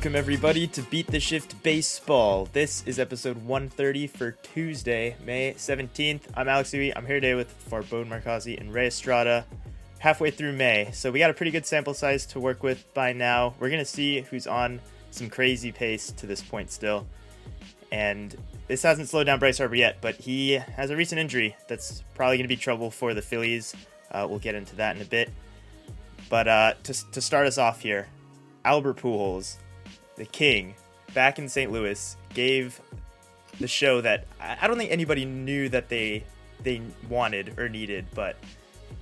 Welcome, 0.00 0.16
everybody, 0.16 0.66
to 0.68 0.80
Beat 0.84 1.08
the 1.08 1.20
Shift 1.20 1.62
Baseball. 1.62 2.48
This 2.54 2.82
is 2.86 2.98
episode 2.98 3.36
130 3.44 4.06
for 4.06 4.30
Tuesday, 4.30 5.14
May 5.26 5.52
17th. 5.52 6.22
I'm 6.34 6.48
Alex 6.48 6.70
Uwe. 6.70 6.90
I'm 6.96 7.04
here 7.04 7.16
today 7.16 7.34
with 7.34 7.54
Farbode 7.70 8.08
Markazi 8.08 8.58
and 8.58 8.72
Ray 8.72 8.86
Estrada. 8.86 9.44
Halfway 9.98 10.30
through 10.30 10.54
May, 10.54 10.88
so 10.94 11.10
we 11.10 11.18
got 11.18 11.28
a 11.28 11.34
pretty 11.34 11.52
good 11.52 11.66
sample 11.66 11.92
size 11.92 12.24
to 12.28 12.40
work 12.40 12.62
with 12.62 12.94
by 12.94 13.12
now. 13.12 13.52
We're 13.60 13.68
going 13.68 13.80
to 13.80 13.84
see 13.84 14.22
who's 14.22 14.46
on 14.46 14.80
some 15.10 15.28
crazy 15.28 15.70
pace 15.70 16.10
to 16.12 16.26
this 16.26 16.40
point 16.40 16.70
still. 16.70 17.06
And 17.92 18.34
this 18.68 18.82
hasn't 18.82 19.10
slowed 19.10 19.26
down 19.26 19.38
Bryce 19.38 19.58
Harper 19.58 19.74
yet, 19.74 19.98
but 20.00 20.14
he 20.14 20.52
has 20.52 20.88
a 20.88 20.96
recent 20.96 21.20
injury 21.20 21.54
that's 21.68 22.02
probably 22.14 22.38
going 22.38 22.48
to 22.48 22.48
be 22.48 22.56
trouble 22.56 22.90
for 22.90 23.12
the 23.12 23.20
Phillies. 23.20 23.74
Uh, 24.10 24.26
we'll 24.26 24.38
get 24.38 24.54
into 24.54 24.76
that 24.76 24.96
in 24.96 25.02
a 25.02 25.04
bit. 25.04 25.28
But 26.30 26.48
uh, 26.48 26.74
to, 26.84 27.10
to 27.10 27.20
start 27.20 27.46
us 27.46 27.58
off 27.58 27.82
here, 27.82 28.08
Albert 28.64 28.96
Pujols, 28.96 29.56
the 30.20 30.26
king, 30.26 30.74
back 31.14 31.38
in 31.38 31.48
St. 31.48 31.72
Louis, 31.72 32.16
gave 32.34 32.78
the 33.58 33.66
show 33.66 34.02
that 34.02 34.26
I 34.38 34.66
don't 34.66 34.76
think 34.76 34.92
anybody 34.92 35.24
knew 35.24 35.70
that 35.70 35.88
they 35.88 36.24
they 36.62 36.82
wanted 37.08 37.58
or 37.58 37.70
needed, 37.70 38.06
but 38.14 38.36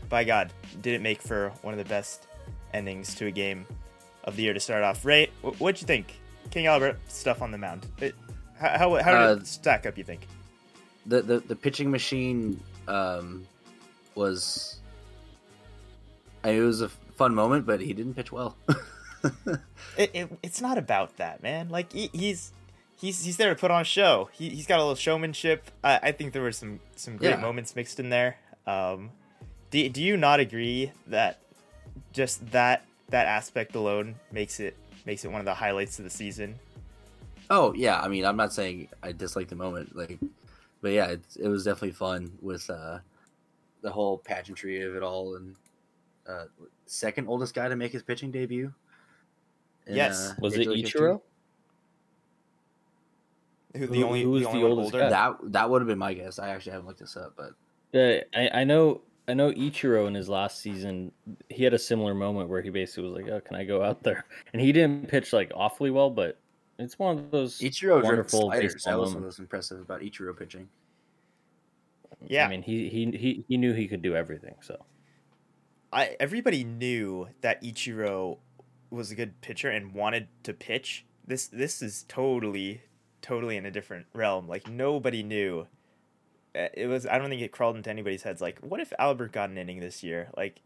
by 0.08 0.22
God, 0.22 0.52
did 0.80 0.94
it 0.94 1.02
make 1.02 1.20
for 1.20 1.52
one 1.62 1.74
of 1.74 1.78
the 1.78 1.88
best 1.88 2.28
endings 2.72 3.16
to 3.16 3.26
a 3.26 3.32
game 3.32 3.66
of 4.22 4.36
the 4.36 4.44
year 4.44 4.54
to 4.54 4.60
start 4.60 4.84
off. 4.84 5.04
Ray, 5.04 5.28
what'd 5.42 5.80
you 5.80 5.86
think? 5.88 6.20
King 6.52 6.66
Albert 6.66 6.98
stuff 7.08 7.42
on 7.42 7.50
the 7.50 7.58
mound. 7.58 7.84
It, 8.00 8.14
how 8.56 8.78
how, 8.78 9.02
how 9.02 9.10
did 9.10 9.38
uh, 9.38 9.40
it 9.40 9.46
stack 9.48 9.86
up? 9.86 9.98
You 9.98 10.04
think? 10.04 10.28
The 11.06 11.20
the, 11.20 11.40
the 11.40 11.56
pitching 11.56 11.90
machine 11.90 12.60
um, 12.86 13.44
was. 14.14 14.78
It 16.44 16.60
was 16.60 16.80
a 16.80 16.88
fun 16.88 17.34
moment, 17.34 17.66
but 17.66 17.80
he 17.80 17.92
didn't 17.92 18.14
pitch 18.14 18.30
well. 18.30 18.56
it, 19.96 20.10
it, 20.14 20.38
it's 20.42 20.60
not 20.60 20.78
about 20.78 21.16
that, 21.16 21.42
man. 21.42 21.68
Like 21.68 21.92
he, 21.92 22.10
he's 22.12 22.52
he's 22.96 23.24
he's 23.24 23.36
there 23.36 23.54
to 23.54 23.60
put 23.60 23.70
on 23.70 23.82
a 23.82 23.84
show. 23.84 24.28
He 24.32 24.50
has 24.50 24.66
got 24.66 24.78
a 24.78 24.82
little 24.82 24.94
showmanship. 24.94 25.70
I, 25.82 25.98
I 26.02 26.12
think 26.12 26.32
there 26.32 26.42
were 26.42 26.52
some 26.52 26.80
some 26.96 27.16
great 27.16 27.30
yeah. 27.30 27.40
moments 27.40 27.74
mixed 27.74 28.00
in 28.00 28.10
there. 28.10 28.36
Um, 28.66 29.10
do 29.70 29.88
do 29.88 30.02
you 30.02 30.16
not 30.16 30.40
agree 30.40 30.92
that 31.06 31.40
just 32.12 32.50
that 32.52 32.84
that 33.10 33.26
aspect 33.26 33.74
alone 33.74 34.16
makes 34.32 34.60
it 34.60 34.76
makes 35.06 35.24
it 35.24 35.30
one 35.30 35.40
of 35.40 35.46
the 35.46 35.54
highlights 35.54 35.98
of 35.98 36.04
the 36.04 36.10
season? 36.10 36.58
Oh 37.50 37.72
yeah, 37.74 38.00
I 38.00 38.08
mean 38.08 38.24
I'm 38.24 38.36
not 38.36 38.52
saying 38.52 38.88
I 39.02 39.12
dislike 39.12 39.48
the 39.48 39.56
moment, 39.56 39.96
like, 39.96 40.18
but 40.82 40.92
yeah, 40.92 41.06
it, 41.06 41.22
it 41.40 41.48
was 41.48 41.64
definitely 41.64 41.92
fun 41.92 42.32
with 42.42 42.68
uh, 42.68 42.98
the 43.80 43.90
whole 43.90 44.18
pageantry 44.18 44.82
of 44.82 44.94
it 44.96 45.02
all 45.02 45.36
and 45.36 45.56
uh, 46.28 46.44
second 46.86 47.28
oldest 47.28 47.54
guy 47.54 47.68
to 47.68 47.76
make 47.76 47.92
his 47.92 48.02
pitching 48.02 48.30
debut. 48.30 48.72
In, 49.88 49.96
yes, 49.96 50.30
uh, 50.30 50.34
was 50.40 50.54
it 50.54 50.68
Ichiro? 50.68 51.20
Who 53.76 53.86
the 53.86 54.02
only 54.02 54.22
who 54.22 54.30
was 54.30 54.44
the, 54.44 54.52
the 54.52 54.62
oldest 54.62 54.92
guy? 54.92 55.08
That 55.08 55.36
that 55.44 55.70
would 55.70 55.82
have 55.82 55.88
been 55.88 55.98
my 55.98 56.14
guess. 56.14 56.38
I 56.38 56.50
actually 56.50 56.72
haven't 56.72 56.86
looked 56.86 57.00
this 57.00 57.16
up, 57.16 57.34
but 57.36 57.52
yeah, 57.92 58.20
I, 58.34 58.60
I 58.60 58.64
know 58.64 59.02
I 59.28 59.34
know 59.34 59.52
Ichiro 59.52 60.08
in 60.08 60.14
his 60.14 60.28
last 60.28 60.60
season, 60.60 61.12
he 61.50 61.62
had 61.62 61.74
a 61.74 61.78
similar 61.78 62.14
moment 62.14 62.48
where 62.48 62.62
he 62.62 62.70
basically 62.70 63.10
was 63.10 63.12
like, 63.12 63.30
"Oh, 63.30 63.40
can 63.40 63.56
I 63.56 63.64
go 63.64 63.82
out 63.82 64.02
there?" 64.02 64.24
And 64.52 64.60
he 64.60 64.72
didn't 64.72 65.08
pitch 65.08 65.32
like 65.32 65.52
awfully 65.54 65.90
well, 65.90 66.10
but 66.10 66.38
it's 66.78 66.98
one 66.98 67.18
of 67.18 67.30
those 67.30 67.58
Ichiro 67.58 68.02
wonderful 68.02 68.40
sliders. 68.40 68.84
That 68.84 68.98
was 68.98 69.14
what 69.14 69.24
was 69.24 69.38
impressive 69.38 69.80
about 69.80 70.00
Ichiro 70.00 70.36
pitching. 70.36 70.68
Yeah, 72.26 72.46
I 72.46 72.48
mean 72.48 72.62
he 72.62 72.88
he 72.88 73.10
he 73.12 73.44
he 73.48 73.56
knew 73.58 73.74
he 73.74 73.86
could 73.86 74.02
do 74.02 74.16
everything. 74.16 74.54
So, 74.62 74.84
I 75.92 76.16
everybody 76.18 76.64
knew 76.64 77.28
that 77.42 77.62
Ichiro 77.62 78.38
was 78.90 79.10
a 79.10 79.14
good 79.14 79.40
pitcher 79.40 79.70
and 79.70 79.92
wanted 79.92 80.28
to 80.44 80.52
pitch, 80.52 81.04
this 81.26 81.46
this 81.46 81.82
is 81.82 82.04
totally 82.08 82.82
totally 83.20 83.56
in 83.56 83.66
a 83.66 83.70
different 83.70 84.06
realm. 84.14 84.48
Like 84.48 84.68
nobody 84.68 85.22
knew. 85.22 85.66
Uh, 86.54 86.68
it 86.72 86.86
was 86.86 87.06
I 87.06 87.18
don't 87.18 87.28
think 87.28 87.42
it 87.42 87.52
crawled 87.52 87.76
into 87.76 87.90
anybody's 87.90 88.22
heads. 88.22 88.40
Like, 88.40 88.58
what 88.60 88.80
if 88.80 88.92
Albert 88.98 89.32
got 89.32 89.50
an 89.50 89.58
inning 89.58 89.80
this 89.80 90.02
year? 90.02 90.28
Like, 90.36 90.62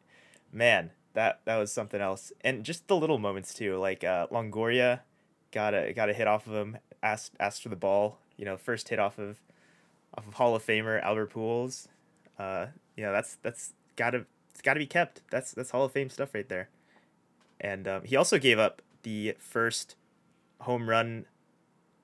man, 0.53 0.91
that 1.15 1.41
that 1.45 1.57
was 1.57 1.73
something 1.73 2.01
else. 2.01 2.33
And 2.43 2.65
just 2.65 2.87
the 2.89 2.97
little 2.97 3.19
moments 3.19 3.55
too. 3.55 3.77
Like 3.79 4.05
uh, 4.05 4.29
Longoria 4.29 5.01
got 5.51 5.75
a 5.75 5.93
got 5.93 6.09
a 6.09 6.15
hit 6.15 6.29
off 6.29 6.47
of 6.47 6.55
him. 6.55 6.79
Asked 7.03 7.33
asked 7.41 7.63
for 7.63 7.69
the 7.69 7.77
ball. 7.77 8.19
You 8.37 8.45
know, 8.45 8.57
first 8.57 8.89
hit 8.89 8.99
off 8.99 9.19
of 9.19 9.41
off 10.17 10.27
of 10.27 10.35
Hall 10.35 10.55
of 10.55 10.65
Famer 10.65 11.03
Albert 11.03 11.33
Pujols. 11.33 11.89
Uh, 12.39 12.67
you 12.97 13.03
know, 13.03 13.13
that's 13.13 13.37
that's 13.43 13.73
gotta 13.97 14.27
it's 14.51 14.63
gotta 14.63 14.79
be 14.79 14.87
kept. 14.87 15.23
That's 15.31 15.53
that's 15.53 15.71
Hall 15.71 15.85
of 15.85 15.93
Fame 15.93 16.11
stuff 16.11 16.35
right 16.35 16.49
there 16.49 16.69
and 17.63 17.87
um, 17.87 18.03
he 18.05 18.17
also 18.17 18.39
gave 18.39 18.59
up 18.59 18.83
the 19.05 19.37
first 19.39 19.95
home 20.63 20.91
run 20.91 21.25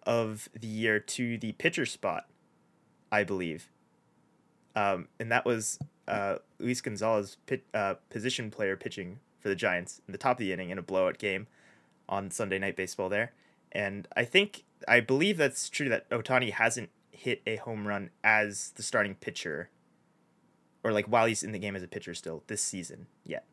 of 0.04 0.48
the 0.58 0.68
year 0.68 0.98
to 1.00 1.36
the 1.36 1.52
pitcher 1.52 1.84
spot, 1.84 2.26
I 3.12 3.24
believe. 3.24 3.68
Um, 4.74 5.08
and 5.18 5.30
that 5.30 5.44
was 5.44 5.78
uh, 6.06 6.36
Luis 6.58 6.80
Gonzalez, 6.80 7.36
pit, 7.46 7.64
uh, 7.74 7.94
position 8.08 8.50
player 8.50 8.76
pitching 8.76 9.18
for 9.40 9.48
the 9.48 9.56
Giants 9.56 10.00
in 10.06 10.12
the 10.12 10.18
top 10.18 10.36
of 10.36 10.38
the 10.38 10.52
inning 10.52 10.70
in 10.70 10.78
a 10.78 10.82
blowout 10.82 11.18
game 11.18 11.48
on 12.08 12.30
Sunday 12.30 12.58
Night 12.58 12.76
Baseball 12.76 13.08
there. 13.08 13.32
And 13.72 14.08
I 14.16 14.24
think, 14.24 14.64
I 14.86 15.00
believe 15.00 15.36
that's 15.36 15.68
true 15.68 15.88
that 15.88 16.08
Ohtani 16.08 16.52
hasn't 16.52 16.90
hit 17.10 17.42
a 17.46 17.56
home 17.56 17.86
run 17.86 18.10
as 18.22 18.70
the 18.76 18.82
starting 18.82 19.16
pitcher 19.16 19.70
or 20.84 20.92
like 20.92 21.06
while 21.06 21.26
he's 21.26 21.42
in 21.42 21.50
the 21.50 21.58
game 21.58 21.74
as 21.74 21.82
a 21.82 21.88
pitcher 21.88 22.14
still 22.14 22.44
this 22.46 22.62
season 22.62 23.08
yet. 23.24 23.44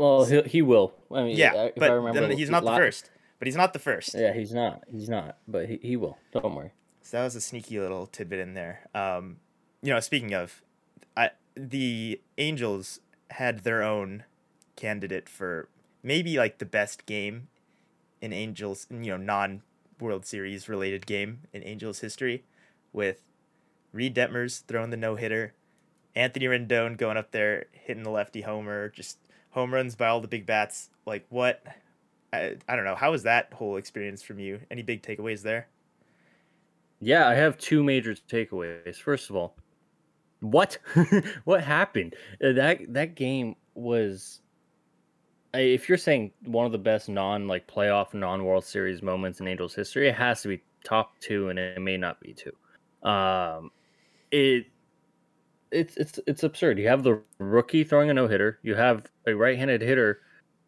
Well, 0.00 0.24
he, 0.24 0.40
he 0.42 0.62
will. 0.62 0.94
I 1.12 1.24
mean, 1.24 1.36
yeah, 1.36 1.68
but 1.76 2.14
then 2.14 2.30
he's 2.30 2.48
not 2.48 2.64
the 2.64 2.74
first. 2.74 3.10
But 3.38 3.48
he's 3.48 3.56
not 3.56 3.74
the 3.74 3.78
first. 3.78 4.14
Yeah, 4.14 4.32
he's 4.32 4.50
not. 4.50 4.82
He's 4.90 5.10
not. 5.10 5.36
But 5.46 5.68
he, 5.68 5.78
he 5.82 5.96
will. 5.96 6.16
Don't 6.32 6.54
worry. 6.54 6.72
So 7.02 7.18
that 7.18 7.24
was 7.24 7.36
a 7.36 7.40
sneaky 7.42 7.78
little 7.78 8.06
tidbit 8.06 8.38
in 8.38 8.54
there. 8.54 8.88
Um, 8.94 9.40
you 9.82 9.92
know, 9.92 10.00
speaking 10.00 10.32
of, 10.32 10.62
I, 11.18 11.32
the 11.54 12.18
Angels 12.38 13.00
had 13.32 13.58
their 13.58 13.82
own 13.82 14.24
candidate 14.74 15.28
for 15.28 15.68
maybe 16.02 16.38
like 16.38 16.60
the 16.60 16.66
best 16.66 17.04
game 17.04 17.48
in 18.22 18.32
Angels, 18.32 18.86
you 18.90 19.10
know, 19.10 19.18
non 19.18 19.60
World 20.00 20.24
Series 20.24 20.66
related 20.66 21.04
game 21.04 21.40
in 21.52 21.62
Angels 21.62 21.98
history, 22.00 22.44
with 22.94 23.20
Reid 23.92 24.14
Detmers 24.14 24.64
throwing 24.64 24.88
the 24.88 24.96
no 24.96 25.16
hitter, 25.16 25.52
Anthony 26.14 26.46
Rendon 26.46 26.96
going 26.96 27.18
up 27.18 27.32
there 27.32 27.66
hitting 27.72 28.02
the 28.02 28.10
lefty 28.10 28.40
homer, 28.40 28.88
just 28.88 29.18
home 29.50 29.72
runs 29.72 29.94
by 29.94 30.08
all 30.08 30.20
the 30.20 30.28
big 30.28 30.46
bats. 30.46 30.90
Like 31.06 31.26
what? 31.28 31.62
I, 32.32 32.56
I 32.68 32.76
don't 32.76 32.84
know. 32.84 32.94
How 32.94 33.10
was 33.10 33.24
that 33.24 33.52
whole 33.52 33.76
experience 33.76 34.22
from 34.22 34.38
you? 34.38 34.60
Any 34.70 34.82
big 34.82 35.02
takeaways 35.02 35.42
there? 35.42 35.68
Yeah, 37.00 37.26
I 37.28 37.34
have 37.34 37.58
two 37.58 37.82
major 37.82 38.14
takeaways. 38.14 38.96
First 38.96 39.30
of 39.30 39.36
all, 39.36 39.56
what 40.40 40.78
what 41.44 41.64
happened? 41.64 42.14
Uh, 42.42 42.52
that 42.52 42.92
that 42.92 43.14
game 43.14 43.56
was 43.74 44.40
if 45.54 45.88
you're 45.88 45.98
saying 45.98 46.30
one 46.44 46.66
of 46.66 46.72
the 46.72 46.78
best 46.78 47.08
non 47.08 47.48
like 47.48 47.66
playoff 47.66 48.14
non 48.14 48.44
World 48.44 48.64
Series 48.64 49.02
moments 49.02 49.40
in 49.40 49.48
Angels 49.48 49.74
history, 49.74 50.08
it 50.08 50.14
has 50.14 50.42
to 50.42 50.48
be 50.48 50.62
top 50.84 51.18
two, 51.20 51.48
and 51.48 51.58
it 51.58 51.80
may 51.80 51.96
not 51.96 52.20
be 52.20 52.34
two. 52.34 53.08
Um, 53.08 53.70
it 54.30 54.66
it's 55.70 55.96
it's 55.96 56.18
it's 56.26 56.42
absurd. 56.42 56.78
You 56.78 56.88
have 56.88 57.02
the 57.02 57.22
rookie 57.38 57.84
throwing 57.84 58.10
a 58.10 58.14
no 58.14 58.26
hitter. 58.26 58.58
You 58.62 58.74
have 58.74 59.06
a 59.26 59.34
right-handed 59.34 59.80
hitter 59.80 60.20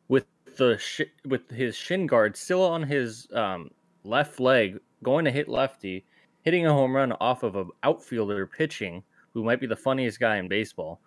with 0.09 0.27
the 0.57 0.79
sh- 0.79 1.03
with 1.25 1.51
his 1.51 1.77
shin 1.77 2.07
guard 2.07 2.37
still 2.37 2.63
on 2.63 2.83
his 2.83 3.29
um, 3.35 3.71
left 4.05 4.41
leg, 4.41 4.79
going 5.03 5.25
to 5.25 5.31
hit 5.31 5.49
lefty, 5.49 6.05
hitting 6.43 6.67
a 6.67 6.73
home 6.73 6.95
run 6.95 7.13
off 7.13 7.43
of 7.43 7.57
an 7.57 7.71
outfielder 7.83 8.47
pitching, 8.47 9.03
who 9.35 9.43
might 9.45 9.61
be 9.61 9.67
the 9.67 9.77
funniest 9.77 10.21
guy 10.21 10.37
in 10.37 10.49
baseball. 10.49 11.01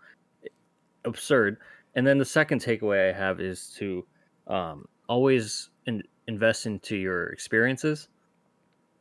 Absurd. 1.05 1.57
And 1.95 2.05
then 2.05 2.17
the 2.17 2.25
second 2.25 2.61
takeaway 2.61 3.09
I 3.09 3.17
have 3.17 3.39
is 3.39 3.69
to 3.77 4.05
um, 4.47 4.85
always 5.07 5.69
in- 5.85 6.03
invest 6.27 6.65
into 6.65 6.97
your 6.97 7.27
experiences. 7.27 8.09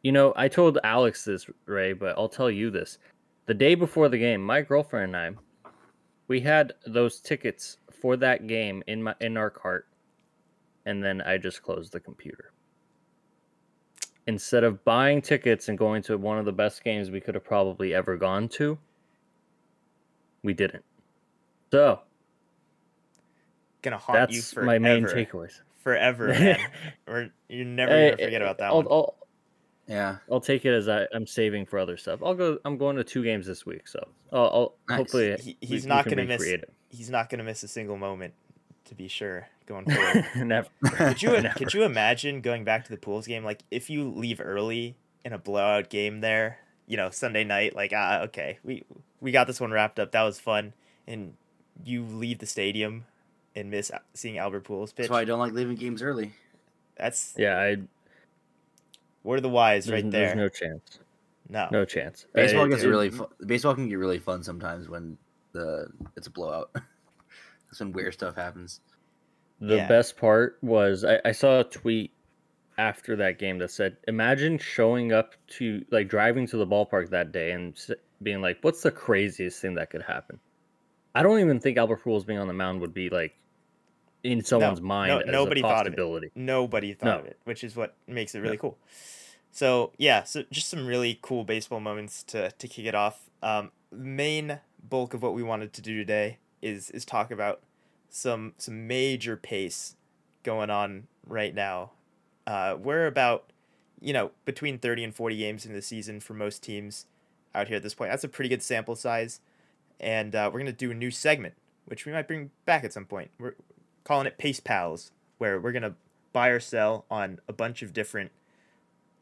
You 0.03 0.13
know, 0.13 0.33
I 0.37 0.49
told 0.49 0.79
Alex 0.85 1.25
this, 1.25 1.47
Ray, 1.67 1.95
but 1.95 2.17
I'll 2.19 2.29
tell 2.29 2.51
you 2.51 2.71
this 2.71 2.99
the 3.47 3.55
day 3.55 3.75
before 3.75 4.09
the 4.09 4.19
game, 4.19 4.43
my 4.43 4.63
girlfriend 4.63 5.15
and 5.15 5.37
I, 5.37 5.71
we 6.29 6.41
had 6.41 6.73
those 6.87 7.21
tickets 7.21 7.79
for 8.01 8.17
that 8.17 8.47
game 8.47 8.83
in 8.87 9.03
my 9.03 9.15
in 9.21 9.37
our 9.37 9.51
cart, 9.51 9.87
and 10.87 11.03
then 11.03 11.21
I 11.21 11.39
just 11.39 11.63
closed 11.63 11.93
the 11.93 12.01
computer. 12.01 12.53
Instead 14.27 14.65
of 14.65 14.83
buying 14.85 15.21
tickets 15.21 15.69
and 15.69 15.77
going 15.77 16.03
to 16.05 16.17
one 16.17 16.39
of 16.39 16.47
the 16.47 16.53
best 16.53 16.83
games 16.83 17.11
we 17.11 17.21
could 17.21 17.35
have 17.35 17.45
probably 17.45 17.93
ever 17.93 18.17
gone 18.17 18.49
to, 18.49 18.79
we 20.43 20.55
didn't. 20.55 20.85
So, 21.71 22.01
gonna 23.83 23.99
haunt 23.99 24.19
that's 24.19 24.35
you 24.35 24.41
forever. 24.41 24.67
my 24.67 24.79
main 24.79 25.05
takeaways. 25.05 25.61
Forever, 25.83 26.29
man. 26.29 26.59
or 27.07 27.29
you're 27.49 27.67
never 27.67 27.93
gonna 27.93 28.25
forget 28.25 28.41
about 28.41 28.59
that 28.59 28.69
I'll, 28.69 28.77
one. 28.77 28.87
I'll, 28.91 29.17
yeah, 29.87 30.17
I'll 30.31 30.41
take 30.41 30.65
it 30.65 30.73
as 30.73 30.89
I, 30.89 31.07
am 31.13 31.27
saving 31.27 31.67
for 31.67 31.79
other 31.79 31.97
stuff. 31.97 32.23
I'll 32.23 32.35
go. 32.35 32.59
I'm 32.65 32.79
going 32.79 32.97
to 32.97 33.05
two 33.05 33.23
games 33.23 33.47
this 33.47 33.67
week, 33.67 33.87
so 33.87 34.07
I'll, 34.33 34.41
I'll 34.41 34.75
nice. 34.89 34.99
hopefully 34.99 35.37
he, 35.41 35.57
he's 35.61 35.85
we, 35.85 35.89
not 35.89 36.05
going 36.07 36.19
to 36.19 36.25
miss. 36.25 36.47
He's 36.89 37.11
not 37.11 37.29
going 37.29 37.39
to 37.39 37.45
miss 37.45 37.63
a 37.63 37.69
single 37.69 37.97
moment, 37.97 38.35
to 38.87 38.95
be 38.95 39.09
sure, 39.09 39.49
going 39.67 39.85
forward. 39.91 40.25
Never. 40.37 40.69
could 40.83 41.23
you 41.23 41.31
Never. 41.41 41.51
could 41.51 41.75
you 41.75 41.85
imagine 41.85 42.41
going 42.41 42.65
back 42.65 42.85
to 42.85 42.91
the 42.91 42.97
Pujols 42.97 43.27
game? 43.27 43.45
Like 43.45 43.63
if 43.71 43.91
you 43.91 44.11
leave 44.11 44.41
early 44.41 44.97
in 45.25 45.33
a 45.33 45.39
blowout 45.39 45.91
game 45.91 46.21
there, 46.21 46.59
you 46.87 46.97
know, 46.97 47.11
Sunday 47.11 47.45
night, 47.45 47.77
like 47.77 47.93
ah, 47.95 48.23
okay, 48.23 48.59
we 48.65 48.85
we 49.21 49.33
got 49.33 49.47
this 49.47 49.61
one 49.61 49.71
wrapped 49.71 49.99
up. 49.99 50.13
That 50.13 50.23
was 50.23 50.41
fun, 50.41 50.73
and 51.07 51.35
you 51.85 52.05
leave 52.05 52.39
the 52.39 52.47
stadium 52.47 53.05
and 53.55 53.71
miss 53.71 53.91
seeing 54.15 54.39
Albert 54.39 54.65
Pujols 54.65 54.95
pitch. 54.95 55.05
That's 55.05 55.11
why 55.11 55.21
I 55.21 55.25
don't 55.25 55.39
like 55.39 55.53
leaving 55.53 55.77
games 55.77 56.03
early. 56.03 56.33
That's 56.97 57.35
Yeah, 57.37 57.59
I, 57.59 57.77
word 59.25 59.37
of 59.37 59.43
the 59.43 59.49
wise 59.49 59.87
there's, 59.87 60.03
right 60.05 60.11
there. 60.11 60.27
there's 60.27 60.37
no 60.37 60.49
chance. 60.49 61.01
No, 61.49 61.69
No 61.73 61.85
chance. 61.85 62.27
Baseball 62.33 62.65
It- 62.67 62.71
gets 62.71 62.83
it- 62.85 62.89
really 62.89 63.11
fun. 63.11 63.27
Baseball 63.45 63.75
can 63.75 63.89
get 63.89 63.97
really 63.99 64.19
fun 64.19 64.43
sometimes 64.43 64.89
when 64.89 65.19
the 65.53 65.89
it's 66.17 66.27
a 66.27 66.31
blowout. 66.31 66.71
That's 66.75 67.81
when 67.81 67.93
weird 67.93 68.15
stuff 68.15 68.37
happens. 68.37 68.81
The 69.61 69.77
Yeah. 69.77 69.89
best 69.89 70.17
part 70.17 70.59
was 70.63 71.05
I, 71.05 71.21
I 71.25 71.33
saw 71.33 71.61
a 71.61 71.65
tweet 71.65 72.13
after 72.79 73.15
that 73.17 73.39
game 73.39 73.59
that 73.59 73.71
said, 73.71 73.97
"Imagine 74.09 74.59
showing 74.59 75.13
up 75.13 75.35
to 75.59 75.85
like 75.91 76.09
driving 76.09 76.47
to 76.49 76.57
the 76.57 76.67
ballpark 76.67 77.11
that 77.11 77.31
day 77.33 77.53
and 77.53 77.79
being 78.23 78.41
like, 78.41 78.59
what's 78.63 78.83
the 78.83 78.91
craziest 78.91 79.61
thing 79.61 79.75
that 79.75 79.91
could 79.91 80.03
happen?" 80.03 80.41
I 81.15 81.23
don't 81.23 81.39
even 81.39 81.61
think 81.61 81.77
Albert 81.79 82.03
Pujols 82.03 82.27
being 82.27 82.39
on 82.41 82.49
the 82.49 82.53
mound 82.55 82.81
would 82.81 82.93
be 82.95 83.09
like 83.11 83.35
in 84.25 84.43
someone's 84.43 84.81
mind 84.81 85.13
as 85.13 85.27
nobody 85.27 85.61
a 85.61 85.65
thought 85.65 85.87
of 85.87 85.95
it. 85.95 86.33
nobody 86.35 86.95
thought 86.95 87.07
No. 87.07 87.19
of 87.21 87.27
it, 87.27 87.39
which 87.45 87.63
is 87.63 87.77
what 87.77 87.95
makes 88.09 88.35
it 88.35 88.41
really 88.41 88.57
cool. 88.57 88.77
So 89.53 89.93
yeah, 89.99 90.25
so 90.25 90.43
just 90.51 90.69
some 90.69 90.87
really 90.87 91.19
cool 91.23 91.45
baseball 91.45 91.79
moments 91.79 92.25
to 92.25 92.51
to 92.51 92.67
kick 92.69 92.87
it 92.87 92.95
off. 92.95 93.31
Um, 93.43 93.71
main 93.93 94.59
bulk 94.83 95.15
of 95.15 95.23
what 95.23 95.35
we 95.35 95.43
wanted 95.43 95.73
to 95.75 95.83
do 95.83 95.97
today 95.97 96.39
is 96.61 96.91
is 96.91 97.05
talk 97.05 97.31
about 97.31 97.61
some 98.09 98.55
some 98.59 98.87
major 98.89 99.37
pace 99.37 99.95
going 100.43 100.71
on 100.71 101.07
right 101.27 101.55
now. 101.55 101.93
Uh, 102.47 102.77
we're 102.81 103.07
about 103.07 103.51
you 104.01 104.13
know 104.13 104.33
between 104.45 104.79
thirty 104.79 105.05
and 105.05 105.15
forty 105.15 105.37
games 105.37 105.65
in 105.65 105.73
the 105.73 105.83
season 105.83 106.19
for 106.19 106.35
most 106.35 106.63
teams 106.63 107.07
out 107.55 107.69
here 107.69 107.77
at 107.77 107.83
this 107.83 107.95
point. 107.95 108.11
That's 108.11 108.25
a 108.25 108.29
pretty 108.29 108.49
good 108.49 108.63
sample 108.63 108.97
size, 108.97 109.41
and 110.01 110.35
uh, 110.35 110.51
we're 110.53 110.59
gonna 110.61 110.73
do 110.73 110.91
a 110.91 110.95
new 110.95 111.11
segment 111.11 111.55
which 111.87 112.07
we 112.07 112.13
might 112.13 112.27
bring 112.27 112.51
back 112.65 112.83
at 112.83 112.95
some 112.95 113.05
point. 113.05 113.31
We're 113.39 113.55
calling 114.05 114.27
it 114.27 114.39
Pace 114.39 114.61
Pals, 114.61 115.11
where 115.39 115.59
we're 115.59 115.73
gonna 115.73 115.95
buy 116.33 116.49
or 116.49 116.61
sell 116.61 117.07
on 117.11 117.41
a 117.49 117.53
bunch 117.53 117.83
of 117.83 117.93
different 117.93 118.31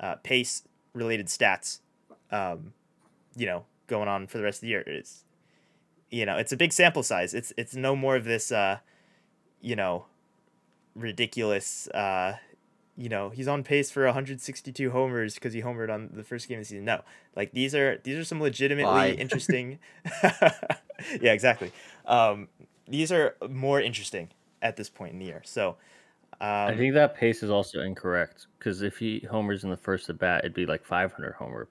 uh, 0.01 0.17
pace 0.17 0.65
related 0.93 1.27
stats. 1.27 1.79
Um, 2.31 2.73
you 3.37 3.47
know, 3.47 3.65
going 3.87 4.09
on 4.09 4.27
for 4.27 4.39
the 4.39 4.45
rest 4.45 4.59
of 4.59 4.63
the 4.63 4.69
year 4.69 4.85
is, 4.87 5.25
you 6.11 6.27
know, 6.27 6.37
it's 6.37 6.53
a 6.53 6.57
big 6.57 6.73
sample 6.73 7.03
size. 7.03 7.35
It's 7.35 7.53
it's 7.57 7.77
no 7.77 7.95
more 7.95 8.17
of 8.17 8.25
this, 8.25 8.51
uh, 8.51 8.79
you 9.61 9.77
know, 9.77 10.07
ridiculous. 10.95 11.89
Uh, 11.89 12.39
you 12.97 13.09
know, 13.09 13.31
he's 13.31 13.49
on 13.49 13.63
pace 13.63 13.91
for 13.91 14.05
162 14.05 14.91
homers 14.91 15.35
because 15.35 15.55
he 15.55 15.63
homered 15.63 15.91
on 15.93 16.11
the 16.13 16.23
first 16.23 16.49
game 16.49 16.59
of 16.59 16.63
the 16.63 16.69
season. 16.69 16.85
No, 16.85 17.03
like 17.37 17.53
these 17.53 17.75
are 17.75 17.99
these 18.05 18.17
are 18.17 18.25
some 18.25 18.41
legitimately 18.41 19.15
interesting. 19.19 19.79
yeah, 21.21 21.33
exactly. 21.33 21.73
Um, 22.07 22.49
these 22.89 23.13
are 23.13 23.37
more 23.49 23.81
interesting 23.81 24.29
at 24.63 24.77
this 24.77 24.89
point 24.89 25.13
in 25.13 25.19
the 25.19 25.27
year. 25.27 25.43
So, 25.45 25.77
um, 26.41 26.49
I 26.49 26.77
think 26.77 26.95
that 26.95 27.17
pace 27.17 27.43
is 27.43 27.51
also 27.51 27.81
incorrect 27.81 28.47
because 28.59 28.83
if 28.83 28.97
he 28.97 29.21
homers 29.31 29.65
in 29.65 29.71
the 29.71 29.77
first 29.77 30.09
at 30.09 30.19
bat, 30.19 30.41
it'd 30.41 30.55
be 30.55 30.67
like 30.67 30.85
500 30.85 31.35
homer 31.35 31.69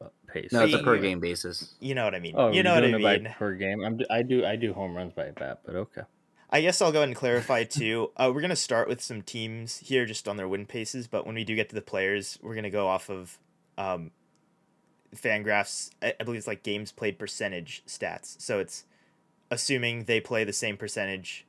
uh, 0.00 0.08
pace. 0.26 0.52
No, 0.52 0.64
it's 0.64 0.74
a 0.74 0.82
per 0.82 0.98
game 0.98 1.20
basis. 1.20 1.74
you 1.80 1.94
know 1.94 2.04
what 2.04 2.14
I 2.14 2.20
mean. 2.20 2.34
Oh, 2.36 2.48
you 2.48 2.54
you're 2.54 2.64
know 2.64 2.74
what 2.74 2.84
I 2.84 2.88
doing 2.88 3.02
it 3.02 3.04
mean. 3.04 3.24
by 3.24 3.30
per 3.30 3.54
game. 3.54 3.84
I'm, 3.84 4.00
I 4.10 4.22
do 4.22 4.44
I 4.44 4.56
do 4.56 4.72
home 4.72 4.96
runs 4.96 5.12
by 5.12 5.30
bat, 5.30 5.60
but 5.64 5.76
okay. 5.76 6.02
I 6.48 6.60
guess 6.60 6.80
I'll 6.80 6.92
go 6.92 6.98
ahead 7.00 7.08
and 7.08 7.16
clarify 7.16 7.64
too. 7.64 8.10
Uh, 8.16 8.32
we're 8.34 8.40
gonna 8.40 8.56
start 8.56 8.88
with 8.88 9.02
some 9.02 9.20
teams 9.20 9.78
here, 9.78 10.06
just 10.06 10.26
on 10.26 10.36
their 10.36 10.48
win 10.48 10.64
paces. 10.64 11.06
But 11.06 11.26
when 11.26 11.34
we 11.34 11.44
do 11.44 11.54
get 11.54 11.68
to 11.68 11.74
the 11.74 11.82
players, 11.82 12.38
we're 12.40 12.54
gonna 12.54 12.70
go 12.70 12.88
off 12.88 13.10
of 13.10 13.38
um, 13.76 14.10
Fangraphs. 15.14 15.90
I, 16.02 16.14
I 16.18 16.24
believe 16.24 16.38
it's 16.38 16.46
like 16.46 16.62
games 16.62 16.92
played 16.92 17.18
percentage 17.18 17.82
stats. 17.86 18.40
So 18.40 18.58
it's 18.58 18.84
assuming 19.50 20.04
they 20.04 20.20
play 20.20 20.44
the 20.44 20.52
same 20.52 20.76
percentage 20.76 21.46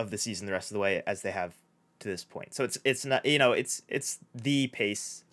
of 0.00 0.10
the 0.10 0.18
season 0.18 0.46
the 0.46 0.52
rest 0.52 0.70
of 0.70 0.74
the 0.74 0.80
way 0.80 1.02
as 1.06 1.22
they 1.22 1.30
have 1.30 1.54
to 2.00 2.08
this 2.08 2.24
point. 2.24 2.54
So 2.54 2.64
it's 2.64 2.78
it's 2.84 3.04
not 3.04 3.24
you 3.24 3.38
know 3.38 3.52
it's 3.52 3.82
it's 3.88 4.18
the 4.34 4.68
pace 4.68 5.24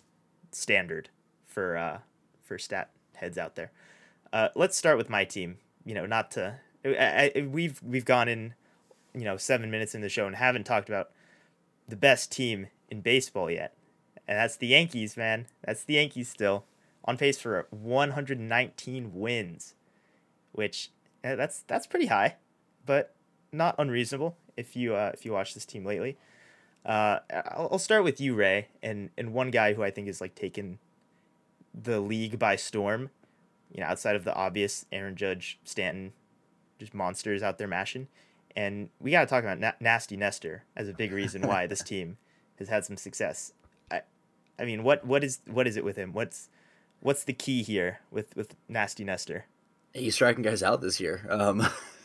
standard 0.52 1.08
for 1.46 1.76
uh, 1.76 1.98
for 2.44 2.58
stat 2.58 2.90
heads 3.16 3.38
out 3.38 3.56
there. 3.56 3.72
Uh, 4.32 4.48
let's 4.54 4.76
start 4.76 4.98
with 4.98 5.10
my 5.10 5.24
team. 5.24 5.58
You 5.84 5.94
know, 5.94 6.06
not 6.06 6.30
to 6.32 6.56
I, 6.84 7.32
I, 7.34 7.40
we've 7.42 7.82
we've 7.82 8.04
gone 8.04 8.28
in 8.28 8.54
you 9.14 9.24
know 9.24 9.36
seven 9.36 9.70
minutes 9.70 9.94
in 9.94 10.00
the 10.00 10.08
show 10.08 10.26
and 10.26 10.36
haven't 10.36 10.64
talked 10.64 10.88
about 10.88 11.10
the 11.88 11.96
best 11.96 12.30
team 12.30 12.68
in 12.90 13.00
baseball 13.00 13.50
yet, 13.50 13.74
and 14.26 14.38
that's 14.38 14.56
the 14.56 14.68
Yankees, 14.68 15.16
man. 15.16 15.46
That's 15.64 15.82
the 15.82 15.94
Yankees 15.94 16.28
still 16.28 16.64
on 17.04 17.16
pace 17.16 17.40
for 17.40 17.66
119 17.70 19.12
wins, 19.14 19.74
which 20.52 20.90
eh, 21.24 21.34
that's 21.34 21.62
that's 21.62 21.86
pretty 21.86 22.06
high, 22.06 22.36
but 22.84 23.14
not 23.52 23.74
unreasonable 23.78 24.36
if 24.56 24.76
you 24.76 24.94
uh, 24.94 25.10
if 25.14 25.24
you 25.24 25.32
watch 25.32 25.54
this 25.54 25.64
team 25.64 25.84
lately. 25.84 26.16
Uh, 26.84 27.18
I'll, 27.30 27.68
I'll 27.72 27.78
start 27.78 28.04
with 28.04 28.20
you, 28.20 28.34
Ray, 28.34 28.68
and 28.82 29.10
and 29.16 29.32
one 29.32 29.50
guy 29.50 29.74
who 29.74 29.82
I 29.82 29.90
think 29.90 30.08
is 30.08 30.20
like 30.20 30.34
taken 30.34 30.78
the 31.74 32.00
league 32.00 32.38
by 32.38 32.56
storm. 32.56 33.10
You 33.72 33.80
know, 33.80 33.86
outside 33.86 34.16
of 34.16 34.24
the 34.24 34.34
obvious 34.34 34.86
Aaron 34.90 35.14
Judge, 35.14 35.58
Stanton, 35.64 36.12
just 36.78 36.94
monsters 36.94 37.42
out 37.42 37.58
there 37.58 37.68
mashing. 37.68 38.08
And 38.56 38.88
we 38.98 39.10
got 39.10 39.20
to 39.20 39.26
talk 39.26 39.44
about 39.44 39.60
Na- 39.60 39.72
Nasty 39.78 40.16
Nestor 40.16 40.64
as 40.74 40.88
a 40.88 40.94
big 40.94 41.12
reason 41.12 41.46
why 41.46 41.66
this 41.66 41.82
team 41.84 42.16
has 42.58 42.68
had 42.68 42.84
some 42.84 42.96
success. 42.96 43.52
I, 43.90 44.02
I 44.58 44.64
mean, 44.64 44.82
what 44.82 45.04
what 45.06 45.22
is 45.22 45.40
what 45.46 45.66
is 45.66 45.76
it 45.76 45.84
with 45.84 45.96
him? 45.96 46.12
What's 46.12 46.48
what's 47.00 47.24
the 47.24 47.32
key 47.32 47.62
here 47.62 48.00
with 48.10 48.34
with 48.36 48.54
Nasty 48.68 49.04
Nestor? 49.04 49.44
He's 49.92 50.14
striking 50.14 50.42
guys 50.42 50.62
out 50.62 50.80
this 50.80 51.00
year. 51.00 51.26
Um, 51.28 51.66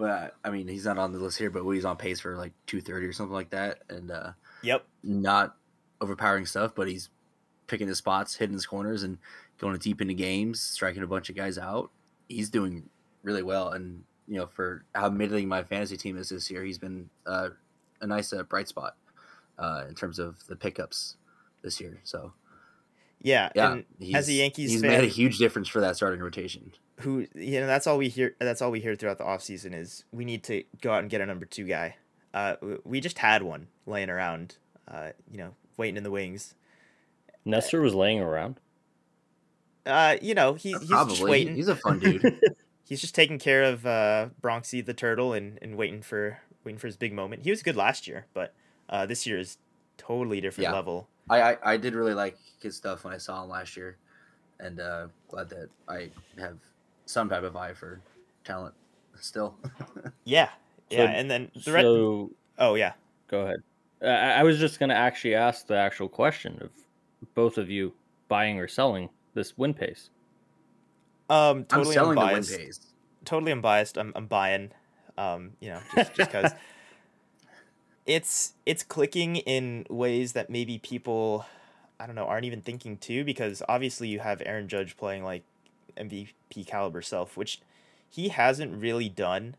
well, 0.00 0.30
I 0.42 0.50
mean, 0.50 0.66
he's 0.66 0.86
not 0.86 0.98
on 0.98 1.12
the 1.12 1.18
list 1.18 1.38
here, 1.38 1.50
but 1.50 1.68
he's 1.68 1.84
on 1.84 1.96
pace 1.96 2.20
for 2.20 2.36
like 2.36 2.52
230 2.66 3.06
or 3.06 3.12
something 3.12 3.34
like 3.34 3.50
that, 3.50 3.82
and 3.88 4.10
uh, 4.10 4.32
Yep. 4.62 4.86
not 5.02 5.56
overpowering 6.00 6.46
stuff, 6.46 6.74
but 6.74 6.88
he's 6.88 7.10
picking 7.66 7.86
his 7.86 7.98
spots, 7.98 8.34
hitting 8.36 8.54
his 8.54 8.66
corners, 8.66 9.02
and 9.02 9.18
going 9.58 9.76
deep 9.78 10.00
into 10.00 10.14
games, 10.14 10.60
striking 10.60 11.02
a 11.02 11.06
bunch 11.06 11.28
of 11.28 11.36
guys 11.36 11.58
out. 11.58 11.90
He's 12.28 12.48
doing 12.48 12.88
really 13.22 13.42
well, 13.42 13.68
and 13.70 14.02
you 14.26 14.36
know, 14.36 14.46
for 14.46 14.84
how 14.94 15.10
middling 15.10 15.48
my 15.48 15.62
fantasy 15.64 15.96
team 15.96 16.16
is 16.16 16.30
this 16.30 16.50
year, 16.50 16.64
he's 16.64 16.78
been 16.78 17.10
uh, 17.26 17.50
a 18.00 18.06
nice 18.06 18.32
uh, 18.32 18.42
bright 18.44 18.68
spot 18.68 18.96
uh, 19.58 19.84
in 19.88 19.94
terms 19.94 20.18
of 20.18 20.46
the 20.46 20.56
pickups 20.56 21.16
this 21.62 21.80
year. 21.80 22.00
So 22.04 22.32
Yeah. 23.22 23.50
yeah, 23.54 23.72
And 23.72 23.84
as 24.14 24.28
a 24.28 24.32
Yankees 24.32 24.70
he's 24.72 24.80
fan, 24.80 24.90
made 24.90 25.04
a 25.04 25.06
huge 25.08 25.38
difference 25.38 25.68
for 25.68 25.80
that 25.80 25.96
starting 25.96 26.20
rotation. 26.20 26.72
who 27.00 27.26
you 27.34 27.60
know 27.60 27.66
that's 27.66 27.86
all 27.86 27.98
we 27.98 28.08
hear 28.08 28.34
that's 28.40 28.60
all 28.62 28.70
we 28.70 28.80
hear 28.80 28.94
throughout 28.94 29.18
the 29.18 29.24
offseason 29.24 29.74
is 29.74 30.04
we 30.12 30.24
need 30.24 30.42
to 30.44 30.64
go 30.80 30.92
out 30.92 31.00
and 31.00 31.10
get 31.10 31.20
a 31.20 31.26
number 31.26 31.44
two 31.46 31.64
guy 31.64 31.96
uh 32.34 32.56
we 32.84 33.00
just 33.00 33.18
had 33.18 33.42
one 33.42 33.66
laying 33.86 34.08
around 34.10 34.56
uh 34.88 35.10
you 35.30 35.36
know 35.38 35.54
waiting 35.76 35.96
in 35.96 36.02
the 36.02 36.10
wings 36.10 36.54
Nestor 37.44 37.80
was 37.80 37.94
laying 37.94 38.20
around. 38.20 38.60
uh 39.86 40.16
you 40.20 40.34
know 40.34 40.54
he, 40.54 40.72
he's 40.72 40.88
just 40.88 41.22
waiting 41.22 41.54
he's 41.56 41.68
a 41.68 41.76
fun 41.76 41.98
dude. 41.98 42.40
he's 42.84 43.00
just 43.00 43.14
taking 43.14 43.38
care 43.38 43.62
of 43.62 43.86
uh 43.86 44.28
bronxy 44.42 44.84
the 44.84 44.94
turtle 44.94 45.32
and 45.32 45.58
and 45.62 45.76
waiting 45.76 46.02
for 46.02 46.38
waiting 46.64 46.78
for 46.78 46.86
his 46.86 46.96
big 46.96 47.12
moment 47.12 47.42
he 47.42 47.50
was 47.50 47.62
good 47.62 47.76
last 47.76 48.06
year 48.06 48.26
but 48.34 48.54
uh 48.88 49.06
this 49.06 49.26
year 49.26 49.38
is 49.38 49.56
totally 49.96 50.40
different 50.40 50.68
Yeah. 50.68 50.72
level 50.74 51.08
I, 51.28 51.42
I 51.52 51.56
I 51.72 51.76
did 51.76 51.94
really 51.94 52.14
like 52.14 52.38
his 52.60 52.76
stuff 52.76 53.04
when 53.04 53.12
I 53.12 53.18
saw 53.18 53.42
him 53.42 53.50
last 53.50 53.76
year, 53.76 53.96
and 54.58 54.80
uh, 54.80 55.08
glad 55.28 55.48
that 55.50 55.68
I 55.88 56.10
have 56.38 56.58
some 57.06 57.28
type 57.28 57.42
of 57.42 57.56
eye 57.56 57.74
for 57.74 58.00
talent 58.44 58.74
still. 59.20 59.56
yeah 60.24 60.48
yeah 60.90 60.96
So- 60.98 61.04
and 61.06 61.30
then 61.30 61.50
the 61.64 61.72
re- 61.72 61.82
So 61.82 62.30
oh 62.58 62.74
yeah 62.74 62.92
go 63.28 63.40
ahead. 63.42 63.60
I, 64.02 64.40
I 64.40 64.42
was 64.44 64.58
just 64.58 64.78
going 64.78 64.88
to 64.88 64.94
actually 64.96 65.34
ask 65.34 65.66
the 65.66 65.76
actual 65.76 66.08
question 66.08 66.58
of 66.62 66.70
both 67.34 67.58
of 67.58 67.68
you 67.68 67.92
buying 68.28 68.58
or 68.58 68.66
selling 68.66 69.10
this 69.34 69.58
win 69.58 69.74
pace. 69.74 70.08
um 71.28 71.58
I'm 71.58 71.64
totally 71.66 71.94
selling 71.94 72.14
the 72.14 72.20
win 72.20 72.28
unbiased 72.36 72.58
pace. 72.58 72.80
totally 73.24 73.52
unbiased. 73.52 73.98
I'm 73.98 74.12
I'm 74.16 74.26
buying. 74.26 74.70
Um, 75.18 75.52
you 75.60 75.68
know, 75.68 75.80
just 75.94 76.14
just 76.14 76.30
because 76.32 76.52
it's 78.10 78.54
it's 78.66 78.82
clicking 78.82 79.36
in 79.36 79.86
ways 79.88 80.32
that 80.32 80.50
maybe 80.50 80.78
people 80.78 81.46
I 82.00 82.06
don't 82.06 82.16
know 82.16 82.24
aren't 82.24 82.44
even 82.44 82.60
thinking 82.60 82.96
too. 82.96 83.24
Because 83.24 83.62
obviously 83.68 84.08
you 84.08 84.18
have 84.18 84.42
Aaron 84.44 84.66
Judge 84.66 84.96
playing 84.96 85.22
like 85.22 85.44
MVP 85.96 86.66
caliber 86.66 87.02
self, 87.02 87.36
which 87.36 87.60
he 88.08 88.30
hasn't 88.30 88.82
really 88.82 89.08
done 89.08 89.54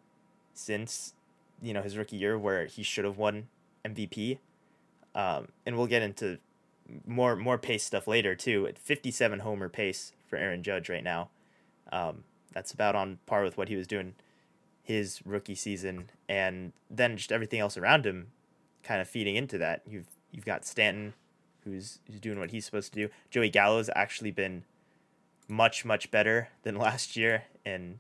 since 0.54 1.14
you 1.62 1.72
know 1.74 1.82
his 1.82 1.98
rookie 1.98 2.18
year, 2.18 2.38
where 2.38 2.66
he 2.66 2.84
should 2.84 3.06
have 3.06 3.18
won 3.18 3.48
MVP. 3.86 4.40
Um, 5.16 5.48
and 5.66 5.78
we'll 5.78 5.88
get 5.88 6.02
into 6.02 6.38
more 7.08 7.38
more 7.38 7.58
pace 7.58 7.86
stuff 7.86 8.06
later 8.06 8.36
too. 8.36 8.68
At 8.68 8.78
57 8.78 9.40
homer 9.40 9.70
pace 9.70 10.12
for 10.28 10.36
Aaron 10.36 10.62
Judge 10.62 10.90
right 10.90 11.04
now. 11.04 11.30
Um, 11.90 12.26
that's 12.52 12.74
about 12.74 12.96
on 12.96 13.20
par 13.26 13.44
with 13.44 13.58
what 13.58 13.70
he 13.70 13.78
was 13.78 13.88
doing 13.88 14.16
his 14.84 15.22
rookie 15.26 15.56
season, 15.56 16.10
and 16.28 16.74
then 16.90 17.16
just 17.16 17.32
everything 17.32 17.62
else 17.62 17.78
around 17.78 18.06
him, 18.06 18.28
kind 18.84 19.02
of 19.02 19.08
feeding 19.08 19.36
into 19.36 19.58
that. 19.60 19.82
You've 19.88 20.08
you've 20.32 20.46
got 20.46 20.66
Stanton, 20.66 21.14
who's 21.64 22.00
who's 22.08 22.20
doing 22.20 22.40
what 22.40 22.52
he's 22.52 22.66
supposed 22.66 22.94
to 22.94 23.08
do. 23.08 23.14
Joey 23.30 23.50
Gallo's 23.50 23.90
actually 23.96 24.32
been 24.32 24.64
much 25.48 25.86
much 25.86 26.12
better 26.12 26.50
than 26.64 26.76
last 26.78 27.16
year, 27.16 27.44
and 27.66 28.00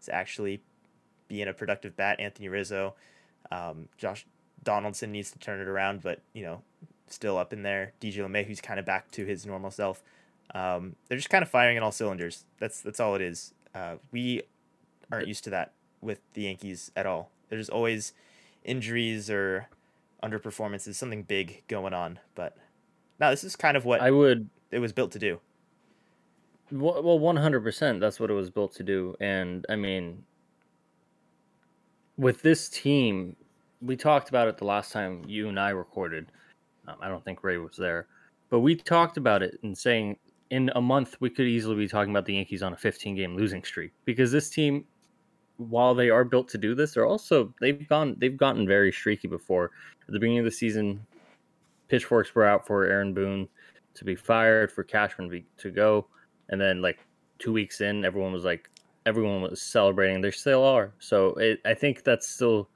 is 0.00 0.08
actually 0.08 0.62
being 1.28 1.48
a 1.48 1.52
productive 1.52 1.96
bat. 1.96 2.18
Anthony 2.20 2.48
Rizzo, 2.48 2.94
um, 3.50 3.88
Josh 3.96 4.26
Donaldson 4.62 5.12
needs 5.12 5.30
to 5.30 5.38
turn 5.38 5.60
it 5.60 5.68
around, 5.68 6.02
but 6.02 6.20
you 6.32 6.42
know, 6.42 6.62
still 7.06 7.38
up 7.38 7.52
in 7.52 7.62
there. 7.62 7.92
DJ 8.00 8.16
LeMahieu's 8.16 8.60
kind 8.60 8.80
of 8.80 8.86
back 8.86 9.10
to 9.12 9.24
his 9.24 9.46
normal 9.46 9.70
self. 9.70 10.02
Um, 10.54 10.96
they're 11.08 11.18
just 11.18 11.30
kind 11.30 11.42
of 11.42 11.48
firing 11.48 11.76
in 11.76 11.82
all 11.82 11.92
cylinders. 11.92 12.44
That's 12.58 12.80
that's 12.80 13.00
all 13.00 13.14
it 13.14 13.22
is. 13.22 13.54
Uh, 13.74 13.96
we 14.10 14.42
aren't 15.12 15.28
used 15.28 15.44
to 15.44 15.50
that 15.50 15.72
with 16.00 16.20
the 16.34 16.42
Yankees 16.42 16.90
at 16.96 17.06
all. 17.06 17.30
There's 17.48 17.68
always 17.68 18.12
injuries 18.64 19.30
or 19.30 19.68
underperformances, 20.22 20.94
something 20.94 21.22
big 21.22 21.62
going 21.68 21.94
on. 21.94 22.18
But 22.34 22.56
now 23.18 23.30
this 23.30 23.44
is 23.44 23.56
kind 23.56 23.76
of 23.76 23.84
what 23.84 24.00
I 24.00 24.10
would. 24.10 24.48
it 24.70 24.78
was 24.78 24.92
built 24.92 25.12
to 25.12 25.18
do. 25.18 25.40
Well, 26.72 27.18
one 27.18 27.36
hundred 27.36 27.62
percent. 27.62 28.00
That's 28.00 28.20
what 28.20 28.30
it 28.30 28.34
was 28.34 28.50
built 28.50 28.74
to 28.76 28.82
do, 28.82 29.16
and 29.20 29.66
I 29.68 29.76
mean, 29.76 30.24
with 32.16 32.42
this 32.42 32.68
team, 32.68 33.34
we 33.82 33.96
talked 33.96 34.28
about 34.28 34.46
it 34.46 34.56
the 34.58 34.64
last 34.64 34.92
time 34.92 35.24
you 35.26 35.48
and 35.48 35.58
I 35.58 35.70
recorded. 35.70 36.30
Um, 36.86 36.96
I 37.00 37.08
don't 37.08 37.24
think 37.24 37.42
Ray 37.42 37.56
was 37.58 37.76
there, 37.76 38.06
but 38.50 38.60
we 38.60 38.76
talked 38.76 39.16
about 39.16 39.42
it 39.42 39.58
and 39.62 39.76
saying 39.76 40.16
in 40.50 40.70
a 40.74 40.80
month 40.80 41.16
we 41.20 41.30
could 41.30 41.46
easily 41.46 41.76
be 41.76 41.88
talking 41.88 42.10
about 42.10 42.26
the 42.26 42.34
Yankees 42.34 42.62
on 42.62 42.72
a 42.72 42.76
15 42.76 43.16
game 43.16 43.36
losing 43.36 43.64
streak 43.64 43.92
because 44.04 44.30
this 44.32 44.50
team, 44.50 44.84
while 45.68 45.94
they 45.94 46.08
are 46.08 46.24
built 46.24 46.48
to 46.48 46.58
do 46.58 46.74
this, 46.74 46.94
they're 46.94 47.06
also 47.06 47.52
they've 47.60 47.86
gone 47.88 48.16
they've 48.18 48.36
gotten 48.36 48.66
very 48.66 48.90
streaky 48.90 49.28
before. 49.28 49.70
At 50.06 50.12
the 50.12 50.18
beginning 50.18 50.38
of 50.38 50.44
the 50.46 50.50
season, 50.50 51.06
pitchforks 51.88 52.34
were 52.34 52.46
out 52.46 52.66
for 52.66 52.84
Aaron 52.84 53.12
Boone 53.12 53.48
to 53.94 54.04
be 54.04 54.14
fired, 54.14 54.72
for 54.72 54.84
Cashman 54.84 55.44
to, 55.58 55.70
go, 55.70 56.06
and 56.48 56.60
then 56.60 56.80
like 56.80 57.00
two 57.38 57.52
weeks 57.52 57.80
in, 57.80 58.04
everyone 58.04 58.32
was 58.32 58.44
like 58.44 58.70
everyone 59.04 59.42
was 59.42 59.60
celebrating. 59.60 60.20
They 60.20 60.30
still 60.30 60.64
are. 60.64 60.92
So 60.98 61.34
it, 61.34 61.60
I 61.64 61.74
think 61.74 62.04
that's 62.04 62.28
still 62.28 62.70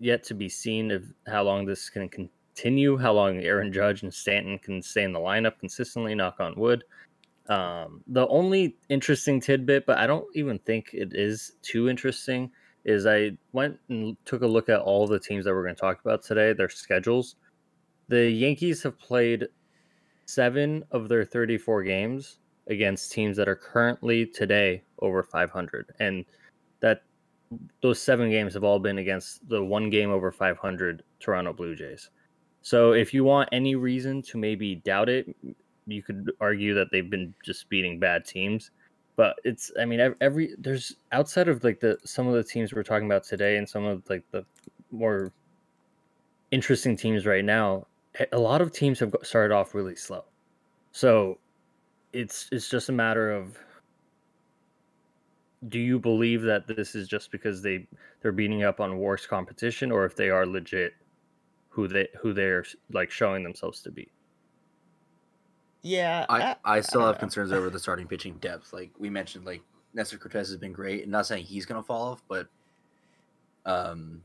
yet 0.00 0.24
to 0.24 0.34
be 0.34 0.48
seen 0.48 0.90
of 0.90 1.04
how 1.26 1.44
long 1.44 1.64
this 1.64 1.88
can 1.90 2.08
continue, 2.08 2.96
how 2.96 3.12
long 3.12 3.38
Aaron 3.38 3.72
Judge 3.72 4.02
and 4.02 4.12
Stanton 4.12 4.58
can 4.58 4.82
stay 4.82 5.04
in 5.04 5.12
the 5.12 5.20
lineup 5.20 5.58
consistently, 5.60 6.14
knock 6.14 6.40
on 6.40 6.54
wood. 6.56 6.82
Um, 7.48 8.02
the 8.06 8.26
only 8.28 8.76
interesting 8.88 9.40
tidbit, 9.40 9.86
but 9.86 9.98
I 9.98 10.06
don't 10.06 10.26
even 10.34 10.58
think 10.60 10.90
it 10.92 11.12
is 11.14 11.52
too 11.62 11.88
interesting, 11.88 12.50
is 12.84 13.06
I 13.06 13.32
went 13.52 13.78
and 13.88 14.16
took 14.24 14.42
a 14.42 14.46
look 14.46 14.68
at 14.68 14.80
all 14.80 15.06
the 15.06 15.18
teams 15.18 15.44
that 15.44 15.54
we're 15.54 15.62
going 15.62 15.74
to 15.74 15.80
talk 15.80 16.00
about 16.00 16.22
today, 16.22 16.52
their 16.52 16.68
schedules. 16.68 17.36
The 18.08 18.30
Yankees 18.30 18.82
have 18.82 18.98
played 18.98 19.48
seven 20.26 20.84
of 20.90 21.08
their 21.08 21.24
34 21.24 21.84
games 21.84 22.38
against 22.68 23.12
teams 23.12 23.36
that 23.36 23.48
are 23.48 23.56
currently 23.56 24.26
today 24.26 24.82
over 25.00 25.22
500. 25.22 25.86
And 26.00 26.24
that 26.80 27.02
those 27.82 28.00
seven 28.00 28.30
games 28.30 28.54
have 28.54 28.64
all 28.64 28.78
been 28.78 28.98
against 28.98 29.48
the 29.48 29.62
one 29.62 29.88
game 29.88 30.10
over 30.10 30.30
500 30.30 31.02
Toronto 31.18 31.52
Blue 31.52 31.74
Jays. 31.74 32.10
So 32.60 32.92
if 32.92 33.14
you 33.14 33.24
want 33.24 33.48
any 33.52 33.74
reason 33.74 34.20
to 34.22 34.38
maybe 34.38 34.76
doubt 34.76 35.08
it, 35.08 35.34
you 35.88 36.02
could 36.02 36.30
argue 36.40 36.74
that 36.74 36.88
they've 36.90 37.10
been 37.10 37.34
just 37.44 37.68
beating 37.68 37.98
bad 37.98 38.24
teams. 38.24 38.70
But 39.16 39.36
it's, 39.44 39.72
I 39.80 39.84
mean, 39.84 40.14
every 40.20 40.54
there's 40.58 40.94
outside 41.10 41.48
of 41.48 41.64
like 41.64 41.80
the 41.80 41.98
some 42.04 42.28
of 42.28 42.34
the 42.34 42.44
teams 42.44 42.72
we're 42.72 42.84
talking 42.84 43.06
about 43.06 43.24
today 43.24 43.56
and 43.56 43.68
some 43.68 43.84
of 43.84 44.08
like 44.08 44.22
the 44.30 44.44
more 44.92 45.32
interesting 46.50 46.96
teams 46.96 47.26
right 47.26 47.44
now, 47.44 47.86
a 48.32 48.38
lot 48.38 48.60
of 48.60 48.72
teams 48.72 49.00
have 49.00 49.14
started 49.22 49.54
off 49.54 49.74
really 49.74 49.96
slow. 49.96 50.24
So 50.92 51.38
it's 52.12 52.48
it's 52.52 52.68
just 52.68 52.88
a 52.88 52.92
matter 52.92 53.30
of 53.32 53.58
do 55.68 55.78
you 55.78 55.98
believe 55.98 56.42
that 56.42 56.66
this 56.68 56.94
is 56.94 57.08
just 57.08 57.32
because 57.32 57.62
they 57.62 57.86
they're 58.22 58.32
beating 58.32 58.62
up 58.62 58.80
on 58.80 58.98
worse 58.98 59.26
competition 59.26 59.90
or 59.90 60.04
if 60.04 60.14
they 60.14 60.30
are 60.30 60.46
legit 60.46 60.94
who 61.68 61.88
they 61.88 62.08
who 62.20 62.32
they're 62.32 62.64
like 62.92 63.10
showing 63.10 63.42
themselves 63.42 63.82
to 63.82 63.90
be 63.90 64.08
yeah 65.82 66.26
i 66.28 66.56
i, 66.64 66.80
still 66.80 67.02
I 67.02 67.06
have 67.06 67.16
know. 67.16 67.20
concerns 67.20 67.52
over 67.52 67.70
the 67.70 67.78
starting 67.78 68.06
pitching 68.06 68.34
depth 68.40 68.72
like 68.72 68.90
we 68.98 69.10
mentioned 69.10 69.44
like 69.44 69.62
nestor 69.94 70.18
Cortes 70.18 70.48
has 70.48 70.56
been 70.56 70.72
great 70.72 71.02
and 71.02 71.12
not 71.12 71.26
saying 71.26 71.44
he's 71.44 71.66
gonna 71.66 71.82
fall 71.82 72.12
off 72.12 72.22
but 72.28 72.48
um 73.64 74.22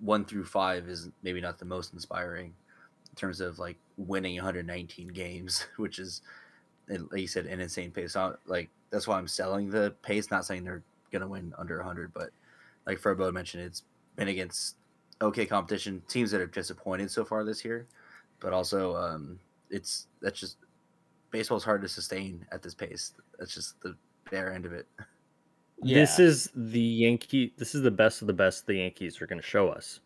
one 0.00 0.24
through 0.24 0.44
five 0.44 0.88
is 0.88 1.08
maybe 1.22 1.40
not 1.40 1.58
the 1.58 1.64
most 1.64 1.94
inspiring 1.94 2.52
in 3.08 3.14
terms 3.14 3.40
of 3.40 3.58
like 3.58 3.76
winning 3.96 4.34
119 4.34 5.08
games 5.08 5.66
which 5.76 5.98
is 5.98 6.22
like 6.88 7.20
you 7.20 7.26
said 7.26 7.46
an 7.46 7.60
insane 7.60 7.90
pace 7.90 8.12
so, 8.12 8.36
like 8.46 8.70
that's 8.90 9.06
why 9.06 9.18
I'm 9.18 9.28
selling 9.28 9.70
the 9.70 9.94
pace. 10.02 10.30
Not 10.30 10.44
saying 10.44 10.64
they're 10.64 10.82
gonna 11.12 11.28
win 11.28 11.52
under 11.58 11.76
100, 11.76 12.12
but 12.14 12.30
like 12.86 13.00
Furbo 13.00 13.32
mentioned, 13.32 13.64
it's 13.64 13.82
been 14.16 14.28
against 14.28 14.76
okay 15.20 15.46
competition, 15.46 16.02
teams 16.08 16.30
that 16.30 16.40
are 16.40 16.46
disappointed 16.46 17.10
so 17.10 17.24
far 17.24 17.44
this 17.44 17.64
year, 17.64 17.86
but 18.40 18.52
also 18.52 18.96
um, 18.96 19.38
it's 19.70 20.06
that's 20.20 20.38
just 20.38 20.58
baseball's 21.30 21.64
hard 21.64 21.82
to 21.82 21.88
sustain 21.88 22.44
at 22.52 22.62
this 22.62 22.74
pace. 22.74 23.12
That's 23.38 23.54
just 23.54 23.80
the 23.82 23.96
bare 24.30 24.52
end 24.52 24.66
of 24.66 24.72
it. 24.72 24.86
Yeah. 25.82 26.00
This 26.00 26.18
is 26.18 26.50
the 26.54 26.80
Yankee. 26.80 27.52
This 27.56 27.74
is 27.74 27.82
the 27.82 27.90
best 27.90 28.22
of 28.22 28.26
the 28.26 28.32
best 28.32 28.66
the 28.66 28.74
Yankees 28.74 29.20
are 29.20 29.26
going 29.26 29.40
to 29.40 29.46
show 29.46 29.68
us 29.68 30.00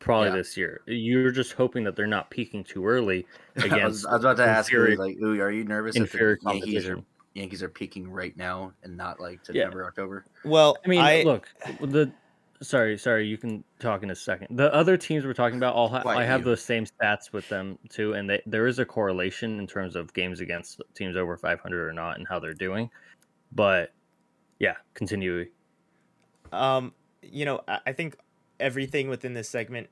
probably 0.00 0.28
yeah. 0.28 0.36
this 0.36 0.56
year. 0.56 0.80
You're 0.86 1.30
just 1.30 1.52
hoping 1.52 1.84
that 1.84 1.94
they're 1.96 2.06
not 2.06 2.30
peaking 2.30 2.64
too 2.64 2.86
early 2.86 3.26
against. 3.56 3.72
I, 3.80 3.86
was, 3.86 4.06
I 4.06 4.12
was 4.14 4.24
about 4.24 4.36
to 4.38 4.46
ask 4.46 4.72
you, 4.72 4.96
like, 4.96 5.16
ooh, 5.22 5.40
are 5.40 5.52
you 5.52 5.64
nervous 5.64 5.96
if 5.96 6.12
the 6.12 6.38
Yankees 6.44 6.88
are 6.88 7.02
Yankees 7.34 7.62
are 7.62 7.68
peaking 7.68 8.10
right 8.10 8.36
now 8.36 8.72
and 8.82 8.96
not 8.96 9.18
like 9.20 9.44
September, 9.44 9.80
yeah. 9.80 9.86
October. 9.86 10.24
Well, 10.44 10.76
I 10.84 10.88
mean, 10.88 11.00
I... 11.00 11.22
look, 11.22 11.48
the 11.80 12.12
sorry, 12.62 12.96
sorry, 12.96 13.26
you 13.26 13.36
can 13.36 13.62
talk 13.78 14.02
in 14.02 14.10
a 14.10 14.14
second. 14.14 14.56
The 14.56 14.72
other 14.74 14.96
teams 14.96 15.24
we're 15.24 15.34
talking 15.34 15.58
about, 15.58 15.74
all 15.74 15.88
ha- 15.88 16.02
I 16.06 16.24
have 16.24 16.40
you? 16.40 16.46
those 16.46 16.62
same 16.62 16.86
stats 16.86 17.32
with 17.32 17.48
them 17.48 17.78
too, 17.88 18.14
and 18.14 18.28
they, 18.28 18.42
there 18.46 18.66
is 18.66 18.78
a 18.78 18.84
correlation 18.84 19.58
in 19.58 19.66
terms 19.66 19.96
of 19.96 20.12
games 20.14 20.40
against 20.40 20.80
teams 20.94 21.16
over 21.16 21.36
500 21.36 21.88
or 21.88 21.92
not 21.92 22.18
and 22.18 22.26
how 22.26 22.38
they're 22.38 22.54
doing. 22.54 22.90
But 23.52 23.92
yeah, 24.58 24.76
continue. 24.94 25.46
Um, 26.52 26.94
you 27.22 27.44
know, 27.44 27.62
I 27.86 27.92
think 27.92 28.16
everything 28.60 29.08
within 29.08 29.34
this 29.34 29.48
segment 29.48 29.88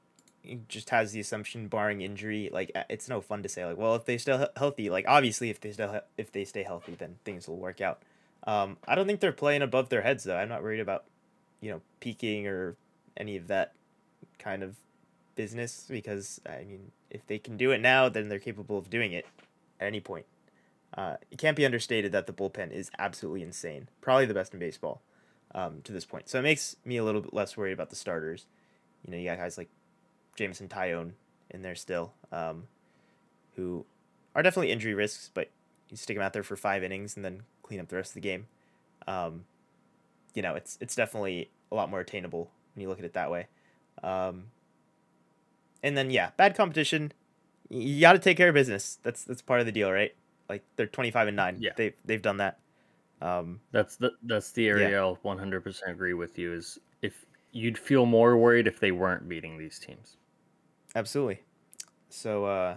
just 0.69 0.91
has 0.91 1.13
the 1.13 1.21
assumption 1.21 1.69
barring 1.69 2.01
injury 2.01 2.49
like 2.51 2.73
it's 2.89 3.11
no 3.11 3.21
fun 3.21 3.43
to 3.43 3.49
say 3.49 3.67
like 3.67 3.77
well 3.77 3.95
if 3.95 4.07
they 4.07 4.17
still 4.17 4.49
healthy 4.57 4.89
like 4.89 5.05
obviously 5.07 5.51
if 5.51 5.61
they 5.61 5.71
still 5.71 6.01
if 6.17 6.33
they 6.33 6.47
stay 6.47 6.63
healthy 6.63 6.95
then 6.95 7.17
things 7.27 7.47
will 7.47 7.59
work 7.59 7.83
out 7.83 8.03
um 8.47 8.79
i 8.89 8.95
don't 8.95 9.07
think 9.07 9.21
they're 9.21 9.33
playing 9.33 9.61
above 9.61 9.91
their 9.91 10.01
heads 10.01 10.25
though 10.25 10.37
i'm 10.37 10.49
not 10.49 10.63
worried 10.63 10.81
about 10.81 11.05
you 11.61 11.71
know 11.71 11.81
peaking 12.01 12.47
or 12.47 12.77
any 13.17 13.37
of 13.37 13.49
that 13.49 13.73
kind 14.39 14.63
of 14.63 14.77
business 15.35 15.87
because 15.89 16.41
i 16.49 16.65
mean 16.65 16.91
if 17.11 17.27
they 17.27 17.39
can 17.39 17.57
do 17.57 17.71
it 17.71 17.81
now 17.81 18.09
then 18.09 18.29
they're 18.29 18.39
capable 18.39 18.79
of 18.79 18.91
doing 18.91 19.13
it 19.13 19.27
at 19.81 19.87
any 19.87 20.01
point. 20.01 20.27
Uh, 20.97 21.17
it 21.31 21.39
can't 21.39 21.57
be 21.57 21.65
understated 21.65 22.13
that 22.13 22.27
the 22.27 22.33
bullpen 22.33 22.73
is 22.73 22.91
absolutely 22.99 23.43
insane 23.43 23.89
probably 24.01 24.27
the 24.27 24.35
best 24.35 24.53
in 24.53 24.61
baseball 24.61 25.01
um, 25.55 25.81
to 25.83 25.93
this 25.93 26.05
point. 26.05 26.29
So 26.29 26.39
it 26.39 26.43
makes 26.43 26.77
me 26.85 26.97
a 26.97 27.05
little 27.05 27.21
bit 27.21 27.33
less 27.33 27.57
worried 27.57 27.73
about 27.73 27.91
the 27.91 27.97
starters. 27.97 28.47
You 29.05 29.13
know 29.13 29.17
you 29.17 29.25
got 29.25 29.39
guys 29.39 29.57
like 29.57 29.69
Jameson 30.37 30.69
Taillon 30.69 31.13
in 31.51 31.63
there 31.63 31.75
still, 31.75 32.13
um, 32.31 32.65
who 33.57 33.85
are 34.35 34.43
definitely 34.43 34.71
injury 34.71 34.95
risks, 34.95 35.31
but 35.33 35.51
you 35.89 35.97
stick 35.97 36.17
them 36.17 36.25
out 36.25 36.33
there 36.33 36.43
for 36.43 36.57
five 36.57 36.85
innings 36.85 37.17
and 37.17 37.25
then 37.25 37.43
clean 37.63 37.81
up 37.81 37.89
the 37.89 37.97
rest 37.97 38.11
of 38.11 38.15
the 38.15 38.21
game. 38.21 38.47
Um, 39.07 39.45
you 40.35 40.43
know, 40.43 40.55
it's 40.55 40.79
it's 40.81 40.95
definitely 40.95 41.51
a 41.71 41.75
lot 41.75 41.91
more 41.91 42.01
attainable 42.01 42.51
when 42.75 42.83
you 42.83 42.89
look 42.89 42.99
at 42.99 43.05
it 43.05 43.15
that 43.15 43.31
way. 43.31 43.47
Um, 44.03 44.45
and 45.83 45.97
then 45.97 46.11
yeah, 46.11 46.31
bad 46.37 46.57
competition. 46.57 47.13
You 47.69 48.01
got 48.01 48.15
to 48.15 48.19
take 48.19 48.37
care 48.37 48.49
of 48.49 48.55
business. 48.55 48.99
That's 49.03 49.25
that's 49.25 49.43
part 49.43 49.61
of 49.61 49.67
the 49.67 49.73
deal, 49.73 49.91
right? 49.91 50.15
Like 50.49 50.65
they're 50.77 50.87
twenty 50.87 51.11
five 51.11 51.29
and 51.29 51.37
nine. 51.37 51.59
Yeah, 51.61 51.73
they 51.77 51.95
they've 52.05 52.23
done 52.23 52.39
that. 52.39 52.59
Um, 53.23 53.61
that's 53.71 53.97
the 53.97 54.13
that's 54.23 54.53
the 54.53 54.69
area 54.69 54.91
yeah. 54.91 54.99
I'll 54.99 55.19
one 55.23 55.39
hundred 55.39 55.63
percent 55.63 55.93
agree 55.93 56.15
with 56.15 56.39
you. 56.39 56.53
Is 56.53 56.79
if 57.03 57.27
you'd 57.53 57.79
feel 57.79 58.07
more 58.07 58.37
worried 58.37 58.67
if 58.67 58.81
they 58.81 58.93
weren't 58.93 59.29
beating 59.29 59.59
these 59.59 59.79
teams. 59.79 60.17
Absolutely. 60.95 61.43
So 62.09 62.45
uh, 62.47 62.77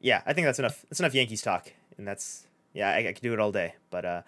yeah, 0.00 0.22
I 0.24 0.32
think 0.32 0.46
that's 0.46 0.58
enough. 0.58 0.84
That's 0.88 1.00
enough 1.00 1.14
Yankees 1.14 1.42
talk, 1.42 1.72
and 1.98 2.06
that's 2.06 2.46
yeah, 2.72 2.90
I, 2.90 3.08
I 3.08 3.12
could 3.12 3.22
do 3.22 3.32
it 3.32 3.38
all 3.38 3.52
day. 3.52 3.74
But 3.90 4.04
uh, 4.04 4.22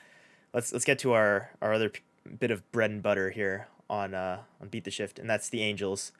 let's 0.53 0.73
let's 0.73 0.85
get 0.85 0.99
to 1.01 1.13
our 1.13 1.51
our 1.63 1.73
other 1.73 1.89
p- 1.89 2.03
bit 2.39 2.51
of 2.51 2.71
bread 2.73 2.91
and 2.91 3.03
butter 3.03 3.31
here 3.31 3.69
on 3.89 4.15
uh, 4.15 4.41
on 4.61 4.69
beat 4.69 4.85
the 4.85 4.91
shift, 4.91 5.19
and 5.19 5.29
that's 5.29 5.49
the 5.49 5.63
Angels. 5.63 6.13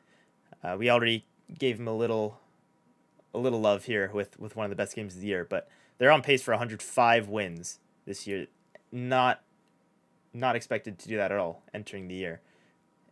Uh, 0.63 0.75
we 0.77 0.89
already 0.89 1.25
gave 1.57 1.77
them 1.77 1.87
a 1.87 1.95
little 1.95 2.39
a 3.33 3.37
little 3.39 3.59
love 3.61 3.85
here 3.85 4.09
with 4.13 4.39
with 4.39 4.55
one 4.55 4.65
of 4.65 4.69
the 4.69 4.75
best 4.75 4.95
games 4.95 5.15
of 5.15 5.21
the 5.21 5.27
year, 5.27 5.45
but 5.45 5.67
they're 5.97 6.11
on 6.11 6.21
pace 6.21 6.41
for 6.41 6.51
105 6.51 7.27
wins 7.27 7.79
this 8.05 8.27
year. 8.27 8.47
Not 8.91 9.41
not 10.33 10.55
expected 10.55 10.99
to 10.99 11.07
do 11.07 11.17
that 11.17 11.31
at 11.31 11.37
all 11.37 11.63
entering 11.73 12.07
the 12.07 12.15
year. 12.15 12.41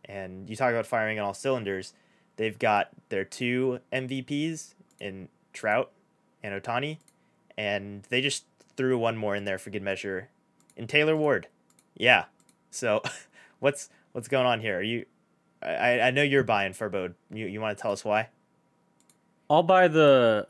And 0.04 0.50
you 0.50 0.56
talk 0.56 0.70
about 0.70 0.86
firing 0.86 1.18
on 1.18 1.24
all 1.24 1.34
cylinders. 1.34 1.94
They've 2.36 2.58
got 2.58 2.90
their 3.08 3.24
two 3.24 3.80
MVPs 3.92 4.74
in 5.00 5.28
Trout 5.52 5.90
and 6.42 6.60
Ohtani, 6.60 6.98
and 7.56 8.02
they 8.10 8.20
just 8.20 8.44
threw 8.76 8.98
one 8.98 9.16
more 9.16 9.34
in 9.34 9.44
there 9.44 9.58
for 9.58 9.70
good 9.70 9.82
measure 9.82 10.28
in 10.76 10.86
Taylor 10.86 11.16
Ward. 11.16 11.48
Yeah. 11.96 12.24
So, 12.74 13.02
what's 13.60 13.90
what's 14.12 14.28
going 14.28 14.46
on 14.46 14.60
here? 14.60 14.78
Are 14.78 14.82
you? 14.82 15.06
I 15.62 16.00
I 16.00 16.10
know 16.10 16.22
you're 16.22 16.44
buying 16.44 16.72
Farbode. 16.72 17.14
You 17.32 17.46
you 17.46 17.60
want 17.60 17.76
to 17.76 17.80
tell 17.80 17.92
us 17.92 18.04
why? 18.04 18.28
I'll 19.48 19.62
buy 19.62 19.88
the 19.88 20.46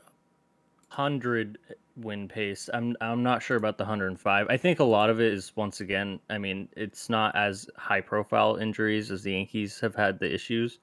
hundred 0.89 1.57
win 1.97 2.27
pace. 2.27 2.69
I'm 2.73 2.95
I'm 3.01 3.23
not 3.23 3.43
sure 3.43 3.57
about 3.57 3.77
the 3.77 3.83
105. 3.83 4.47
I 4.49 4.57
think 4.57 4.79
a 4.79 4.83
lot 4.83 5.09
of 5.09 5.21
it 5.21 5.33
is 5.33 5.55
once 5.55 5.81
again, 5.81 6.19
I 6.29 6.37
mean, 6.37 6.67
it's 6.75 7.09
not 7.09 7.35
as 7.35 7.69
high 7.77 8.01
profile 8.01 8.55
injuries 8.55 9.11
as 9.11 9.23
the 9.23 9.33
Yankees 9.33 9.79
have 9.79 9.95
had 9.95 10.19
the 10.19 10.33
issues. 10.33 10.79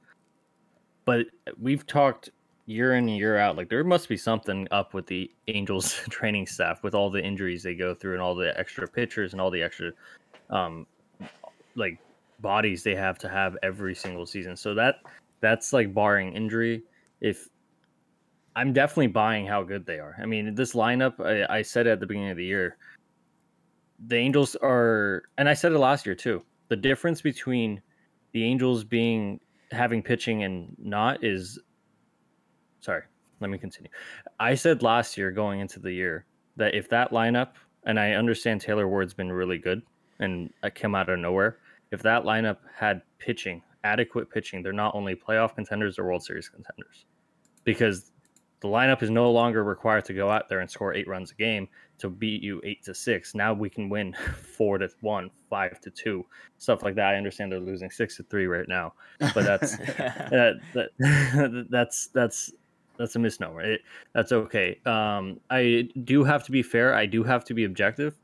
But 1.04 1.26
we've 1.60 1.86
talked 1.86 2.30
year 2.66 2.94
in 2.94 3.08
and 3.08 3.16
year 3.16 3.38
out 3.38 3.56
like 3.56 3.68
there 3.68 3.82
must 3.82 4.08
be 4.08 4.16
something 4.16 4.68
up 4.70 4.94
with 4.94 5.06
the 5.06 5.28
Angels 5.48 5.94
training 6.10 6.46
staff 6.46 6.84
with 6.84 6.94
all 6.94 7.10
the 7.10 7.22
injuries 7.22 7.64
they 7.64 7.74
go 7.74 7.92
through 7.92 8.12
and 8.12 8.22
all 8.22 8.36
the 8.36 8.58
extra 8.58 8.86
pitchers 8.86 9.32
and 9.32 9.40
all 9.40 9.50
the 9.50 9.60
extra 9.60 9.90
um 10.50 10.86
like 11.74 11.98
bodies 12.40 12.82
they 12.82 12.94
have 12.94 13.18
to 13.18 13.28
have 13.28 13.56
every 13.62 13.94
single 13.94 14.26
season. 14.26 14.56
So 14.56 14.74
that 14.74 14.96
that's 15.40 15.72
like 15.72 15.94
barring 15.94 16.34
injury 16.34 16.82
if 17.20 17.48
I'm 18.54 18.72
definitely 18.72 19.08
buying 19.08 19.46
how 19.46 19.62
good 19.62 19.86
they 19.86 19.98
are. 19.98 20.16
I 20.20 20.26
mean, 20.26 20.54
this 20.54 20.74
lineup, 20.74 21.20
I, 21.20 21.58
I 21.58 21.62
said 21.62 21.86
at 21.86 22.00
the 22.00 22.06
beginning 22.06 22.30
of 22.30 22.36
the 22.36 22.44
year, 22.44 22.76
the 24.06 24.16
Angels 24.16 24.56
are, 24.56 25.22
and 25.38 25.48
I 25.48 25.54
said 25.54 25.72
it 25.72 25.78
last 25.78 26.04
year 26.04 26.14
too. 26.14 26.42
The 26.68 26.76
difference 26.76 27.22
between 27.22 27.80
the 28.32 28.44
Angels 28.44 28.84
being 28.84 29.40
having 29.70 30.02
pitching 30.02 30.44
and 30.44 30.76
not 30.78 31.24
is, 31.24 31.58
sorry, 32.80 33.02
let 33.40 33.50
me 33.50 33.58
continue. 33.58 33.90
I 34.38 34.54
said 34.54 34.82
last 34.82 35.16
year 35.16 35.30
going 35.30 35.60
into 35.60 35.80
the 35.80 35.92
year 35.92 36.26
that 36.56 36.74
if 36.74 36.88
that 36.90 37.10
lineup, 37.10 37.52
and 37.84 37.98
I 37.98 38.12
understand 38.12 38.60
Taylor 38.60 38.88
Ward's 38.88 39.14
been 39.14 39.32
really 39.32 39.58
good 39.58 39.82
and 40.18 40.50
I 40.62 40.70
came 40.70 40.94
out 40.94 41.08
of 41.08 41.18
nowhere. 41.18 41.58
If 41.92 42.02
that 42.02 42.24
lineup 42.24 42.56
had 42.74 43.02
pitching, 43.18 43.62
adequate 43.84 44.30
pitching, 44.30 44.62
they're 44.62 44.72
not 44.72 44.94
only 44.94 45.14
playoff 45.14 45.54
contenders 45.54 45.98
or 45.98 46.04
World 46.04 46.24
Series 46.24 46.48
contenders 46.48 47.06
because 47.64 48.10
the 48.60 48.68
lineup 48.68 49.02
is 49.02 49.10
no 49.10 49.30
longer 49.30 49.64
required 49.64 50.04
to 50.06 50.14
go 50.14 50.30
out 50.30 50.48
there 50.48 50.60
and 50.60 50.70
score 50.70 50.94
eight 50.94 51.08
runs 51.08 51.32
a 51.32 51.34
game 51.34 51.68
to 51.98 52.08
beat 52.08 52.42
you 52.42 52.60
eight 52.64 52.82
to 52.84 52.94
six. 52.94 53.34
Now 53.34 53.52
we 53.52 53.68
can 53.68 53.88
win 53.88 54.14
four 54.56 54.78
to 54.78 54.88
one, 55.00 55.30
five 55.50 55.80
to 55.80 55.90
two, 55.90 56.24
stuff 56.58 56.82
like 56.82 56.94
that. 56.94 57.14
I 57.14 57.16
understand 57.16 57.52
they're 57.52 57.60
losing 57.60 57.90
six 57.90 58.16
to 58.16 58.22
three 58.22 58.46
right 58.46 58.68
now, 58.68 58.94
but 59.34 59.44
that's 59.44 59.76
that, 59.76 60.60
that, 60.74 61.66
that's 61.70 62.08
that's 62.08 62.52
that's 62.98 63.16
a 63.16 63.18
misnomer. 63.18 63.62
It, 63.62 63.80
that's 64.14 64.32
okay. 64.32 64.78
Um, 64.86 65.40
I 65.50 65.88
do 66.04 66.24
have 66.24 66.44
to 66.44 66.52
be 66.52 66.62
fair. 66.62 66.94
I 66.94 67.06
do 67.06 67.24
have 67.24 67.44
to 67.46 67.54
be 67.54 67.64
objective. 67.64 68.16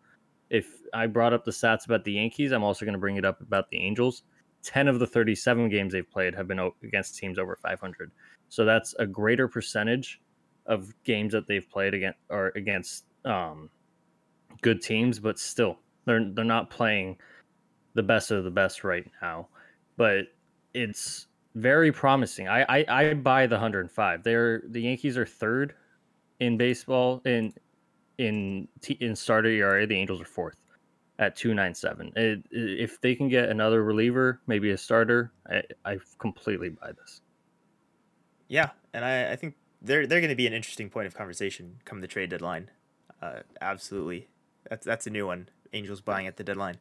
If 0.50 0.66
I 0.94 1.06
brought 1.06 1.32
up 1.32 1.44
the 1.44 1.50
stats 1.50 1.84
about 1.84 2.04
the 2.04 2.12
Yankees, 2.12 2.52
I'm 2.52 2.64
also 2.64 2.84
going 2.84 2.94
to 2.94 2.98
bring 2.98 3.16
it 3.16 3.24
up 3.24 3.40
about 3.40 3.68
the 3.70 3.78
Angels. 3.78 4.22
10 4.62 4.88
of 4.88 4.98
the 4.98 5.06
37 5.06 5.68
games 5.68 5.92
they've 5.92 6.10
played 6.10 6.34
have 6.34 6.48
been 6.48 6.70
against 6.82 7.16
teams 7.16 7.38
over 7.38 7.56
500. 7.56 8.10
So 8.48 8.64
that's 8.64 8.94
a 8.98 9.06
greater 9.06 9.46
percentage 9.48 10.20
of 10.66 10.92
games 11.04 11.32
that 11.32 11.46
they've 11.46 11.68
played 11.68 11.94
against 11.94 12.18
or 12.28 12.52
against 12.54 13.04
um, 13.24 13.70
good 14.62 14.82
teams, 14.82 15.18
but 15.18 15.38
still 15.38 15.78
they're 16.04 16.30
they're 16.32 16.44
not 16.44 16.70
playing 16.70 17.16
the 17.94 18.02
best 18.02 18.30
of 18.30 18.44
the 18.44 18.50
best 18.50 18.84
right 18.84 19.06
now. 19.22 19.48
But 19.96 20.26
it's 20.74 21.26
very 21.54 21.92
promising. 21.92 22.48
I 22.48 22.62
I, 22.68 22.84
I 22.88 23.14
buy 23.14 23.46
the 23.46 23.56
105. 23.56 24.22
They're 24.22 24.62
the 24.68 24.82
Yankees 24.82 25.16
are 25.16 25.26
third 25.26 25.74
in 26.40 26.56
baseball 26.56 27.20
in 27.24 27.52
in 28.18 28.68
in 29.00 29.16
starter 29.16 29.48
ERA. 29.48 29.86
The 29.86 29.96
Angels 29.96 30.20
are 30.20 30.26
fourth 30.26 30.56
at 31.18 31.36
297. 31.36 32.12
It, 32.16 32.42
if 32.50 33.00
they 33.00 33.14
can 33.14 33.28
get 33.28 33.48
another 33.48 33.82
reliever, 33.82 34.40
maybe 34.46 34.70
a 34.70 34.78
starter, 34.78 35.32
I, 35.48 35.62
I 35.84 35.98
completely 36.18 36.68
buy 36.68 36.92
this. 36.92 37.20
Yeah, 38.46 38.70
and 38.92 39.04
I, 39.04 39.32
I 39.32 39.36
think 39.36 39.54
they're 39.82 40.06
they're 40.06 40.20
going 40.20 40.30
to 40.30 40.36
be 40.36 40.46
an 40.46 40.52
interesting 40.52 40.90
point 40.90 41.06
of 41.06 41.14
conversation 41.14 41.76
come 41.84 42.00
the 42.00 42.06
trade 42.06 42.30
deadline. 42.30 42.70
Uh, 43.20 43.40
absolutely, 43.60 44.28
that's 44.68 44.86
that's 44.86 45.06
a 45.06 45.10
new 45.10 45.26
one. 45.26 45.48
Angels 45.72 46.00
buying 46.00 46.26
at 46.26 46.36
the 46.36 46.44
deadline. 46.44 46.76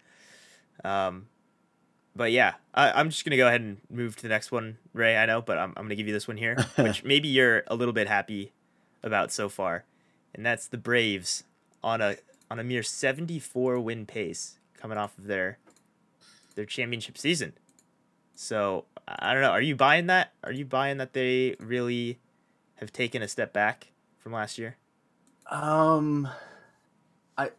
Um, 0.84 1.28
but 2.16 2.32
yeah, 2.32 2.54
I, 2.74 3.00
am 3.00 3.10
just 3.10 3.26
gonna 3.26 3.38
go 3.38 3.48
ahead 3.48 3.62
and 3.62 3.78
move 3.90 4.16
to 4.16 4.24
the 4.24 4.30
next 4.30 4.52
one, 4.52 4.78
Ray. 4.94 5.18
I 5.18 5.26
know, 5.26 5.42
but 5.42 5.58
I'm 5.58 5.74
I'm 5.76 5.84
gonna 5.84 5.96
give 5.96 6.08
you 6.08 6.14
this 6.14 6.28
one 6.28 6.38
here, 6.38 6.58
which 6.76 7.04
maybe 7.04 7.28
you're 7.28 7.64
a 7.68 7.76
little 7.76 7.94
bit 7.94 8.08
happy 8.08 8.54
about 9.04 9.32
so 9.32 9.50
far, 9.50 9.86
and 10.38 10.46
that's 10.46 10.68
the 10.68 10.78
Braves 10.78 11.44
on 11.84 12.00
a 12.00 12.16
on 12.50 12.60
a 12.60 12.64
mere 12.64 12.84
74 12.84 13.80
win 13.80 14.06
pace 14.06 14.60
coming 14.80 14.98
off 14.98 15.18
of 15.18 15.26
their 15.26 15.58
their 16.56 16.66
championship 16.66 17.18
season. 17.18 17.54
So 18.36 18.86
I 19.08 19.34
don't 19.34 19.42
know. 19.42 19.50
Are 19.50 19.62
you 19.62 19.76
buying 19.76 20.08
that? 20.08 20.32
Are 20.44 20.52
you 20.52 20.64
buying 20.64 20.98
that 20.98 21.14
they 21.14 21.56
really 21.60 22.20
have 22.76 22.94
taken 22.94 23.22
a 23.22 23.28
step 23.28 23.52
back 23.52 23.88
from 24.20 24.32
last 24.32 24.58
year? 24.58 24.78
Um, 25.50 26.28
I 27.38 27.50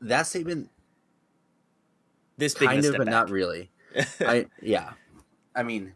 that 0.00 0.26
statement 0.26 0.70
this 2.38 2.54
kind 2.54 2.84
of, 2.84 2.92
but 2.92 3.04
back. 3.04 3.12
not 3.12 3.30
really. 3.30 3.70
I 4.20 4.46
yeah, 4.62 4.92
I 5.54 5.62
mean, 5.62 5.92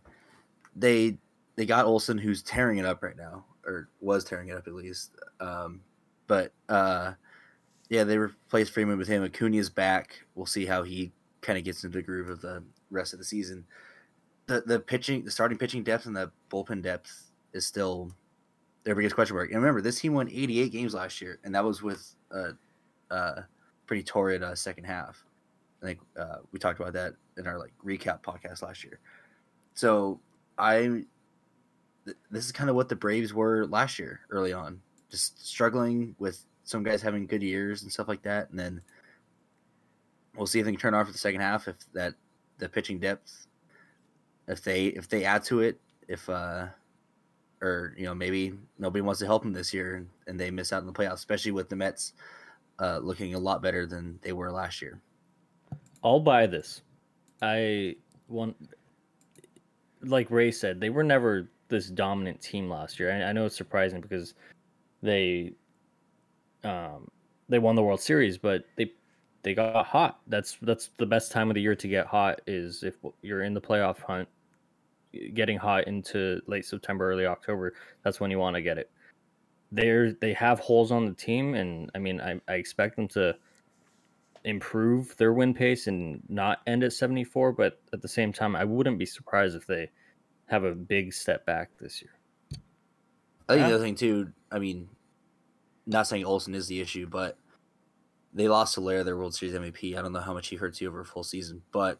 they 0.76 1.16
they 1.56 1.64
got 1.64 1.86
Olson 1.86 2.18
who's 2.18 2.42
tearing 2.42 2.78
it 2.78 2.84
up 2.84 3.02
right 3.02 3.16
now, 3.16 3.44
or 3.64 3.88
was 4.00 4.24
tearing 4.24 4.48
it 4.48 4.56
up 4.56 4.66
at 4.66 4.74
least. 4.74 5.12
Um, 5.40 5.80
but 6.32 6.54
uh, 6.70 7.12
yeah, 7.90 8.04
they 8.04 8.16
replaced 8.16 8.72
Freeman 8.72 8.96
with 8.96 9.06
him. 9.06 9.22
Acuna's 9.22 9.68
back. 9.68 10.24
We'll 10.34 10.46
see 10.46 10.64
how 10.64 10.82
he 10.82 11.12
kind 11.42 11.58
of 11.58 11.64
gets 11.64 11.84
into 11.84 11.98
the 11.98 12.02
groove 12.02 12.30
of 12.30 12.40
the 12.40 12.64
rest 12.90 13.12
of 13.12 13.18
the 13.18 13.24
season. 13.26 13.66
The 14.46 14.62
the 14.62 14.80
pitching, 14.80 15.26
the 15.26 15.30
starting 15.30 15.58
pitching 15.58 15.82
depth 15.82 16.06
and 16.06 16.16
the 16.16 16.32
bullpen 16.50 16.82
depth 16.82 17.32
is 17.52 17.66
still 17.66 18.10
their 18.84 18.94
biggest 18.94 19.14
question 19.14 19.36
mark. 19.36 19.50
And 19.50 19.60
remember, 19.60 19.82
this 19.82 20.00
team 20.00 20.14
won 20.14 20.30
88 20.30 20.72
games 20.72 20.94
last 20.94 21.20
year, 21.20 21.38
and 21.44 21.54
that 21.54 21.62
was 21.62 21.82
with 21.82 22.14
a, 22.30 22.52
a 23.10 23.44
pretty 23.84 24.02
torrid 24.02 24.42
uh, 24.42 24.54
second 24.54 24.84
half. 24.84 25.22
I 25.82 25.84
think 25.84 25.98
uh, 26.18 26.36
we 26.50 26.58
talked 26.58 26.80
about 26.80 26.94
that 26.94 27.12
in 27.36 27.46
our 27.46 27.58
like 27.58 27.74
recap 27.84 28.22
podcast 28.22 28.62
last 28.62 28.84
year. 28.84 29.00
So 29.74 30.18
I, 30.56 31.04
th- 32.06 32.16
this 32.30 32.46
is 32.46 32.52
kind 32.52 32.70
of 32.70 32.76
what 32.76 32.88
the 32.88 32.96
Braves 32.96 33.34
were 33.34 33.66
last 33.66 33.98
year, 33.98 34.20
early 34.30 34.54
on, 34.54 34.80
just 35.12 35.46
struggling 35.46 36.16
with 36.18 36.44
some 36.64 36.82
guys 36.82 37.00
having 37.00 37.26
good 37.26 37.42
years 37.42 37.82
and 37.82 37.92
stuff 37.92 38.08
like 38.08 38.22
that, 38.22 38.50
and 38.50 38.58
then 38.58 38.80
we'll 40.36 40.46
see 40.46 40.58
if 40.58 40.64
they 40.64 40.72
can 40.72 40.80
turn 40.80 40.94
off 40.94 41.06
for 41.06 41.12
the 41.12 41.18
second 41.18 41.40
half 41.40 41.68
if 41.68 41.76
that 41.92 42.14
the 42.58 42.68
pitching 42.68 42.98
depth, 42.98 43.46
if 44.48 44.64
they 44.64 44.86
if 44.86 45.08
they 45.08 45.24
add 45.24 45.44
to 45.44 45.60
it, 45.60 45.78
if 46.08 46.28
uh 46.28 46.66
or 47.60 47.94
you 47.96 48.04
know 48.04 48.14
maybe 48.14 48.54
nobody 48.78 49.00
wants 49.02 49.20
to 49.20 49.26
help 49.26 49.42
them 49.42 49.52
this 49.52 49.72
year 49.72 50.04
and 50.26 50.40
they 50.40 50.50
miss 50.50 50.72
out 50.72 50.80
in 50.80 50.86
the 50.86 50.92
playoffs, 50.92 51.14
especially 51.14 51.52
with 51.52 51.68
the 51.68 51.76
Mets 51.76 52.14
uh, 52.80 52.98
looking 52.98 53.34
a 53.34 53.38
lot 53.38 53.62
better 53.62 53.86
than 53.86 54.18
they 54.22 54.32
were 54.32 54.50
last 54.50 54.82
year. 54.82 55.00
I'll 56.02 56.20
buy 56.20 56.46
this. 56.46 56.82
I 57.40 57.96
want, 58.28 58.56
like 60.02 60.30
Ray 60.30 60.50
said, 60.50 60.80
they 60.80 60.90
were 60.90 61.04
never 61.04 61.48
this 61.68 61.88
dominant 61.88 62.40
team 62.40 62.68
last 62.68 62.98
year. 62.98 63.12
I, 63.12 63.30
I 63.30 63.32
know 63.32 63.46
it's 63.46 63.56
surprising 63.56 64.00
because 64.00 64.34
they, 65.02 65.52
um, 66.64 67.10
they 67.48 67.58
won 67.58 67.74
the 67.74 67.82
World 67.82 68.00
Series, 68.00 68.38
but 68.38 68.64
they 68.76 68.92
they 69.42 69.54
got 69.54 69.86
hot. 69.86 70.20
That's 70.28 70.56
that's 70.62 70.90
the 70.98 71.06
best 71.06 71.32
time 71.32 71.50
of 71.50 71.54
the 71.54 71.60
year 71.60 71.74
to 71.74 71.88
get 71.88 72.06
hot 72.06 72.40
is 72.46 72.82
if 72.82 72.94
you're 73.22 73.42
in 73.42 73.54
the 73.54 73.60
playoff 73.60 74.00
hunt 74.00 74.28
getting 75.34 75.58
hot 75.58 75.86
into 75.86 76.40
late 76.46 76.64
September, 76.64 77.10
early 77.10 77.26
October, 77.26 77.74
that's 78.02 78.20
when 78.20 78.30
you 78.30 78.38
want 78.38 78.56
to 78.56 78.62
get 78.62 78.78
it. 78.78 78.90
They're 79.70 80.12
they 80.12 80.32
have 80.34 80.60
holes 80.60 80.92
on 80.92 81.06
the 81.06 81.14
team, 81.14 81.54
and 81.54 81.90
I 81.94 81.98
mean, 81.98 82.20
I, 82.20 82.40
I 82.48 82.54
expect 82.54 82.96
them 82.96 83.08
to 83.08 83.36
improve 84.44 85.16
their 85.16 85.32
win 85.32 85.54
pace 85.54 85.86
and 85.86 86.20
not 86.28 86.60
end 86.66 86.82
at 86.84 86.92
74. 86.92 87.52
But 87.52 87.80
at 87.92 88.02
the 88.02 88.08
same 88.08 88.32
time, 88.32 88.54
I 88.54 88.64
wouldn't 88.64 88.98
be 88.98 89.06
surprised 89.06 89.56
if 89.56 89.66
they 89.66 89.90
have 90.46 90.64
a 90.64 90.74
big 90.74 91.12
step 91.12 91.46
back 91.46 91.70
this 91.80 92.02
year. 92.02 92.12
I 93.48 93.54
think 93.54 93.62
yeah. 93.62 93.68
the 93.68 93.74
other 93.74 93.84
thing 93.84 93.94
too. 93.94 94.32
I 94.52 94.58
mean, 94.58 94.88
not 95.86 96.06
saying 96.06 96.24
Olson 96.24 96.54
is 96.54 96.68
the 96.68 96.80
issue, 96.80 97.06
but 97.06 97.36
they 98.32 98.48
lost 98.48 98.74
Soler, 98.74 99.04
their 99.04 99.16
World 99.16 99.34
Series 99.34 99.54
MVP. 99.54 99.96
I 99.96 100.02
don't 100.02 100.12
know 100.12 100.20
how 100.20 100.34
much 100.34 100.48
he 100.48 100.56
hurts 100.56 100.80
you 100.80 100.88
over 100.88 101.00
a 101.00 101.04
full 101.04 101.24
season, 101.24 101.62
but 101.72 101.98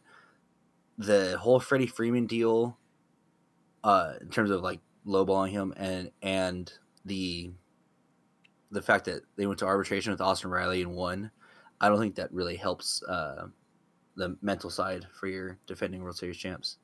the 0.97 1.37
whole 1.39 1.59
Freddie 1.59 1.87
Freeman 1.87 2.27
deal 2.27 2.77
uh, 3.83 4.13
in 4.21 4.29
terms 4.29 4.49
of 4.51 4.61
like 4.61 4.79
lowballing 5.05 5.49
him 5.49 5.73
and 5.75 6.11
and 6.21 6.71
the 7.03 7.51
the 8.71 8.81
fact 8.81 9.05
that 9.05 9.21
they 9.35 9.45
went 9.45 9.59
to 9.59 9.65
arbitration 9.65 10.11
with 10.11 10.21
Austin 10.21 10.49
Riley 10.49 10.81
and 10.81 10.95
won, 10.95 11.29
I 11.79 11.89
don't 11.89 11.99
think 11.99 12.15
that 12.15 12.31
really 12.31 12.55
helps 12.55 13.03
uh, 13.03 13.47
the 14.15 14.35
mental 14.41 14.69
side 14.69 15.05
for 15.19 15.27
your 15.27 15.57
defending 15.67 16.01
World 16.01 16.17
Series 16.17 16.37
champs. 16.37 16.77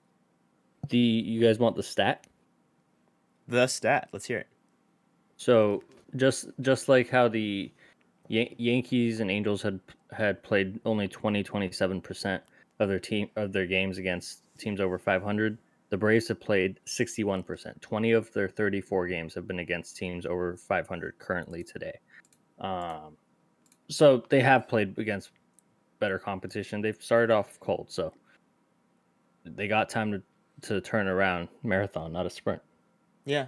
the 0.90 0.98
you 0.98 1.42
guys 1.42 1.58
want 1.58 1.76
the 1.76 1.84
stat? 1.84 2.28
The 3.48 3.66
stat. 3.66 4.10
Let's 4.12 4.26
hear 4.26 4.40
it. 4.40 4.48
So 5.40 5.84
just 6.18 6.50
just 6.60 6.90
like 6.90 7.10
how 7.10 7.30
the 7.30 7.72
Yan- 8.28 8.54
Yankees 8.58 9.22
and 9.22 9.32
Angels 9.32 9.62
had 9.62 9.80
had 10.12 10.44
played 10.44 10.80
only 10.86 11.08
20 11.08 11.44
27% 11.44 12.42
of 12.80 12.90
their 12.90 13.00
team 13.00 13.30
of 13.38 13.54
their 13.54 13.66
games 13.66 13.98
against 13.98 14.42
teams 14.58 14.82
over 14.82 15.00
500, 15.00 15.58
the 15.90 15.98
Braves 15.98 16.28
have 16.28 16.42
played 16.42 16.80
61%. 16.86 17.80
20 17.80 18.12
of 18.12 18.32
their 18.34 18.50
34 18.50 19.08
games 19.08 19.34
have 19.34 19.48
been 19.48 19.60
against 19.60 19.96
teams 19.96 20.26
over 20.26 20.58
500 20.58 21.18
currently 21.20 21.64
today. 21.64 21.98
Um, 22.60 23.16
so 23.88 24.24
they 24.28 24.42
have 24.42 24.68
played 24.68 24.98
against 24.98 25.32
better 26.00 26.20
competition. 26.20 26.82
They've 26.82 27.02
started 27.02 27.34
off 27.34 27.58
cold, 27.62 27.88
so 27.90 28.14
they 29.46 29.70
got 29.70 29.90
time 29.90 30.12
to 30.12 30.22
to 30.64 30.82
turn 30.82 31.08
around 31.08 31.48
marathon, 31.64 32.12
not 32.12 32.26
a 32.26 32.30
sprint. 32.30 32.62
Yeah, 33.24 33.48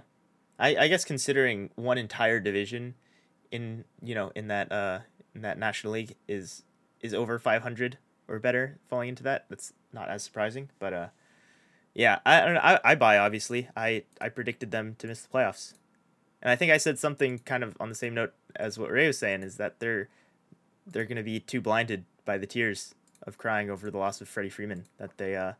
I, 0.62 0.76
I 0.84 0.88
guess 0.88 1.04
considering 1.04 1.70
one 1.74 1.98
entire 1.98 2.38
division 2.38 2.94
in 3.50 3.84
you 4.00 4.14
know 4.14 4.30
in 4.36 4.46
that 4.48 4.70
uh 4.70 5.00
in 5.34 5.42
that 5.42 5.58
National 5.58 5.94
League 5.94 6.14
is 6.28 6.62
is 7.00 7.12
over 7.12 7.38
500 7.38 7.98
or 8.28 8.38
better 8.38 8.78
falling 8.88 9.08
into 9.08 9.24
that. 9.24 9.46
That's 9.48 9.72
not 9.92 10.08
as 10.08 10.22
surprising, 10.22 10.70
but 10.78 10.92
uh, 10.94 11.06
yeah, 11.94 12.20
I 12.24 12.40
I, 12.40 12.52
know, 12.52 12.60
I, 12.62 12.80
I 12.84 12.94
buy 12.94 13.18
obviously. 13.18 13.68
I 13.76 14.04
I 14.20 14.28
predicted 14.28 14.70
them 14.70 14.94
to 14.98 15.08
miss 15.08 15.22
the 15.22 15.28
playoffs, 15.28 15.74
and 16.40 16.50
I 16.50 16.56
think 16.56 16.70
I 16.70 16.76
said 16.76 16.98
something 16.98 17.40
kind 17.40 17.64
of 17.64 17.76
on 17.80 17.88
the 17.88 17.94
same 17.94 18.14
note 18.14 18.32
as 18.54 18.78
what 18.78 18.90
Ray 18.90 19.08
was 19.08 19.18
saying 19.18 19.42
is 19.42 19.56
that 19.56 19.80
they're 19.80 20.08
they're 20.86 21.04
gonna 21.04 21.24
be 21.24 21.40
too 21.40 21.60
blinded 21.60 22.04
by 22.24 22.38
the 22.38 22.46
tears 22.46 22.94
of 23.24 23.36
crying 23.36 23.68
over 23.68 23.90
the 23.90 23.98
loss 23.98 24.20
of 24.20 24.28
Freddie 24.28 24.48
Freeman 24.48 24.84
that 24.98 25.18
they 25.18 25.34
uh 25.34 25.54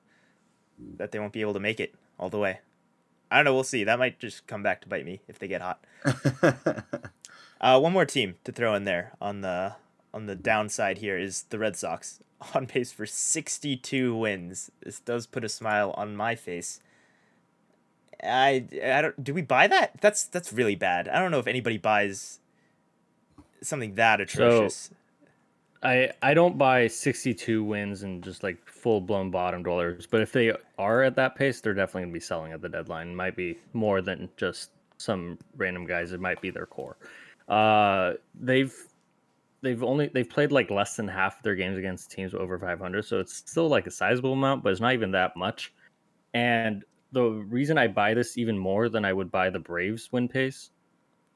that 0.78 1.10
they 1.10 1.18
won't 1.18 1.32
be 1.32 1.40
able 1.40 1.54
to 1.54 1.60
make 1.60 1.80
it 1.80 1.94
all 2.18 2.30
the 2.30 2.38
way. 2.38 2.60
I 3.32 3.36
don't 3.36 3.46
know. 3.46 3.54
We'll 3.54 3.64
see. 3.64 3.84
That 3.84 3.98
might 3.98 4.18
just 4.18 4.46
come 4.46 4.62
back 4.62 4.82
to 4.82 4.88
bite 4.88 5.06
me 5.06 5.22
if 5.26 5.38
they 5.38 5.48
get 5.48 5.62
hot. 5.62 5.84
Uh, 7.62 7.78
one 7.78 7.92
more 7.92 8.04
team 8.04 8.34
to 8.42 8.50
throw 8.50 8.74
in 8.74 8.82
there 8.82 9.12
on 9.20 9.40
the 9.40 9.76
on 10.12 10.26
the 10.26 10.34
downside 10.34 10.98
here 10.98 11.16
is 11.16 11.44
the 11.50 11.58
Red 11.58 11.76
Sox 11.76 12.18
on 12.54 12.66
pace 12.66 12.90
for 12.90 13.06
62 13.06 14.16
wins. 14.16 14.70
This 14.82 14.98
does 14.98 15.26
put 15.26 15.44
a 15.44 15.48
smile 15.48 15.94
on 15.96 16.16
my 16.16 16.34
face. 16.34 16.80
I 18.22 18.66
I 18.84 19.02
don't 19.02 19.22
do 19.22 19.32
we 19.32 19.42
buy 19.42 19.68
that? 19.68 20.00
That's 20.00 20.24
that's 20.24 20.52
really 20.52 20.74
bad. 20.74 21.08
I 21.08 21.20
don't 21.20 21.30
know 21.30 21.38
if 21.38 21.46
anybody 21.46 21.78
buys 21.78 22.40
something 23.62 23.94
that 23.94 24.20
atrocious. 24.20 24.90
I 25.82 26.10
I 26.22 26.34
don't 26.34 26.58
buy 26.58 26.86
62 26.86 27.64
wins 27.64 28.02
and 28.02 28.22
just 28.22 28.42
like 28.42 28.58
full 28.66 29.00
blown 29.00 29.30
bottom 29.30 29.62
dwellers, 29.62 30.06
but 30.06 30.20
if 30.20 30.32
they 30.32 30.52
are 30.78 31.02
at 31.02 31.16
that 31.16 31.34
pace, 31.34 31.60
they're 31.60 31.74
definitely 31.74 32.02
gonna 32.02 32.12
be 32.12 32.20
selling 32.20 32.52
at 32.52 32.62
the 32.62 32.68
deadline. 32.68 33.08
It 33.10 33.14
might 33.14 33.36
be 33.36 33.58
more 33.72 34.00
than 34.00 34.28
just 34.36 34.70
some 34.98 35.38
random 35.56 35.84
guys. 35.86 36.12
It 36.12 36.20
might 36.20 36.40
be 36.40 36.50
their 36.50 36.66
core. 36.66 36.96
Uh, 37.48 38.14
they've 38.34 38.74
they've 39.62 39.82
only 39.82 40.08
they've 40.08 40.28
played 40.28 40.52
like 40.52 40.70
less 40.70 40.96
than 40.96 41.08
half 41.08 41.38
of 41.38 41.42
their 41.42 41.56
games 41.56 41.78
against 41.78 42.10
teams 42.10 42.34
over 42.34 42.58
500, 42.58 43.04
so 43.04 43.18
it's 43.18 43.36
still 43.36 43.68
like 43.68 43.86
a 43.86 43.90
sizable 43.90 44.34
amount, 44.34 44.62
but 44.62 44.70
it's 44.70 44.80
not 44.80 44.94
even 44.94 45.10
that 45.12 45.36
much. 45.36 45.72
And 46.34 46.84
the 47.12 47.24
reason 47.24 47.76
I 47.76 47.88
buy 47.88 48.14
this 48.14 48.38
even 48.38 48.56
more 48.56 48.88
than 48.88 49.04
I 49.04 49.12
would 49.12 49.30
buy 49.30 49.50
the 49.50 49.58
Braves 49.58 50.10
win 50.12 50.28
pace 50.28 50.70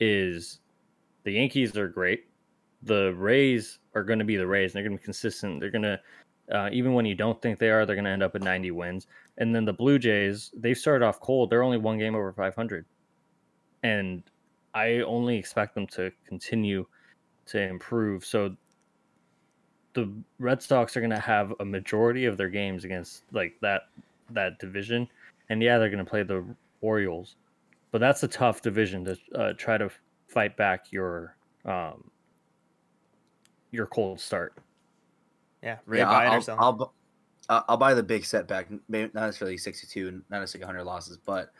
is 0.01 0.61
the 1.25 1.33
Yankees 1.33 1.77
are 1.77 1.89
great. 1.89 2.27
The 2.87 3.14
Rays 3.14 3.79
are 3.94 4.03
going 4.03 4.18
to 4.18 4.25
be 4.25 4.37
the 4.37 4.46
Rays. 4.46 4.72
And 4.72 4.77
they're 4.77 4.88
going 4.88 4.96
to 4.96 5.03
be 5.03 5.05
consistent. 5.05 5.61
They're 5.61 5.70
going 5.70 5.83
to, 5.83 6.01
uh, 6.53 6.70
even 6.72 6.94
when 6.94 7.07
you 7.07 7.14
don't 7.14 7.40
think 7.42 7.59
they 7.59 7.70
are, 7.70 7.85
they're 7.85 7.96
going 7.96 8.05
to 8.05 8.11
end 8.11 8.22
up 8.22 8.35
at 8.35 8.42
90 8.42 8.70
wins. 8.70 9.07
And 9.38 9.55
then 9.55 9.64
the 9.64 9.72
Blue 9.72 9.99
Jays, 9.99 10.51
they 10.57 10.75
started 10.75 11.05
off 11.05 11.20
cold. 11.20 11.51
They're 11.51 11.62
only 11.62 11.79
one 11.79 11.99
game 11.99 12.14
over 12.14 12.33
500. 12.33 12.87
And 13.83 14.22
I 14.75 15.01
only 15.01 15.37
expect 15.37 15.75
them 15.75 15.87
to 15.88 16.11
continue 16.27 16.87
to 17.46 17.61
improve. 17.61 18.25
So 18.25 18.57
the 19.96 20.12
Red 20.38 20.62
Sox 20.62 20.96
are 20.96 21.01
going 21.01 21.11
to 21.11 21.18
have 21.18 21.55
a 21.59 21.64
majority 21.64 22.27
of 22.27 22.37
their 22.37 22.51
games 22.51 22.85
against 22.85 23.25
like 23.33 23.57
that 23.62 23.83
that 24.31 24.59
division, 24.59 25.09
and 25.49 25.62
yeah, 25.62 25.79
they're 25.79 25.90
going 25.90 26.05
to 26.05 26.09
play 26.09 26.22
the 26.22 26.44
Orioles, 26.83 27.37
but 27.90 27.99
that's 27.99 28.22
a 28.22 28.29
tough 28.29 28.61
division 28.61 29.05
to 29.05 29.18
uh, 29.35 29.53
try 29.55 29.79
to 29.79 29.90
fight 30.29 30.57
back 30.57 30.92
your 30.92 31.37
um, 31.64 32.05
your 33.77 33.87
cold 33.87 34.19
start. 34.21 34.55
Yeah, 35.62 35.79
Ray 35.87 35.99
yeah, 35.99 36.05
buy 36.07 36.25
it 36.25 36.29
or 36.29 36.33
I'll, 36.33 36.43
sell. 36.43 36.57
I'll, 36.59 36.95
I'll, 37.49 37.65
I'll 37.69 37.77
buy 37.77 37.95
the 37.95 38.03
big 38.03 38.25
setback. 38.25 38.69
Maybe 38.89 39.11
not 39.15 39.27
necessarily 39.27 39.59
62 39.59 40.09
and 40.09 40.23
not 40.31 40.41
necessarily 40.41 40.67
100 40.67 40.85
losses, 40.85 41.19
but 41.19 41.53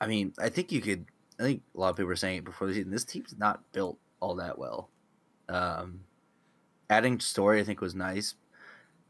I 0.00 0.06
mean, 0.06 0.32
I 0.38 0.48
think 0.48 0.72
you 0.72 0.80
could. 0.80 1.06
I 1.38 1.42
think 1.42 1.62
a 1.74 1.80
lot 1.80 1.90
of 1.90 1.96
people 1.96 2.08
were 2.08 2.16
saying 2.16 2.38
it 2.38 2.44
before 2.44 2.66
the 2.66 2.74
season. 2.74 2.90
This 2.90 3.04
team's 3.04 3.34
not 3.38 3.60
built 3.72 3.98
all 4.20 4.34
that 4.36 4.58
well. 4.58 4.88
Um, 5.48 6.00
adding 6.88 7.20
Story, 7.20 7.60
I 7.60 7.64
think, 7.64 7.80
was 7.80 7.94
nice, 7.94 8.34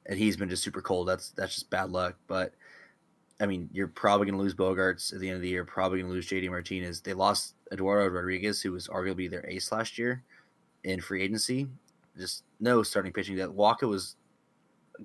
and 0.07 0.19
he's 0.19 0.37
been 0.37 0.49
just 0.49 0.63
super 0.63 0.83
cold. 0.83 1.09
That's 1.09 1.31
that's 1.31 1.55
just 1.55 1.71
bad 1.71 1.91
luck. 1.91 2.17
But 2.27 2.53
I 3.41 3.47
mean, 3.47 3.69
you're 3.73 3.89
probably 3.89 4.27
going 4.27 4.39
to 4.39 4.43
lose 4.43 4.55
Bogaerts 4.55 5.13
at 5.13 5.21
the 5.21 5.29
end 5.29 5.37
of 5.37 5.43
the 5.43 5.49
year. 5.49 5.65
Probably 5.65 5.99
going 6.01 6.11
to 6.11 6.15
lose 6.15 6.29
JD 6.29 6.49
Martinez. 6.49 7.01
They 7.01 7.15
lost 7.15 7.55
Eduardo 7.73 8.09
Rodriguez, 8.09 8.61
who 8.63 8.73
was 8.73 8.89
arguably 8.89 9.31
their 9.31 9.47
ace 9.49 9.71
last 9.73 9.99
year 9.99 10.23
in 10.85 11.01
free 11.01 11.23
agency. 11.23 11.69
Just 12.19 12.45
no 12.61 12.83
starting 12.83 13.13
pitching. 13.13 13.37
That 13.37 13.53
Walker 13.53 13.87
was 13.87 14.17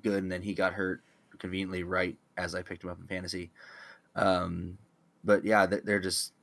good, 0.02 0.24
and 0.24 0.32
then 0.32 0.42
he 0.42 0.54
got 0.54 0.74
hurt 0.74 1.02
conveniently 1.40 1.84
right 1.84 2.18
as 2.38 2.56
I 2.56 2.62
picked 2.62 2.84
him 2.84 2.90
up 2.90 3.00
in 3.00 3.08
fantasy. 3.08 3.52
Um, 4.16 4.78
but 5.24 5.44
yeah, 5.46 5.66
they- 5.66 5.80
they're 5.82 6.00
just 6.00 6.34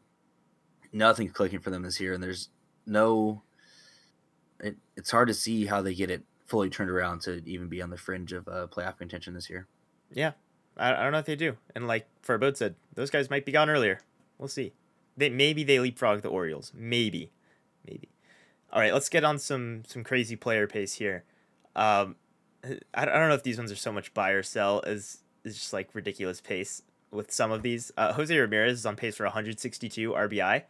nothing's 0.92 1.32
clicking 1.32 1.60
for 1.60 1.70
them 1.70 1.82
this 1.82 2.00
year, 2.00 2.12
and 2.12 2.22
there's 2.22 2.48
no. 2.86 3.42
It, 4.60 4.76
it's 4.96 5.10
hard 5.10 5.28
to 5.28 5.34
see 5.34 5.66
how 5.66 5.82
they 5.82 5.94
get 5.94 6.10
it 6.10 6.24
fully 6.46 6.68
turned 6.70 6.90
around 6.90 7.20
to 7.22 7.40
even 7.46 7.68
be 7.68 7.80
on 7.82 7.90
the 7.90 7.96
fringe 7.96 8.32
of 8.32 8.48
uh, 8.48 8.66
playoff 8.68 8.98
contention 8.98 9.34
this 9.34 9.48
year. 9.48 9.66
yeah, 10.12 10.32
I, 10.76 10.94
I 10.94 11.02
don't 11.04 11.12
know 11.12 11.18
if 11.18 11.26
they 11.26 11.36
do. 11.36 11.56
And 11.76 11.86
like 11.86 12.06
Farbode 12.26 12.56
said, 12.56 12.74
those 12.94 13.10
guys 13.10 13.30
might 13.30 13.44
be 13.44 13.52
gone 13.52 13.68
earlier. 13.70 14.00
We'll 14.38 14.48
see. 14.48 14.72
They 15.16 15.28
maybe 15.30 15.62
they 15.64 15.78
leapfrog 15.78 16.22
the 16.22 16.28
Orioles. 16.28 16.72
Maybe. 16.74 17.30
All 18.72 18.80
right, 18.80 18.92
let's 18.92 19.08
get 19.08 19.24
on 19.24 19.38
some 19.38 19.82
some 19.86 20.04
crazy 20.04 20.36
player 20.36 20.66
pace 20.66 20.94
here. 20.94 21.24
Um, 21.74 22.16
I, 22.64 23.02
I 23.02 23.04
don't 23.04 23.28
know 23.28 23.34
if 23.34 23.42
these 23.42 23.58
ones 23.58 23.72
are 23.72 23.76
so 23.76 23.92
much 23.92 24.12
buy 24.14 24.30
or 24.30 24.42
sell 24.42 24.82
as 24.86 25.18
is 25.44 25.54
just 25.54 25.72
like 25.72 25.94
ridiculous 25.94 26.40
pace 26.40 26.82
with 27.10 27.32
some 27.32 27.50
of 27.50 27.62
these. 27.62 27.90
Uh, 27.96 28.12
Jose 28.12 28.36
Ramirez 28.36 28.80
is 28.80 28.86
on 28.86 28.96
pace 28.96 29.16
for 29.16 29.24
162 29.24 30.12
RBI. 30.12 30.62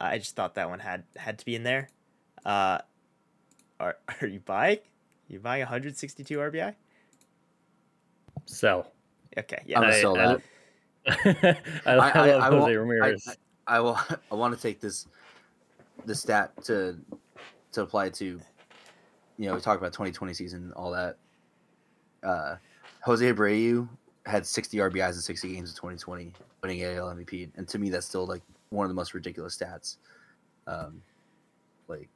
I 0.00 0.18
just 0.18 0.34
thought 0.36 0.54
that 0.54 0.68
one 0.68 0.80
had 0.80 1.04
had 1.16 1.38
to 1.38 1.44
be 1.44 1.54
in 1.54 1.62
there. 1.62 1.88
Uh, 2.44 2.78
are 3.80 3.96
are 4.20 4.26
you 4.26 4.40
buying? 4.40 4.78
You 5.28 5.40
buying 5.40 5.60
162 5.60 6.36
RBI? 6.36 6.74
Sell. 8.46 8.92
Okay, 9.36 9.62
yeah. 9.66 9.78
I'm 9.78 9.84
gonna 9.84 9.94
I- 9.94 10.00
sell 10.00 10.14
that. 10.14 10.40
I, 11.06 11.56
I, 11.84 11.92
I, 11.92 11.94
love 11.96 12.16
I, 12.16 12.20
I, 12.20 12.40
Jose 12.40 12.56
want, 12.56 12.64
I, 12.64 12.74
Ramirez. 12.74 13.36
I, 13.66 13.76
I 13.76 13.80
will. 13.80 13.98
I 14.32 14.34
want 14.34 14.54
to 14.54 14.60
take 14.60 14.80
this, 14.80 15.06
the 16.06 16.14
stat 16.14 16.52
to, 16.64 16.96
to 17.74 17.82
apply 17.82 18.10
to, 18.10 18.24
you 19.36 19.46
know, 19.46 19.54
we 19.54 19.60
talked 19.60 19.80
about 19.80 19.92
2020 19.92 20.34
season, 20.34 20.64
and 20.64 20.72
all 20.74 20.90
that. 20.92 21.16
Uh, 22.22 22.56
Jose 23.02 23.32
Abreu 23.32 23.88
had 24.26 24.46
60 24.46 24.78
RBIs 24.78 25.14
in 25.14 25.20
60 25.20 25.52
games 25.52 25.70
in 25.70 25.76
2020, 25.76 26.32
winning 26.62 26.82
AL 26.82 27.14
MVP, 27.14 27.50
and 27.56 27.68
to 27.68 27.78
me, 27.78 27.90
that's 27.90 28.06
still 28.06 28.26
like 28.26 28.42
one 28.70 28.84
of 28.84 28.88
the 28.88 28.94
most 28.94 29.14
ridiculous 29.14 29.56
stats. 29.56 29.96
Um, 30.66 31.02
like 31.88 32.08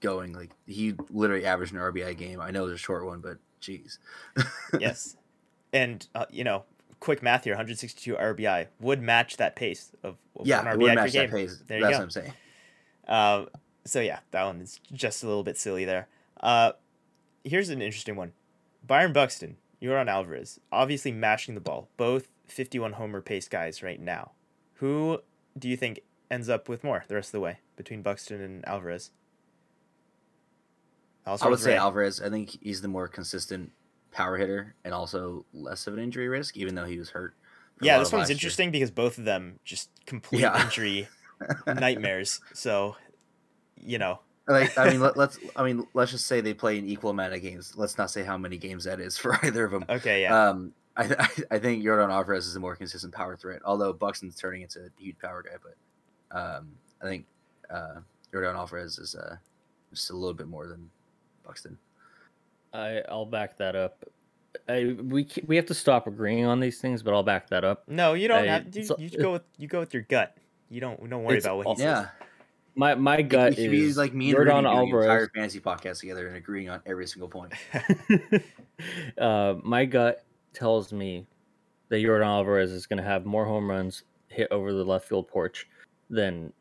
going 0.00 0.32
like 0.32 0.50
he 0.66 0.94
literally 1.10 1.44
averaged 1.46 1.72
an 1.72 1.78
RBI 1.80 2.16
game. 2.16 2.40
I 2.40 2.50
know 2.50 2.62
it 2.62 2.70
was 2.70 2.74
a 2.74 2.78
short 2.78 3.04
one, 3.04 3.20
but 3.20 3.38
geez. 3.60 3.98
yes. 4.78 5.16
And 5.72 6.06
uh, 6.14 6.26
you 6.30 6.44
know, 6.44 6.64
quick 7.00 7.22
math 7.22 7.44
here: 7.44 7.54
162 7.54 8.14
RBI 8.14 8.68
would 8.80 9.02
match 9.02 9.36
that 9.38 9.56
pace 9.56 9.92
of, 10.02 10.16
of 10.36 10.46
yeah, 10.46 10.58
one 10.58 10.66
it 10.66 10.70
RBI 10.70 10.78
would 10.78 10.88
per 10.88 10.94
match 10.94 11.12
game. 11.12 11.30
that 11.30 11.36
pace. 11.36 11.62
There 11.66 11.78
you 11.78 11.84
That's 11.84 11.94
go. 11.94 11.98
what 11.98 12.04
I'm 12.04 12.10
saying. 12.10 12.32
Uh, 13.08 13.44
so 13.84 14.00
yeah, 14.00 14.20
that 14.30 14.44
one 14.44 14.60
is 14.60 14.80
just 14.92 15.22
a 15.22 15.26
little 15.26 15.42
bit 15.44 15.56
silly 15.58 15.84
there. 15.84 16.08
Uh, 16.40 16.72
here's 17.44 17.68
an 17.68 17.82
interesting 17.82 18.16
one: 18.16 18.32
Byron 18.86 19.12
Buxton, 19.12 19.56
Yordan 19.82 20.08
Alvarez, 20.08 20.60
obviously 20.72 21.12
mashing 21.12 21.54
the 21.54 21.60
ball. 21.60 21.88
Both 21.96 22.28
51 22.46 22.92
homer 22.94 23.20
pace 23.20 23.48
guys 23.48 23.82
right 23.82 24.00
now. 24.00 24.32
Who 24.74 25.20
do 25.58 25.68
you 25.68 25.76
think 25.76 26.00
ends 26.30 26.48
up 26.48 26.68
with 26.68 26.82
more 26.84 27.04
the 27.08 27.14
rest 27.14 27.28
of 27.28 27.32
the 27.32 27.40
way 27.40 27.58
between 27.76 28.02
Buxton 28.02 28.40
and 28.40 28.66
Alvarez? 28.66 29.10
I 31.26 31.48
would 31.48 31.58
say 31.58 31.72
Ray. 31.72 31.76
Alvarez. 31.78 32.20
I 32.20 32.28
think 32.28 32.58
he's 32.62 32.82
the 32.82 32.88
more 32.88 33.08
consistent 33.08 33.72
power 34.12 34.36
hitter 34.36 34.74
and 34.84 34.92
also 34.92 35.46
less 35.54 35.86
of 35.86 35.94
an 35.94 36.00
injury 36.00 36.28
risk, 36.28 36.56
even 36.56 36.74
though 36.74 36.84
he 36.84 36.98
was 36.98 37.10
hurt. 37.10 37.34
Yeah, 37.80 37.98
this 37.98 38.12
one's 38.12 38.22
last 38.22 38.28
year. 38.28 38.34
interesting 38.36 38.70
because 38.70 38.90
both 38.90 39.18
of 39.18 39.24
them 39.24 39.58
just 39.64 39.88
complete 40.06 40.42
Yeah. 40.42 40.62
injury 40.64 41.08
nightmares. 41.66 42.40
So, 42.52 42.96
you 43.84 43.98
know, 43.98 44.18
Like 44.48 44.76
I 44.76 44.90
mean, 44.90 45.00
let, 45.00 45.16
let's 45.22 45.38
I 45.56 45.64
mean, 45.64 45.86
let's 45.94 46.10
just 46.10 46.26
say 46.26 46.40
they 46.40 46.52
play 46.54 46.78
an 46.78 46.86
equal 46.88 47.10
amount 47.10 47.32
of 47.34 47.40
games. 47.42 47.74
Let's 47.76 47.96
not 47.98 48.10
say 48.10 48.22
how 48.24 48.36
many 48.36 48.56
games 48.58 48.84
that 48.84 49.00
is 49.00 49.16
for 49.22 49.38
either 49.44 49.64
of 49.64 49.70
them. 49.70 49.84
okay, 49.88 50.22
yeah, 50.22 50.48
Um, 50.50 50.72
I, 50.96 51.04
I, 51.18 51.28
I 51.52 51.58
think 51.58 51.82
Jordan 51.82 52.10
Alvarez 52.10 52.46
is 52.46 52.54
a 52.56 52.60
more 52.60 52.76
consistent 52.76 53.12
power 53.14 53.36
threat, 53.36 53.62
although 53.64 53.92
Buxton's 53.92 54.36
turning 54.36 54.62
into 54.62 54.80
a 54.80 54.88
huge 55.02 55.18
power 55.18 55.42
guy. 55.42 55.56
But 55.62 56.38
um, 56.38 56.72
I 57.02 57.06
think 57.06 57.26
uh, 57.70 58.00
Jordan 58.32 58.54
Alvarez 58.56 58.98
is 58.98 59.14
uh, 59.14 59.36
just 59.90 60.10
a 60.10 60.14
little 60.14 60.34
bit 60.34 60.46
more 60.48 60.66
than 60.66 60.90
Buxton. 61.44 61.78
I 62.72 63.02
I'll 63.08 63.26
back 63.26 63.56
that 63.58 63.76
up. 63.76 64.04
I 64.68 64.94
we 65.02 65.26
we 65.46 65.56
have 65.56 65.66
to 65.66 65.74
stop 65.74 66.06
agreeing 66.06 66.44
on 66.44 66.60
these 66.60 66.80
things, 66.80 67.02
but 67.02 67.12
I'll 67.14 67.22
back 67.22 67.48
that 67.50 67.64
up. 67.64 67.84
No, 67.88 68.14
you 68.14 68.28
don't 68.28 68.44
I- 68.44 68.46
have. 68.46 68.76
You, 68.76 68.86
you 68.98 69.10
go 69.10 69.32
with 69.32 69.42
you 69.58 69.68
go 69.68 69.80
with 69.80 69.94
your 69.94 70.02
gut. 70.02 70.36
You 70.68 70.80
don't 70.80 70.98
don't 71.10 71.24
worry 71.24 71.38
about 71.38 71.56
what 71.56 71.64
he 71.64 71.68
all- 71.70 71.76
says. 71.76 71.84
Yeah, 71.84 72.08
My 72.76 72.94
my 72.94 73.22
gut 73.22 73.56
we 73.56 73.68
be 73.68 73.84
is 73.84 73.96
like 73.96 74.14
me 74.14 74.26
and 74.26 74.36
Jordan 74.36 74.64
Rudy 74.64 74.68
an 74.68 74.88
entire 74.88 75.28
fantasy 75.34 75.60
podcast 75.60 76.00
together 76.00 76.26
and 76.26 76.36
agreeing 76.36 76.68
on 76.68 76.80
every 76.86 77.06
single 77.06 77.28
point. 77.28 77.52
uh, 79.18 79.54
my 79.62 79.84
gut 79.84 80.24
tells 80.52 80.92
me 80.92 81.26
that 81.88 82.02
Jordan 82.02 82.26
Alvarez 82.26 82.72
is 82.72 82.86
going 82.86 82.96
to 82.96 83.08
have 83.08 83.26
more 83.26 83.44
home 83.44 83.70
runs 83.70 84.02
hit 84.28 84.48
over 84.50 84.72
the 84.72 84.84
left 84.84 85.08
field 85.08 85.28
porch 85.28 85.68
than 86.10 86.52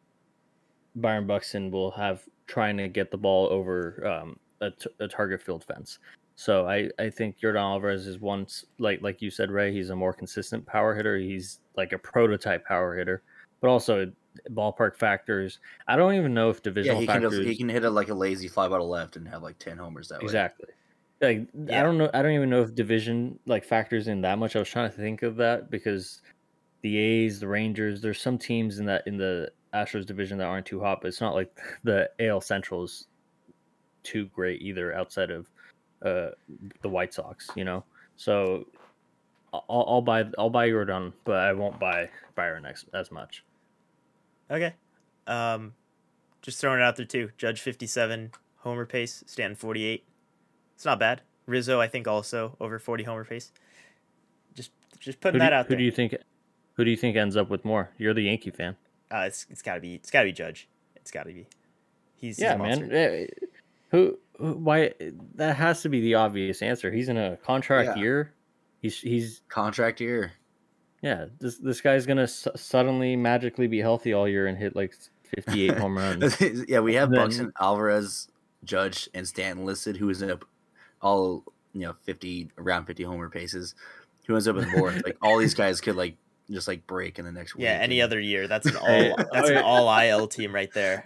Byron 0.96 1.26
Buxton 1.26 1.72
will 1.72 1.92
have 1.92 2.24
trying 2.46 2.78
to 2.78 2.88
get 2.88 3.10
the 3.10 3.18
ball 3.18 3.48
over 3.48 4.06
um, 4.06 4.40
a, 4.62 4.70
t- 4.70 4.90
a 5.00 5.08
target 5.08 5.42
field 5.42 5.64
fence. 5.64 5.98
So 6.36 6.68
I, 6.68 6.90
I 7.00 7.10
think 7.10 7.40
Jordan 7.40 7.62
Alvarez 7.62 8.08
is 8.08 8.20
once 8.20 8.66
like 8.80 9.02
like 9.02 9.22
you 9.22 9.32
said, 9.32 9.52
Ray. 9.52 9.72
He's 9.72 9.90
a 9.90 9.96
more 9.96 10.14
consistent 10.14 10.66
power 10.66 10.96
hitter. 10.96 11.18
He's 11.18 11.60
like 11.76 11.94
a 11.94 11.98
prototype 11.98 12.66
power 12.66 12.96
hitter, 12.96 13.24
but 13.62 13.70
also 13.70 14.12
ballpark 14.52 14.96
factors. 14.96 15.60
I 15.88 15.96
don't 15.96 16.16
even 16.16 16.34
know 16.34 16.50
if 16.50 16.62
division. 16.62 16.96
Yeah, 16.96 17.02
divisional 17.02 17.32
he 17.32 17.38
can 17.38 17.48
he 17.48 17.56
can 17.58 17.70
hit 17.70 17.84
a, 17.84 17.90
like 17.90 18.10
a 18.10 18.14
lazy 18.14 18.48
fly 18.48 18.68
ball 18.68 18.80
to 18.80 18.84
left 18.84 19.16
and 19.16 19.28
have 19.28 19.44
like 19.44 19.60
ten 19.60 19.78
homers 19.78 20.10
that 20.10 20.20
way. 20.20 20.26
Exactly. 20.26 20.70
Like 21.22 21.48
Yeah. 21.54 21.80
I 21.80 21.84
don't 21.84 21.98
know. 21.98 22.10
I 22.14 22.22
don't 22.22 22.34
even 22.34 22.50
know 22.50 22.62
if 22.62 22.76
division 22.76 23.40
like 23.46 23.64
factors 23.64 24.08
in 24.08 24.22
that 24.22 24.38
much. 24.38 24.56
I 24.56 24.60
was 24.60 24.70
trying 24.70 24.90
to 24.90 24.96
think 24.96 25.24
of 25.24 25.36
that 25.38 25.70
because 25.70 26.22
the 26.82 26.98
A's, 26.98 27.40
the 27.40 27.48
Rangers, 27.48 28.02
there's 28.02 28.22
some 28.22 28.38
teams 28.38 28.80
in 28.80 28.86
that 28.86 29.04
in 29.08 29.18
the 29.18 29.52
Astros 29.74 30.06
division 30.06 30.38
that 30.38 30.46
aren't 30.46 30.66
too 30.66 30.80
hot, 30.80 31.00
but 31.02 31.08
it's 31.08 31.22
not 31.22 31.34
like 31.34 31.58
the 31.84 32.10
AL 32.20 32.42
Central 32.42 32.84
is 32.84 33.08
too 34.04 34.26
great 34.28 34.62
either. 34.62 34.94
Outside 34.94 35.32
of 35.32 35.50
uh, 36.04 36.30
the 36.82 36.90
White 36.90 37.14
Sox, 37.14 37.50
you 37.56 37.64
know. 37.64 37.84
So 38.16 38.68
I'll, 39.54 39.86
I'll 39.88 40.02
buy 40.02 40.26
I'll 40.38 40.50
buy 40.50 40.70
Jordan, 40.70 41.14
but 41.24 41.38
I 41.38 41.54
won't 41.54 41.80
buy 41.80 42.10
Byron 42.36 42.66
as, 42.66 42.86
as 42.94 43.12
much. 43.12 43.44
Okay. 44.54 44.74
Um, 45.28 45.74
just 46.42 46.60
throwing 46.62 46.80
it 46.80 46.84
out 46.84 46.96
there 46.96 47.06
too. 47.06 47.32
Judge 47.38 47.60
fifty 47.62 47.88
seven 47.88 48.32
homer 48.58 48.86
pace. 48.86 49.24
Stanton 49.28 49.56
forty 49.56 49.84
eight. 49.86 50.06
It's 50.76 50.86
not 50.86 51.00
bad. 51.00 51.22
Rizzo, 51.46 51.82
I 51.82 51.88
think, 51.88 52.08
also 52.08 52.56
over 52.62 52.78
forty 52.80 53.04
homer 53.04 53.26
pace. 53.26 53.52
Just 54.54 54.72
just 55.00 55.20
putting 55.20 55.40
Who 55.42 55.46
do, 55.46 55.50
that 55.50 55.54
out 55.54 55.66
who 55.66 55.70
there. 55.70 55.78
Who 55.78 55.80
do 55.80 55.86
you 55.86 55.92
think? 55.92 56.16
Who 56.76 56.86
do 56.86 56.92
you 56.92 56.98
think 56.98 57.16
ends 57.18 57.36
up 57.36 57.50
with 57.50 57.66
more? 57.66 57.90
You're 57.98 58.14
the 58.14 58.24
Yankee 58.24 58.52
fan. 58.52 58.76
uh, 59.12 59.24
it's 59.28 59.46
it's 59.50 59.62
gotta 59.62 59.80
be 59.82 59.96
it's 59.96 60.12
gotta 60.12 60.26
be 60.26 60.32
Judge. 60.34 60.68
It's 60.96 61.12
gotta 61.12 61.30
be. 61.30 61.48
He's 62.16 62.38
he's 62.38 62.40
yeah, 62.40 62.54
a 62.54 62.58
man. 62.58 62.92
Eh, 62.92 63.26
Who, 63.90 64.18
who? 64.38 64.54
Why? 64.54 64.94
That 65.36 65.56
has 65.58 65.82
to 65.82 65.90
be 65.90 66.00
the 66.02 66.16
obvious 66.16 66.62
answer. 66.62 66.92
He's 66.92 67.10
in 67.10 67.18
a 67.18 67.38
contract 67.38 67.98
Yeah. 67.98 68.02
year. 68.04 68.34
He's 68.82 69.00
he's 69.00 69.42
Contract 69.50 70.00
year. 70.02 70.32
Yeah. 71.04 71.26
This 71.40 71.60
this 71.60 71.82
guy's 71.82 72.08
gonna 72.08 72.28
su- 72.28 72.50
suddenly 72.56 73.16
magically 73.16 73.68
be 73.68 73.80
healthy 73.80 74.14
all 74.14 74.28
year 74.28 74.48
and 74.48 74.58
hit 74.58 74.76
like 74.76 74.96
58 75.36 75.78
home 75.78 75.98
runs. 76.00 76.42
yeah, 76.68 76.80
we 76.80 76.96
have 76.96 77.12
Then- 77.12 77.20
Buxton, 77.20 77.54
Alvarez, 77.60 78.30
Judge, 78.64 79.08
and 79.14 79.28
Stanton 79.28 79.66
listed, 79.66 79.98
who 79.98 80.10
is 80.10 80.24
up 80.24 80.46
all 81.02 81.44
you 81.74 81.82
know 81.82 81.94
fifty 82.02 82.50
around 82.58 82.86
fifty 82.86 83.04
homer 83.04 83.30
paces. 83.30 83.76
Who 84.26 84.34
ends 84.36 84.48
up 84.48 84.56
with 84.56 84.70
more? 84.76 84.92
like 85.06 85.18
all 85.22 85.38
these 85.38 85.54
guys 85.54 85.82
could 85.82 85.98
like 85.98 86.16
just 86.52 86.68
like 86.68 86.86
break 86.88 87.20
in 87.20 87.26
the 87.26 87.32
next 87.32 87.56
week. 87.56 87.64
Yeah, 87.64 87.72
any 87.82 88.00
and- 88.00 88.06
other 88.06 88.20
year. 88.20 88.48
That's 88.48 88.66
an 88.68 88.76
all 88.82 89.16
that's 89.32 89.50
an 89.50 89.58
all 89.58 89.90
IL 90.00 90.28
team 90.28 90.54
right 90.54 90.72
there. 90.74 91.04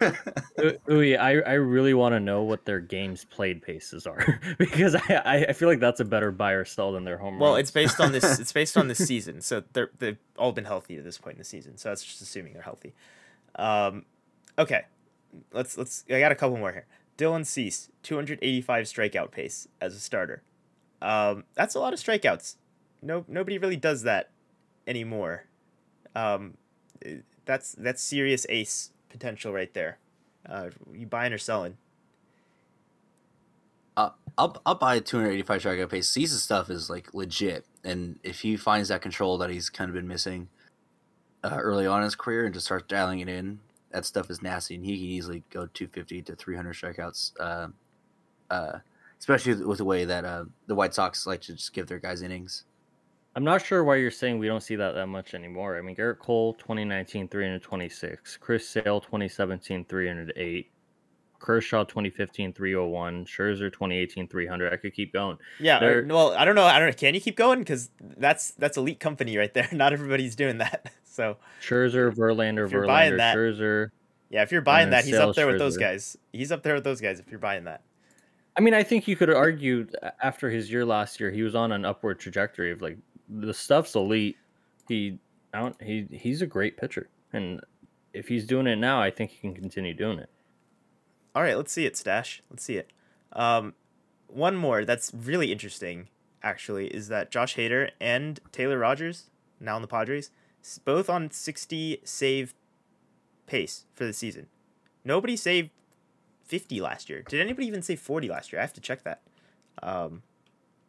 Ooh, 0.60 0.78
ooh, 0.90 1.00
yeah, 1.00 1.22
I 1.22 1.40
I 1.40 1.52
really 1.54 1.94
want 1.94 2.14
to 2.14 2.20
know 2.20 2.42
what 2.42 2.64
their 2.64 2.80
games 2.80 3.24
played 3.24 3.62
paces 3.62 4.06
are 4.06 4.40
because 4.58 4.94
I, 4.94 5.22
I 5.24 5.36
I 5.48 5.52
feel 5.52 5.68
like 5.68 5.80
that's 5.80 6.00
a 6.00 6.04
better 6.04 6.30
buy 6.32 6.52
or 6.52 6.64
sell 6.64 6.92
than 6.92 7.04
their 7.04 7.18
home 7.18 7.38
Well, 7.38 7.52
runs. 7.52 7.60
it's 7.62 7.70
based 7.70 8.00
on 8.00 8.12
this. 8.12 8.38
It's 8.40 8.52
based 8.52 8.76
on 8.76 8.88
this 8.88 8.98
season. 8.98 9.40
So 9.40 9.62
they're 9.72 9.90
they've 9.98 10.18
all 10.36 10.52
been 10.52 10.64
healthy 10.64 10.96
to 10.96 11.02
this 11.02 11.18
point 11.18 11.34
in 11.34 11.38
the 11.38 11.44
season. 11.44 11.76
So 11.76 11.90
that's 11.90 12.04
just 12.04 12.20
assuming 12.22 12.52
they're 12.54 12.62
healthy. 12.62 12.94
Um, 13.56 14.04
okay, 14.58 14.82
let's 15.52 15.76
let's. 15.78 16.04
I 16.10 16.18
got 16.20 16.32
a 16.32 16.36
couple 16.36 16.56
more 16.56 16.72
here. 16.72 16.86
Dylan 17.16 17.44
Cease, 17.46 17.90
two 18.02 18.14
hundred 18.16 18.38
eighty 18.42 18.60
five 18.60 18.86
strikeout 18.86 19.30
pace 19.30 19.68
as 19.80 19.94
a 19.94 20.00
starter. 20.00 20.42
Um, 21.02 21.44
that's 21.54 21.74
a 21.74 21.80
lot 21.80 21.92
of 21.92 21.98
strikeouts. 22.00 22.56
No, 23.02 23.24
nobody 23.28 23.58
really 23.58 23.76
does 23.76 24.02
that 24.02 24.30
anymore. 24.88 25.44
Um, 26.16 26.54
that's 27.44 27.72
that's 27.72 28.02
serious 28.02 28.46
ace 28.48 28.90
potential 29.08 29.52
right 29.52 29.72
there. 29.74 29.98
Uh, 30.48 30.70
you 30.92 31.06
buying 31.06 31.32
or 31.32 31.38
selling? 31.38 31.76
Uh, 33.96 34.10
I'll 34.36 34.60
I'll 34.66 34.74
buy 34.74 34.96
a 34.96 35.00
285 35.00 35.62
strikeout 35.62 35.90
pace. 35.90 36.08
Cease's 36.08 36.42
stuff 36.42 36.70
is 36.70 36.90
like 36.90 37.14
legit, 37.14 37.66
and 37.84 38.18
if 38.22 38.40
he 38.40 38.56
finds 38.56 38.88
that 38.88 39.02
control 39.02 39.38
that 39.38 39.50
he's 39.50 39.70
kind 39.70 39.88
of 39.88 39.94
been 39.94 40.08
missing 40.08 40.48
uh, 41.44 41.58
early 41.60 41.86
on 41.86 41.98
in 41.98 42.04
his 42.04 42.16
career 42.16 42.44
and 42.44 42.54
just 42.54 42.66
starts 42.66 42.86
dialing 42.88 43.20
it 43.20 43.28
in, 43.28 43.60
that 43.92 44.04
stuff 44.04 44.30
is 44.30 44.42
nasty, 44.42 44.74
and 44.74 44.84
he 44.84 44.96
can 44.96 45.06
easily 45.06 45.44
go 45.50 45.66
250 45.66 46.22
to 46.22 46.36
300 46.36 46.74
strikeouts. 46.74 47.32
Uh, 47.38 47.68
uh, 48.50 48.78
especially 49.18 49.54
with 49.64 49.78
the 49.78 49.84
way 49.84 50.04
that 50.04 50.24
uh, 50.24 50.44
the 50.66 50.74
White 50.74 50.94
Sox 50.94 51.26
like 51.26 51.40
to 51.42 51.54
just 51.54 51.72
give 51.72 51.86
their 51.86 51.98
guys 51.98 52.22
innings. 52.22 52.64
I'm 53.38 53.44
not 53.44 53.64
sure 53.64 53.84
why 53.84 53.94
you're 53.96 54.10
saying 54.10 54.40
we 54.40 54.48
don't 54.48 54.64
see 54.64 54.74
that 54.74 54.96
that 54.96 55.06
much 55.06 55.32
anymore. 55.32 55.78
I 55.78 55.80
mean, 55.80 55.94
Gerrit 55.94 56.18
Cole, 56.18 56.54
2019, 56.54 57.28
326. 57.28 58.36
Chris 58.38 58.68
Sale, 58.68 59.00
2017, 59.00 59.84
308. 59.84 60.72
Kershaw, 61.38 61.84
2015, 61.84 62.52
301. 62.52 63.24
Scherzer, 63.26 63.72
2018, 63.72 64.26
300. 64.26 64.72
I 64.72 64.76
could 64.76 64.92
keep 64.92 65.12
going. 65.12 65.38
Yeah. 65.60 65.76
Uh, 65.76 65.80
They're- 65.80 66.06
well, 66.08 66.32
I 66.34 66.44
don't 66.44 66.56
know. 66.56 66.64
I 66.64 66.80
don't 66.80 66.88
know. 66.88 66.94
Can 66.94 67.14
you 67.14 67.20
keep 67.20 67.36
going? 67.36 67.60
Because 67.60 67.90
that's 68.00 68.50
that's 68.52 68.76
elite 68.76 68.98
company 68.98 69.36
right 69.38 69.54
there. 69.54 69.68
Not 69.72 69.92
everybody's 69.92 70.34
doing 70.34 70.58
that. 70.58 70.92
So 71.04 71.36
Scherzer, 71.60 72.12
Verlander, 72.14 72.64
If 72.66 72.70
you're 72.72 72.86
buying 72.86 73.14
Verlander, 73.14 73.16
that- 73.18 73.36
Scherzer. 73.36 73.88
yeah, 74.30 74.42
if 74.42 74.50
you're 74.52 74.62
buying 74.62 74.90
that, 74.90 75.04
he's 75.04 75.14
up 75.14 75.34
there 75.36 75.46
with 75.48 75.58
those 75.58 75.76
guys. 75.76 76.16
He's 76.32 76.50
up 76.52 76.62
there 76.64 76.74
with 76.74 76.84
those 76.84 77.00
guys. 77.00 77.18
If 77.20 77.28
you're 77.30 77.40
buying 77.40 77.64
that. 77.64 77.82
I 78.56 78.60
mean, 78.60 78.74
I 78.74 78.82
think 78.82 79.06
you 79.06 79.14
could 79.14 79.30
argue 79.30 79.86
after 80.20 80.50
his 80.50 80.68
year 80.70 80.84
last 80.84 81.20
year, 81.20 81.30
he 81.30 81.42
was 81.42 81.54
on 81.54 81.70
an 81.70 81.84
upward 81.84 82.18
trajectory 82.18 82.72
of 82.72 82.82
like 82.82 82.98
the 83.28 83.54
stuff's 83.54 83.94
elite. 83.94 84.36
He, 84.88 85.18
don't, 85.52 85.80
he, 85.82 86.06
he's 86.10 86.42
a 86.42 86.46
great 86.46 86.76
pitcher, 86.76 87.08
and 87.32 87.60
if 88.12 88.28
he's 88.28 88.46
doing 88.46 88.66
it 88.66 88.76
now, 88.76 89.00
I 89.00 89.10
think 89.10 89.30
he 89.30 89.38
can 89.38 89.54
continue 89.54 89.94
doing 89.94 90.18
it. 90.18 90.30
All 91.34 91.42
right, 91.42 91.56
let's 91.56 91.72
see 91.72 91.86
it, 91.86 91.96
Stash. 91.96 92.42
Let's 92.50 92.64
see 92.64 92.76
it. 92.76 92.92
Um, 93.32 93.74
one 94.26 94.56
more 94.56 94.84
that's 94.84 95.12
really 95.14 95.52
interesting, 95.52 96.08
actually, 96.42 96.88
is 96.88 97.08
that 97.08 97.30
Josh 97.30 97.56
Hader 97.56 97.90
and 98.00 98.40
Taylor 98.52 98.78
Rogers, 98.78 99.30
now 99.60 99.76
in 99.76 99.82
the 99.82 99.88
Padres, 99.88 100.30
both 100.84 101.08
on 101.08 101.30
60 101.30 102.00
save 102.04 102.54
pace 103.46 103.84
for 103.94 104.04
the 104.04 104.12
season. 104.12 104.46
Nobody 105.04 105.36
saved 105.36 105.70
50 106.44 106.80
last 106.80 107.08
year. 107.08 107.22
Did 107.22 107.40
anybody 107.40 107.66
even 107.66 107.82
save 107.82 108.00
40 108.00 108.28
last 108.28 108.52
year? 108.52 108.60
I 108.60 108.62
have 108.62 108.72
to 108.74 108.80
check 108.80 109.04
that. 109.04 109.22
Um, 109.82 110.22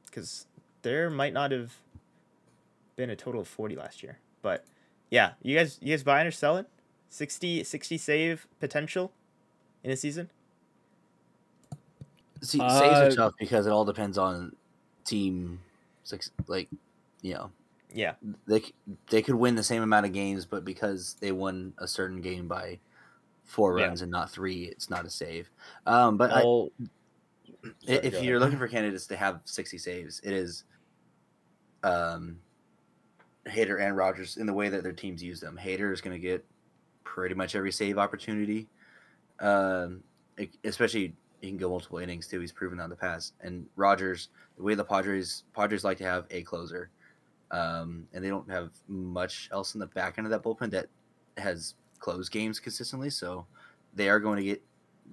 because 0.06 0.48
there 0.82 1.10
might 1.10 1.34
not 1.34 1.52
have 1.52 1.76
been 3.00 3.10
a 3.10 3.16
total 3.16 3.40
of 3.40 3.48
40 3.48 3.78
last 3.78 4.04
year. 4.04 4.20
But 4.42 4.66
yeah, 5.10 5.32
you 5.42 5.56
guys, 5.58 5.80
you 5.82 5.94
guys 5.94 6.04
buying 6.04 6.28
or 6.28 6.32
selling? 6.32 6.66
60, 7.08 7.64
60 7.64 7.98
save 7.98 8.46
potential 8.60 9.14
in 9.86 9.90
a 9.92 9.96
season? 9.96 10.30
See, 12.42 12.60
Uh, 12.60 12.78
saves 12.80 13.14
are 13.14 13.16
tough 13.18 13.34
because 13.40 13.66
it 13.68 13.70
all 13.72 13.86
depends 13.86 14.18
on 14.18 14.54
team, 15.06 15.62
suc- 16.04 16.24
like 16.48 16.68
you 17.22 17.34
know, 17.36 17.52
Yeah. 17.94 18.16
they 18.48 18.62
they 19.10 19.22
could 19.22 19.36
win 19.36 19.56
the 19.56 19.64
same 19.64 19.82
amount 19.82 20.06
of 20.06 20.12
games, 20.14 20.46
but 20.46 20.64
because 20.66 21.16
they 21.22 21.32
won 21.32 21.74
a 21.78 21.88
certain 21.88 22.20
game 22.22 22.48
by 22.50 22.80
four 23.46 23.80
Yeah. 23.80 23.86
runs 23.86 24.02
and 24.02 24.12
not 24.12 24.30
three, 24.30 24.66
it's 24.66 24.90
not 24.90 25.06
a 25.06 25.10
save. 25.10 25.50
Um, 25.86 26.18
but 26.18 26.32
I, 26.32 26.40
i- 26.42 26.42
Sorry, 26.44 26.70
if 27.86 28.22
you're 28.24 28.36
ahead. 28.36 28.42
looking 28.42 28.58
for 28.60 28.68
candidates 28.68 29.08
to 29.08 29.16
have 29.18 29.40
60 29.46 29.78
saves, 29.78 30.20
it 30.22 30.34
is 30.34 30.66
um, 31.84 32.40
Hader 33.48 33.82
and 33.82 33.96
Rogers 33.96 34.38
in 34.38 34.46
the 34.46 34.54
way 34.54 34.70
that 34.70 34.84
their 34.84 34.92
teams 34.92 35.24
use 35.24 35.40
them. 35.40 35.60
Hader 35.62 35.94
is 35.94 36.02
going 36.02 36.16
to 36.16 36.22
get 36.22 36.46
pretty 37.04 37.36
much 37.36 37.56
every 37.56 37.72
save 37.72 37.98
opportunity, 37.98 38.68
um, 39.40 40.04
especially 40.64 41.16
he 41.42 41.48
can 41.48 41.58
go 41.58 41.70
multiple 41.70 42.00
innings 42.00 42.28
too. 42.28 42.40
He's 42.40 42.52
proven 42.52 42.78
that 42.78 42.86
in 42.86 42.90
the 42.90 42.96
past. 42.96 43.34
And 43.42 43.66
Rogers, 43.76 44.30
the 44.58 44.64
way 44.64 44.76
the 44.76 44.84
Padres 44.84 45.44
Padres 45.56 45.84
like 45.84 45.98
to 46.00 46.04
have 46.04 46.26
a 46.30 46.44
closer, 46.44 46.90
um, 47.52 48.08
and 48.14 48.24
they 48.24 48.30
don't 48.30 48.50
have 48.50 48.72
much 48.88 49.50
else 49.52 49.74
in 49.74 49.80
the 49.80 49.88
back 49.88 50.18
end 50.18 50.28
of 50.28 50.32
that 50.32 50.44
bullpen 50.44 50.72
that 50.72 50.88
has 51.38 51.76
closed 52.00 52.32
games 52.32 52.60
consistently. 52.60 53.10
So 53.10 53.46
they 53.94 54.10
are 54.10 54.20
going 54.20 54.38
to 54.38 54.44
get 54.44 54.62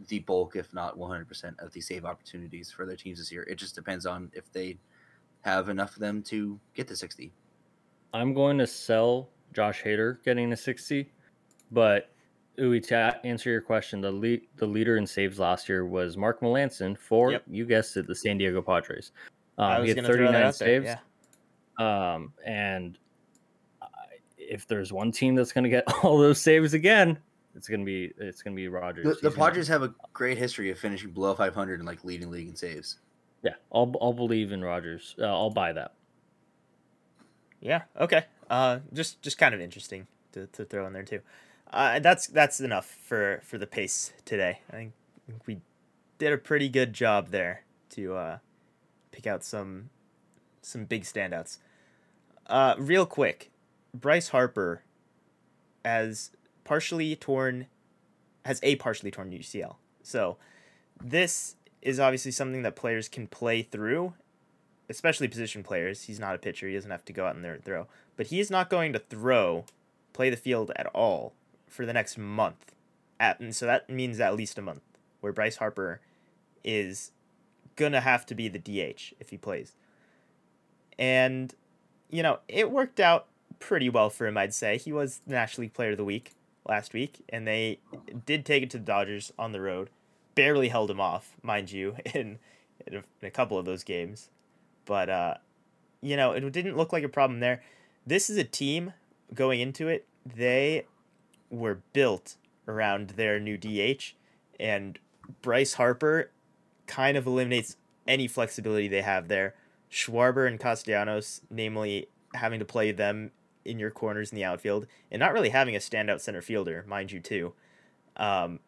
the 0.09 0.19
bulk, 0.21 0.57
if 0.57 0.75
not 0.75 0.99
100%, 0.99 1.59
of 1.59 1.73
the 1.73 1.81
save 1.81 2.05
opportunities 2.05 2.71
for 2.71 2.85
their 2.85 2.97
teams 2.97 3.19
this 3.19 3.33
year. 3.33 3.45
It 3.45 3.57
just 3.57 3.75
depends 3.75 4.05
on 4.05 4.31
if 4.35 4.53
they 4.53 4.79
have 5.43 5.69
enough 5.69 5.95
of 5.95 6.01
them 6.01 6.23
to 6.25 6.61
get 6.75 6.89
to 6.89 6.97
60. 6.97 7.33
I'm 8.12 8.33
going 8.35 8.59
to 8.59 8.66
sell 8.66 9.29
Josh 9.55 9.83
Hader 9.83 10.23
getting 10.25 10.53
a 10.53 10.57
60, 10.57 11.12
but 11.71 12.11
Uwe, 12.59 12.87
to 12.88 13.21
answer 13.25 13.51
your 13.51 13.61
question, 13.61 14.01
the 14.01 14.11
lead, 14.11 14.42
the 14.57 14.66
leader 14.66 14.97
in 14.97 15.07
saves 15.07 15.38
last 15.38 15.69
year 15.69 15.85
was 15.87 16.16
Mark 16.16 16.40
Melancon 16.40 16.97
for 16.97 17.33
Yep. 17.33 17.42
you 17.49 17.66
guessed 17.66 17.97
it, 17.97 18.07
the 18.07 18.14
San 18.14 18.38
Diego 18.38 18.62
Padres. 18.62 19.12
I 19.59 19.75
Um, 19.77 19.81
was 19.83 19.85
he 19.85 19.88
had 19.90 19.97
gonna 19.97 20.09
throw 20.09 20.16
that 20.19 20.33
39 20.33 20.42
out 20.42 20.59
there, 20.59 20.85
saves. 20.85 20.87
yeah. 21.79 22.14
Um, 22.14 22.33
and 22.45 22.99
I- 23.83 23.88
if 24.38 24.66
there's 24.66 24.92
one 24.92 25.12
team 25.12 25.35
that's 25.35 25.53
going 25.53 25.64
to 25.64 25.71
get 25.71 25.85
all 26.05 26.16
those 26.19 26.40
saves 26.40 26.73
again, 26.73 27.19
it's 27.55 27.69
going 27.69 27.81
to 27.81 27.87
be 27.87 28.12
it's 28.19 28.42
going 28.42 28.55
to 28.55 28.57
be 28.57 28.69
Rogers. 28.69 29.05
The, 29.05 29.11
He's 29.12 29.21
the 29.21 29.31
gonna- 29.31 29.37
Padres 29.51 29.69
have 29.69 29.83
a 29.83 29.95
great 30.14 30.38
history 30.38 30.71
of 30.71 30.79
finishing 30.79 31.11
below 31.11 31.35
500 31.35 31.81
and 31.81 31.87
like 31.87 32.05
leading 32.05 32.31
league 32.31 32.49
in 32.49 32.57
saves. 32.57 33.01
yeah, 33.42 33.55
I'll 33.73 33.95
I'll 34.01 34.12
believe 34.14 34.53
in 34.53 34.62
Rogers. 34.64 35.14
Uh, 35.19 35.25
I'll 35.27 35.51
buy 35.51 35.73
that. 35.75 35.92
Yeah. 37.61 37.83
Okay. 37.99 38.25
Uh, 38.49 38.81
just 38.92 39.23
just 39.23 39.38
kind 39.38 39.55
of 39.55 39.61
interesting 39.61 40.07
to, 40.33 40.47
to 40.49 40.64
throw 40.64 40.87
in 40.87 40.92
there 40.92 41.03
too. 41.03 41.21
Uh, 41.73 41.99
that's 41.99 42.27
that's 42.29 42.61
enough 42.61 42.87
for 42.87 43.40
for 43.45 43.59
the 43.59 43.66
pace 43.66 44.12
today. 44.25 44.61
I 44.71 44.77
think 44.77 44.92
we 45.47 45.61
did 46.19 46.33
a 46.33 46.38
pretty 46.38 46.69
good 46.69 46.92
job 46.92 47.29
there 47.31 47.64
to 47.90 48.14
uh, 48.14 48.38
pick 49.11 49.27
out 49.27 49.42
some 49.42 49.90
some 50.62 50.85
big 50.85 51.03
standouts. 51.03 51.59
Uh, 52.47 52.75
real 52.79 53.07
quick, 53.07 53.51
Bryce 53.92 54.29
Harper 54.29 54.83
has 55.85 56.31
partially 56.64 57.16
torn 57.16 57.66
has 58.45 58.61
a 58.62 58.77
partially 58.77 59.11
torn 59.11 59.31
UCL. 59.31 59.77
So 60.03 60.37
this 61.03 61.57
is 61.83 61.99
obviously 61.99 62.31
something 62.31 62.62
that 62.62 62.77
players 62.77 63.09
can 63.09 63.27
play 63.27 63.62
through 63.62 64.14
especially 64.88 65.29
position 65.29 65.62
players. 65.62 66.05
He's 66.05 66.20
not 66.20 66.35
a 66.35 66.38
pitcher. 66.38 66.68
He 66.68 66.75
doesn't 66.75 66.90
have 66.90 67.05
to 67.07 67.12
go 67.12 67.27
out 67.27 67.37
in 67.37 67.42
there 67.42 67.55
and 67.55 67.64
throw. 67.64 67.87
But 68.16 68.29
he 68.29 68.40
is 68.40 68.51
not 68.51 68.70
going 68.70 68.92
to 68.92 68.99
throw, 68.99 69.64
play 70.12 70.31
the 70.31 70.37
field 70.37 70.72
at 70.77 70.87
all 70.88 71.35
for 71.68 71.85
the 71.85 71.92
next 71.92 72.16
month. 72.16 72.75
At, 73.18 73.40
and 73.40 73.55
so 73.55 73.66
that 73.66 73.88
means 73.88 74.20
at 74.20 74.37
least 74.37 74.59
a 74.59 74.62
month 74.62 74.83
where 75.20 75.33
Bryce 75.33 75.57
Harper 75.57 76.01
is 76.62 77.12
going 77.77 77.92
to 77.92 78.01
have 78.01 78.27
to 78.27 78.35
be 78.35 78.49
the 78.49 78.59
DH 78.59 79.14
if 79.18 79.31
he 79.31 79.37
plays. 79.37 79.72
And, 80.99 81.55
you 82.11 82.22
know, 82.22 82.38
it 82.49 82.70
worked 82.70 83.01
out 83.01 83.27
pretty 83.59 83.88
well 83.88 84.11
for 84.11 84.27
him, 84.27 84.37
I'd 84.37 84.55
say. 84.55 84.79
He 84.79 84.92
was 84.92 85.20
the 85.27 85.35
National 85.35 85.62
League 85.62 85.75
Player 85.75 85.90
of 85.90 85.96
the 85.96 86.05
Week 86.05 86.33
last 86.68 86.92
week, 86.92 87.22
and 87.29 87.46
they 87.46 87.79
did 88.25 88.44
take 88.44 88.62
it 88.62 88.70
to 88.70 88.79
the 88.79 88.85
Dodgers 88.85 89.33
on 89.38 89.53
the 89.53 89.61
road. 89.61 89.90
Barely 90.35 90.68
held 90.68 90.90
him 90.90 91.01
off, 91.01 91.37
mind 91.42 91.72
you, 91.72 91.96
in, 92.14 92.38
in, 92.87 92.94
a, 92.94 92.99
in 92.99 93.29
a 93.29 93.31
couple 93.31 93.59
of 93.59 93.64
those 93.64 93.85
games 93.85 94.31
but 94.87 95.11
uh, 95.11 95.35
you 96.01 96.16
know, 96.16 96.33
it 96.33 96.51
didn't 96.53 96.77
look 96.77 96.92
like 96.92 97.05
a 97.05 97.09
problem 97.09 97.40
there. 97.40 97.62
This 98.07 98.31
is 98.31 98.37
a 98.37 98.44
team 98.44 98.92
going 99.35 99.61
into 99.61 99.88
it. 99.88 100.07
They 100.25 100.87
were 101.51 101.81
built 101.92 102.37
around 102.66 103.11
their 103.11 103.38
new 103.38 103.57
DH, 103.59 104.14
and 104.59 104.99
Bryce 105.42 105.75
Harper 105.75 106.31
kind 106.87 107.16
of 107.16 107.27
eliminates 107.27 107.77
any 108.07 108.29
flexibility 108.29 108.88
they 108.88 109.03
have 109.03 109.29
there. 109.29 109.55
Schwarber 109.90 110.46
and 110.46 110.59
Castellanos, 110.59 111.42
namely 111.51 112.09
having 112.35 112.59
to 112.59 112.64
play 112.64 112.92
them 112.92 113.31
in 113.64 113.79
your 113.79 113.90
corners 113.90 114.31
in 114.31 114.37
the 114.37 114.44
outfield, 114.44 114.87
and 115.11 115.20
not 115.20 115.33
really 115.33 115.49
having 115.49 115.75
a 115.75 115.81
standout 115.81 116.20
center 116.20 116.40
fielder, 116.40 116.85
mind 116.87 117.11
you, 117.12 117.20
too. 117.20 117.53
Um, 118.16 118.61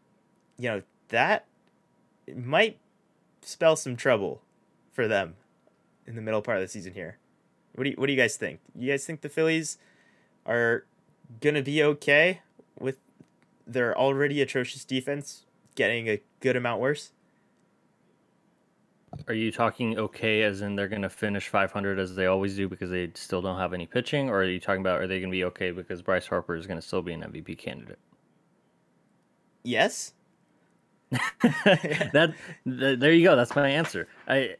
you 0.59 0.68
know 0.68 0.83
that 1.09 1.46
might 2.37 2.78
spell 3.40 3.76
some 3.76 3.96
trouble 3.96 4.42
for 4.92 5.09
them 5.09 5.37
in 6.09 6.16
the 6.16 6.23
middle 6.23 6.42
part 6.42 6.59
of 6.59 6.62
the 6.62 6.68
season 6.68 6.94
here. 6.94 7.18
What 7.75 7.85
do 7.85 7.90
you, 7.90 7.97
what 7.97 8.07
do 8.07 8.12
you 8.12 8.18
guys 8.18 8.37
think? 8.37 8.61
You 8.75 8.90
guys 8.90 9.05
think 9.05 9.21
the 9.21 9.29
Phillies 9.29 9.79
are 10.47 10.85
gonna 11.40 11.62
be 11.62 11.83
okay 11.83 12.40
with 12.81 12.97
their 13.66 13.97
already 13.97 14.40
atrocious 14.40 14.85
defense 14.85 15.44
getting 15.75 16.09
a 16.09 16.21
good 16.40 16.57
amount 16.57 16.81
worse? 16.81 17.12
Are 19.27 19.35
you 19.35 19.53
talking 19.53 19.99
okay 19.99 20.42
as 20.42 20.61
in 20.61 20.77
they're 20.77 20.88
going 20.88 21.03
to 21.03 21.09
finish 21.09 21.49
500 21.49 21.99
as 21.99 22.14
they 22.14 22.27
always 22.27 22.57
do 22.57 22.68
because 22.68 22.90
they 22.90 23.11
still 23.14 23.40
don't 23.40 23.59
have 23.59 23.73
any 23.73 23.87
pitching, 23.87 24.29
or 24.29 24.42
are 24.42 24.44
you 24.44 24.61
talking 24.61 24.81
about 24.81 25.01
are 25.01 25.07
they 25.07 25.18
going 25.18 25.31
to 25.31 25.37
be 25.37 25.44
okay 25.44 25.71
because 25.71 26.03
Bryce 26.03 26.27
Harper 26.27 26.55
is 26.55 26.66
going 26.66 26.79
to 26.79 26.87
still 26.87 27.03
be 27.03 27.14
an 27.14 27.23
MVP 27.23 27.59
candidate? 27.59 27.99
Yes. 29.64 30.12
that 31.11 32.35
th- 32.64 32.99
there 32.99 33.12
you 33.12 33.25
go. 33.25 33.35
That's 33.35 33.57
my 33.57 33.68
answer. 33.68 34.09
I 34.27 34.57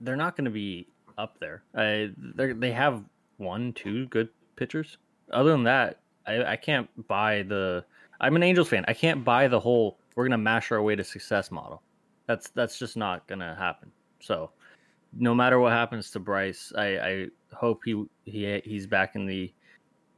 they're 0.00 0.16
not 0.16 0.36
going 0.36 0.46
to 0.46 0.50
be 0.50 0.88
up 1.18 1.38
there. 1.38 1.62
I 1.74 2.10
they 2.16 2.52
they 2.52 2.72
have 2.72 3.04
one, 3.38 3.72
two 3.72 4.06
good 4.06 4.28
pitchers. 4.56 4.98
Other 5.32 5.50
than 5.50 5.64
that, 5.64 6.00
I 6.26 6.44
I 6.44 6.56
can't 6.56 6.88
buy 7.08 7.42
the. 7.42 7.84
I'm 8.20 8.36
an 8.36 8.42
Angels 8.42 8.68
fan. 8.68 8.84
I 8.86 8.92
can't 8.92 9.24
buy 9.24 9.48
the 9.48 9.60
whole 9.60 9.98
we're 10.14 10.24
going 10.24 10.32
to 10.32 10.38
mash 10.38 10.70
our 10.72 10.82
way 10.82 10.96
to 10.96 11.04
success 11.04 11.50
model. 11.50 11.82
That's 12.26 12.50
that's 12.50 12.78
just 12.78 12.96
not 12.96 13.26
going 13.26 13.38
to 13.38 13.54
happen. 13.58 13.90
So, 14.20 14.50
no 15.12 15.34
matter 15.34 15.58
what 15.58 15.72
happens 15.72 16.10
to 16.12 16.20
Bryce, 16.20 16.72
I 16.76 16.98
I 16.98 17.26
hope 17.52 17.80
he 17.84 18.04
he 18.24 18.60
he's 18.64 18.86
back 18.86 19.16
in 19.16 19.26
the 19.26 19.52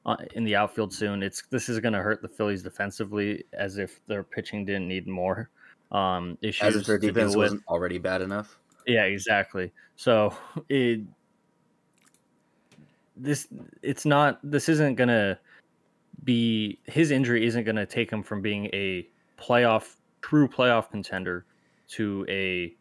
uh, 0.05 0.17
in 0.35 0.45
the 0.45 0.57
outfield 0.57 0.93
soon. 0.93 1.23
It's 1.23 1.43
this 1.51 1.69
is 1.69 1.79
going 1.79 1.95
to 1.95 2.01
hurt 2.01 2.21
the 2.21 2.29
Phillies 2.29 2.63
defensively, 2.63 3.45
as 3.53 3.79
if 3.79 4.01
their 4.07 4.23
pitching 4.23 4.65
didn't 4.65 4.89
need 4.89 5.07
more 5.07 5.51
um, 5.93 6.37
issues. 6.43 6.75
As 6.75 6.77
if 6.77 6.87
their 6.87 6.99
defense 6.99 7.37
wasn't 7.37 7.63
already 7.69 7.99
bad 7.99 8.23
enough. 8.23 8.59
Yeah, 8.87 9.05
exactly. 9.05 9.73
So 9.97 10.37
it 10.69 11.01
this 13.17 13.49
it's 13.83 14.05
not 14.05 14.41
this 14.43 14.69
isn't 14.69 14.95
gonna 14.95 15.39
be 16.25 16.79
his 16.87 17.11
injury 17.11 17.47
isn't 17.47 17.65
gonna 17.65 17.87
take 17.87 18.11
him 18.11 18.23
from 18.23 18.41
being 18.41 18.67
a 18.67 19.07
playoff 19.39 19.97
true 20.23 20.49
playoff 20.49 20.91
contender 20.91 21.45
to 21.89 22.25
a 22.29 22.75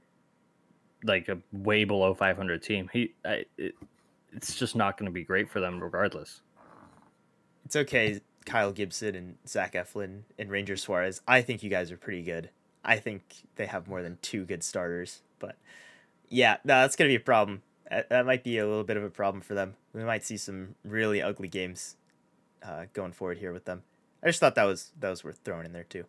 like 1.03 1.27
a 1.29 1.37
way 1.51 1.83
below 1.83 2.13
500 2.13 2.61
team. 2.61 2.89
He 2.93 3.13
I, 3.25 3.45
it, 3.57 3.75
it's 4.33 4.55
just 4.55 4.75
not 4.75 4.97
going 4.97 5.07
to 5.07 5.11
be 5.11 5.23
great 5.23 5.49
for 5.49 5.59
them 5.59 5.81
regardless. 5.81 6.41
It's 7.65 7.75
okay, 7.75 8.21
Kyle 8.45 8.71
Gibson 8.71 9.15
and 9.15 9.35
Zach 9.47 9.73
Eflin 9.73 10.21
and 10.39 10.49
Ranger 10.49 10.77
Suarez. 10.77 11.21
I 11.27 11.41
think 11.41 11.63
you 11.63 11.69
guys 11.69 11.91
are 11.91 11.97
pretty 11.97 12.23
good. 12.23 12.49
I 12.83 12.97
think 12.97 13.21
they 13.55 13.65
have 13.65 13.87
more 13.87 14.01
than 14.01 14.17
two 14.21 14.45
good 14.45 14.63
starters, 14.63 15.21
but 15.39 15.55
yeah, 16.31 16.57
no, 16.63 16.81
that's 16.81 16.95
gonna 16.95 17.09
be 17.09 17.15
a 17.15 17.19
problem. 17.19 17.61
That, 17.89 18.25
might 18.25 18.43
be 18.43 18.57
a 18.57 18.65
little 18.65 18.85
bit 18.85 18.95
of 18.95 19.03
a 19.03 19.09
problem 19.09 19.41
for 19.41 19.53
them. 19.53 19.75
We 19.93 20.03
might 20.05 20.23
see 20.23 20.37
some 20.37 20.75
really 20.85 21.21
ugly 21.21 21.49
games 21.49 21.97
uh, 22.63 22.85
going 22.93 23.11
forward 23.11 23.37
here 23.37 23.51
with 23.51 23.65
them. 23.65 23.83
I 24.23 24.27
just 24.27 24.39
thought 24.39 24.55
that 24.55 24.63
was 24.63 24.91
that 24.99 25.09
was 25.09 25.25
worth 25.25 25.39
throwing 25.43 25.65
in 25.65 25.73
there 25.73 25.83
too. 25.83 26.05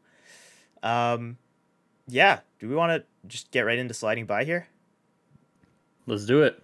Um, 0.84 1.38
yeah. 2.06 2.40
Do 2.60 2.68
we 2.68 2.76
want 2.76 2.92
to 2.92 3.28
just 3.28 3.50
get 3.50 3.62
right 3.62 3.78
into 3.78 3.94
sliding 3.94 4.26
by 4.26 4.44
here? 4.44 4.68
Let's 6.06 6.24
do 6.24 6.42
it. 6.42 6.62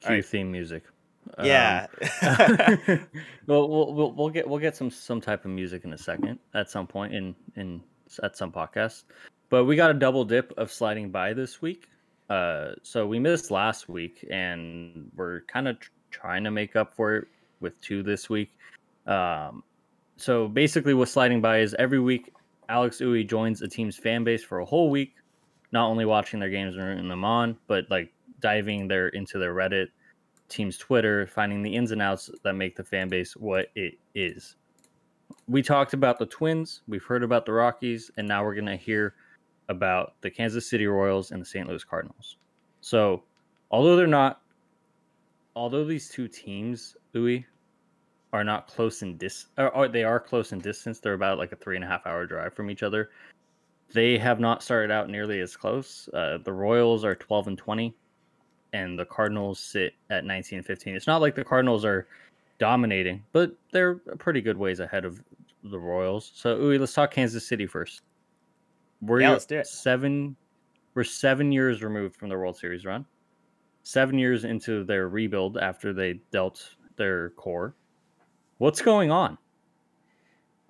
Cue 0.00 0.08
Alright. 0.08 0.24
theme 0.26 0.52
music. 0.52 0.84
Um, 1.38 1.46
Yeah. 1.46 1.86
well, 3.46 3.68
we'll 3.68 3.94
we'll 3.94 4.12
we'll 4.12 4.30
get 4.30 4.46
we'll 4.46 4.58
get 4.58 4.76
some 4.76 4.90
some 4.90 5.20
type 5.20 5.46
of 5.46 5.50
music 5.50 5.84
in 5.84 5.94
a 5.94 5.98
second 5.98 6.38
at 6.52 6.70
some 6.70 6.86
point 6.86 7.14
in 7.14 7.34
in 7.56 7.82
at 8.22 8.36
some 8.36 8.52
podcast. 8.52 9.04
But 9.50 9.64
we 9.64 9.76
got 9.76 9.90
a 9.90 9.94
double 9.94 10.24
dip 10.24 10.52
of 10.56 10.72
sliding 10.72 11.10
by 11.10 11.34
this 11.34 11.60
week. 11.60 11.88
Uh, 12.30 12.72
so 12.82 13.06
we 13.06 13.18
missed 13.18 13.50
last 13.50 13.88
week, 13.88 14.24
and 14.30 15.10
we're 15.16 15.40
kind 15.42 15.66
of 15.66 15.80
tr- 15.80 15.90
trying 16.12 16.44
to 16.44 16.50
make 16.50 16.76
up 16.76 16.94
for 16.94 17.16
it 17.16 17.28
with 17.60 17.78
two 17.80 18.04
this 18.04 18.30
week. 18.30 18.56
Um, 19.06 19.64
so 20.16 20.46
basically, 20.46 20.94
what 20.94 21.08
sliding 21.08 21.40
by 21.40 21.58
is 21.58 21.74
every 21.78 21.98
week, 21.98 22.32
Alex 22.68 22.98
Uwe 22.98 23.28
joins 23.28 23.62
a 23.62 23.68
team's 23.68 23.96
fan 23.96 24.22
base 24.22 24.44
for 24.44 24.60
a 24.60 24.64
whole 24.64 24.90
week, 24.90 25.14
not 25.72 25.88
only 25.88 26.04
watching 26.04 26.38
their 26.38 26.50
games 26.50 26.76
and 26.76 26.84
rooting 26.84 27.08
them 27.08 27.24
on, 27.24 27.58
but 27.66 27.90
like 27.90 28.12
diving 28.38 28.86
their 28.86 29.08
into 29.08 29.38
their 29.38 29.54
Reddit, 29.54 29.88
team's 30.48 30.78
Twitter, 30.78 31.26
finding 31.26 31.62
the 31.62 31.74
ins 31.74 31.90
and 31.90 32.00
outs 32.00 32.30
that 32.44 32.54
make 32.54 32.76
the 32.76 32.84
fan 32.84 33.08
base 33.08 33.36
what 33.36 33.66
it 33.74 33.94
is. 34.14 34.54
We 35.48 35.62
talked 35.62 35.94
about 35.94 36.20
the 36.20 36.26
Twins, 36.26 36.82
we've 36.86 37.02
heard 37.02 37.24
about 37.24 37.44
the 37.46 37.52
Rockies, 37.52 38.10
and 38.16 38.28
now 38.28 38.44
we're 38.44 38.54
going 38.54 38.66
to 38.66 38.76
hear 38.76 39.14
about 39.70 40.14
the 40.20 40.30
Kansas 40.30 40.68
City 40.68 40.86
Royals 40.86 41.30
and 41.30 41.40
the 41.40 41.46
St. 41.46 41.66
Louis 41.66 41.84
Cardinals. 41.84 42.36
So, 42.82 43.22
although 43.70 43.96
they're 43.96 44.06
not, 44.06 44.42
although 45.56 45.84
these 45.84 46.08
two 46.10 46.28
teams, 46.28 46.96
Louis, 47.14 47.46
are 48.32 48.44
not 48.44 48.68
close 48.68 49.02
in 49.02 49.16
dis, 49.16 49.46
or, 49.56 49.74
or 49.74 49.88
they 49.88 50.04
are 50.04 50.20
close 50.20 50.52
in 50.52 50.58
distance. 50.58 51.00
They're 51.00 51.14
about 51.14 51.38
like 51.38 51.52
a 51.52 51.56
three 51.56 51.76
and 51.76 51.84
a 51.84 51.88
half 51.88 52.06
hour 52.06 52.26
drive 52.26 52.54
from 52.54 52.70
each 52.70 52.82
other. 52.82 53.10
They 53.92 54.18
have 54.18 54.38
not 54.38 54.62
started 54.62 54.92
out 54.92 55.08
nearly 55.08 55.40
as 55.40 55.56
close. 55.56 56.08
Uh, 56.14 56.38
the 56.44 56.52
Royals 56.52 57.04
are 57.04 57.14
twelve 57.14 57.48
and 57.48 57.58
twenty, 57.58 57.94
and 58.72 58.98
the 58.98 59.04
Cardinals 59.04 59.58
sit 59.58 59.94
at 60.10 60.24
nineteen 60.24 60.58
and 60.58 60.66
fifteen. 60.66 60.94
It's 60.94 61.06
not 61.08 61.20
like 61.20 61.34
the 61.34 61.44
Cardinals 61.44 61.84
are 61.84 62.06
dominating, 62.58 63.24
but 63.32 63.52
they're 63.72 63.96
pretty 63.96 64.40
good 64.40 64.56
ways 64.56 64.80
ahead 64.80 65.04
of 65.04 65.22
the 65.64 65.78
Royals. 65.78 66.30
So, 66.34 66.56
Uwe, 66.56 66.78
let's 66.78 66.92
talk 66.92 67.10
Kansas 67.10 67.46
City 67.46 67.66
first. 67.66 68.02
We're 69.00 69.20
Yeah, 69.20 69.30
let's 69.30 69.46
do 69.46 69.58
it. 69.58 69.66
seven. 69.66 70.36
We're 70.94 71.04
seven 71.04 71.52
years 71.52 71.82
removed 71.82 72.16
from 72.16 72.28
the 72.28 72.36
World 72.36 72.56
Series 72.56 72.84
run. 72.84 73.06
seven 73.82 74.18
years 74.18 74.44
into 74.44 74.84
their 74.84 75.08
rebuild 75.08 75.56
after 75.58 75.92
they 75.92 76.20
dealt 76.30 76.74
their 76.96 77.30
core. 77.30 77.74
What's 78.58 78.82
going 78.82 79.10
on? 79.10 79.38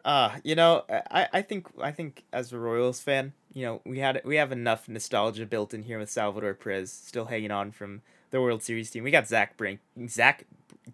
Uh, 0.05 0.37
you 0.45 0.55
know, 0.55 0.85
I, 0.89 1.29
I 1.33 1.43
think 1.43 1.67
I 1.81 1.91
think 1.93 2.25
as 2.33 2.53
a 2.53 2.59
Royals 2.59 3.01
fan, 3.01 3.35
you 3.53 3.65
know, 3.67 3.83
we 3.85 3.99
had 3.99 4.23
we 4.25 4.37
have 4.37 4.53
enough 4.53 4.89
nostalgia 4.89 5.45
built 5.45 5.75
in 5.75 5.83
here 5.83 5.99
with 5.99 6.09
Salvador 6.11 6.55
Perez 6.55 6.91
still 6.93 7.27
hanging 7.27 7.51
on 7.51 7.71
from 7.73 8.01
the 8.31 8.41
World 8.41 8.63
Series 8.63 8.91
team. 8.91 9.05
We 9.05 9.11
got 9.11 9.29
Zach 9.29 9.57
Brink 9.59 9.81
Zach 10.09 10.47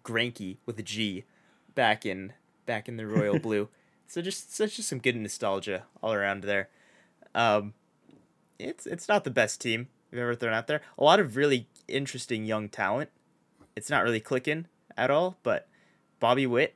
Greinke 0.03 0.57
with 0.65 0.77
a 0.79 0.83
G 0.83 1.23
back 1.73 2.05
in 2.05 2.33
back 2.65 2.89
in 2.89 2.97
the 2.97 3.07
Royal 3.07 3.39
Blue. 3.47 3.69
So 4.07 4.21
just 4.21 4.53
such 4.53 4.75
just 4.75 4.89
some 4.89 4.99
good 4.99 5.15
nostalgia 5.15 5.83
all 6.01 6.11
around 6.13 6.43
there. 6.43 6.69
Um, 7.37 7.73
it's 8.59 8.87
it's 8.87 9.07
not 9.07 9.23
the 9.23 9.29
best 9.29 9.61
team 9.61 9.87
we've 10.11 10.19
ever 10.19 10.35
thrown 10.35 10.53
out 10.53 10.67
there. 10.67 10.81
A 10.97 11.03
lot 11.03 11.19
of 11.19 11.37
really 11.37 11.67
interesting 11.87 12.43
young 12.43 12.67
talent. 12.67 13.11
It's 13.75 13.89
not 13.91 14.03
really 14.03 14.19
clicking 14.19 14.65
at 14.97 15.11
all, 15.11 15.37
but 15.43 15.67
Bobby 16.19 16.47
Witt, 16.47 16.75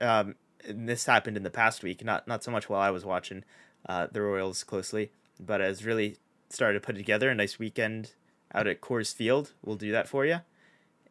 um, 0.00 0.34
this 0.68 1.06
happened 1.06 1.36
in 1.36 1.44
the 1.44 1.50
past 1.50 1.84
week, 1.84 2.04
not 2.04 2.26
not 2.26 2.42
so 2.42 2.50
much 2.50 2.68
while 2.68 2.80
I 2.80 2.90
was 2.90 3.04
watching 3.04 3.44
uh, 3.88 4.08
the 4.10 4.20
Royals 4.20 4.64
closely, 4.64 5.12
but 5.38 5.60
has 5.60 5.84
really 5.84 6.16
started 6.48 6.80
to 6.80 6.86
put 6.86 6.96
together 6.96 7.30
a 7.30 7.34
nice 7.34 7.60
weekend 7.60 8.12
out 8.52 8.66
at 8.66 8.80
Coors 8.80 9.14
Field. 9.14 9.52
We'll 9.64 9.76
do 9.76 9.92
that 9.92 10.08
for 10.08 10.26
you. 10.26 10.40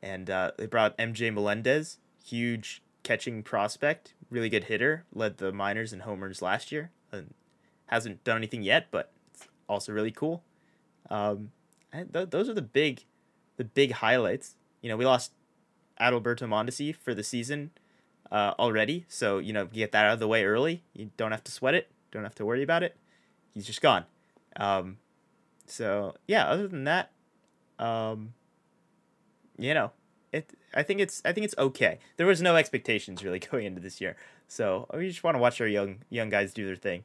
And 0.03 0.29
uh, 0.29 0.51
they 0.57 0.65
brought 0.65 0.97
MJ 0.97 1.33
Melendez, 1.33 1.97
huge 2.23 2.81
catching 3.03 3.41
prospect, 3.41 4.13
really 4.29 4.49
good 4.49 4.65
hitter, 4.65 5.05
led 5.13 5.37
the 5.37 5.51
minors 5.51 5.93
in 5.93 6.01
homers 6.01 6.41
last 6.41 6.71
year. 6.71 6.91
And 7.11 7.33
hasn't 7.91 8.23
done 8.23 8.37
anything 8.37 8.63
yet, 8.63 8.87
but 8.89 9.11
it's 9.33 9.47
also 9.67 9.91
really 9.91 10.11
cool. 10.11 10.43
Um, 11.09 11.51
th- 11.91 12.29
those 12.29 12.49
are 12.49 12.53
the 12.53 12.61
big, 12.61 13.03
the 13.57 13.65
big 13.65 13.91
highlights. 13.91 14.55
You 14.81 14.89
know, 14.89 14.97
we 14.97 15.05
lost 15.05 15.33
Adalberto 15.99 16.47
Mondesi 16.47 16.95
for 16.95 17.13
the 17.13 17.23
season 17.23 17.71
uh, 18.31 18.53
already, 18.57 19.05
so 19.09 19.39
you 19.39 19.51
know, 19.51 19.65
get 19.65 19.91
that 19.91 20.05
out 20.05 20.13
of 20.13 20.19
the 20.19 20.27
way 20.27 20.45
early. 20.45 20.83
You 20.93 21.11
don't 21.17 21.31
have 21.31 21.43
to 21.43 21.51
sweat 21.51 21.73
it. 21.73 21.91
Don't 22.11 22.23
have 22.23 22.35
to 22.35 22.45
worry 22.45 22.63
about 22.63 22.81
it. 22.81 22.95
He's 23.53 23.65
just 23.65 23.81
gone. 23.81 24.05
Um, 24.55 24.97
so 25.65 26.15
yeah, 26.27 26.45
other 26.45 26.67
than 26.67 26.85
that, 26.85 27.11
um, 27.77 28.33
you 29.57 29.73
know, 29.73 29.91
it. 30.31 30.51
I 30.73 30.83
think 30.83 31.01
it's. 31.01 31.21
I 31.25 31.33
think 31.33 31.43
it's 31.43 31.55
okay. 31.57 31.99
There 32.15 32.25
was 32.27 32.41
no 32.41 32.55
expectations 32.55 33.23
really 33.23 33.39
going 33.51 33.65
into 33.65 33.81
this 33.81 33.99
year, 33.99 34.15
so 34.47 34.87
we 34.93 35.09
just 35.09 35.23
want 35.23 35.35
to 35.35 35.39
watch 35.39 35.59
our 35.59 35.67
young 35.67 35.99
young 36.09 36.29
guys 36.29 36.53
do 36.53 36.65
their 36.65 36.77
thing. 36.77 37.03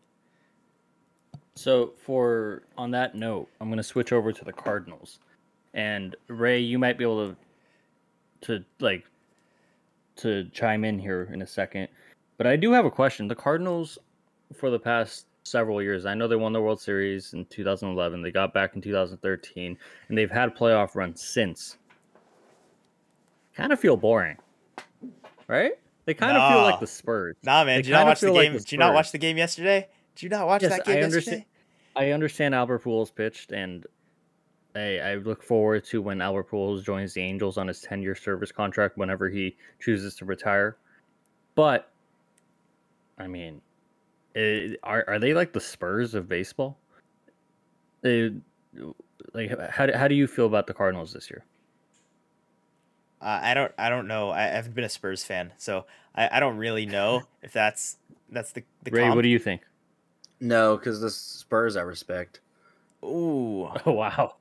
So 1.57 1.95
for 1.97 2.63
on 2.77 2.91
that 2.93 3.15
note, 3.15 3.49
I'm 3.61 3.69
going 3.69 3.79
to 3.79 3.83
switch 3.83 4.13
over 4.13 4.31
to 4.31 4.45
the 4.45 4.53
Cardinals, 4.53 5.19
and 5.75 6.15
Ray, 6.29 6.61
you 6.61 6.79
might 6.79 6.99
be 6.99 7.05
able 7.05 7.31
to 7.31 7.37
to 8.43 8.65
like 8.81 9.05
to 10.17 10.49
chime 10.53 10.85
in 10.85 10.99
here 10.99 11.29
in 11.33 11.43
a 11.43 11.47
second, 11.47 11.89
but 12.37 12.47
I 12.47 12.57
do 12.57 12.73
have 12.73 12.85
a 12.85 12.91
question. 12.91 13.27
The 13.27 13.35
Cardinals, 13.35 13.99
for 14.55 14.69
the 14.69 14.79
past 14.79 15.27
several 15.45 15.83
years, 15.83 16.05
I 16.05 16.15
know 16.15 16.29
they 16.29 16.37
won 16.37 16.53
the 16.53 16.61
World 16.61 16.81
Series 16.81 17.33
in 17.33 17.47
2011. 17.47 18.21
They 18.21 18.31
got 18.31 18.53
back 18.53 18.77
in 18.77 18.83
2013, 18.83 19.79
and 20.09 20.19
they've 20.19 20.31
had 20.31 20.55
playoff 20.55 20.95
runs 20.95 21.23
since. 21.23 21.79
Kind 23.55 23.73
of 23.73 23.81
feel 23.81 23.97
boring, 23.97 24.37
right? 25.49 25.73
They 26.05 26.13
kind 26.13 26.37
of 26.37 26.53
feel 26.53 26.63
like 26.63 26.81
the 26.81 26.87
Spurs. 26.87 27.37
Nah, 27.43 27.65
man. 27.65 27.79
They 27.79 27.83
Did 27.83 27.87
you 27.89 27.95
not 27.95 28.07
watch 28.07 28.21
the 28.21 28.27
feel 28.27 28.35
like 28.35 28.45
game? 28.45 28.53
the 28.53 28.59
Did 28.59 28.73
you 28.73 28.79
not 28.79 28.93
watch 28.93 29.11
the 29.11 29.19
game 29.19 29.39
yesterday? 29.39 29.89
Did 30.17 30.23
you 30.23 30.29
not 30.31 30.47
watch 30.47 30.63
Yes, 30.63 30.71
that 30.73 30.85
game 30.87 30.97
I 30.97 31.01
yesterday? 31.01 31.45
understand. 31.45 31.45
I 31.95 32.11
understand 32.11 32.55
Albert 32.55 32.85
Pujols 32.85 33.15
pitched, 33.15 33.53
and 33.53 33.87
I, 34.75 34.99
I 34.99 35.15
look 35.17 35.43
forward 35.43 35.85
to 35.87 36.01
when 36.01 36.21
Albert 36.23 36.51
Pujols 36.51 36.83
joins 36.83 37.13
the 37.13 37.21
Angels 37.21 37.59
on 37.59 37.69
his 37.69 37.83
10 37.83 38.01
year 38.03 38.15
service 38.15 38.51
contract 38.51 38.97
whenever 38.97 39.29
he 39.29 39.57
chooses 39.79 40.15
to 40.17 40.25
retire. 40.25 40.79
But, 41.55 41.93
I 43.19 43.27
mean, 43.27 43.61
eh, 44.35 44.75
are, 44.83 45.05
are 45.07 45.19
they 45.19 45.35
like 45.35 45.53
the 45.53 45.61
Spurs 45.61 46.15
of 46.15 46.29
baseball? 46.29 46.79
They, 48.01 48.33
like, 49.35 49.59
how, 49.71 49.87
do- 49.87 49.95
how 49.95 50.09
do 50.09 50.15
you 50.15 50.27
feel 50.27 50.47
about 50.47 50.67
the 50.67 50.75
Cardinals 50.75 51.13
this 51.13 51.31
year? 51.31 51.45
Uh, 53.21 53.41
I 53.43 53.55
don't. 53.55 53.73
I 53.79 53.89
don't 53.89 54.07
know. 54.07 54.31
I 54.31 54.43
haven't 54.43 54.75
been 54.75 54.85
a 54.85 54.91
Spurs 54.91 55.25
fan, 55.25 55.53
so 55.57 55.87
I, 56.15 56.37
I 56.37 56.41
don't 56.41 56.59
really 56.59 56.85
know 56.85 57.23
if 57.43 57.53
that's 57.53 57.97
that's 58.31 58.53
the 58.53 58.63
the 58.85 58.91
Ray, 58.91 59.03
comp. 59.05 59.17
what 59.17 59.23
do 59.23 59.29
you 59.29 59.39
think? 59.39 59.63
No, 60.41 60.77
because 60.77 61.01
the 61.01 61.11
Spurs 61.11 61.77
I 61.77 61.83
respect. 61.83 62.41
Ooh, 63.05 63.69
Oh, 63.85 63.93
wow. 63.93 64.37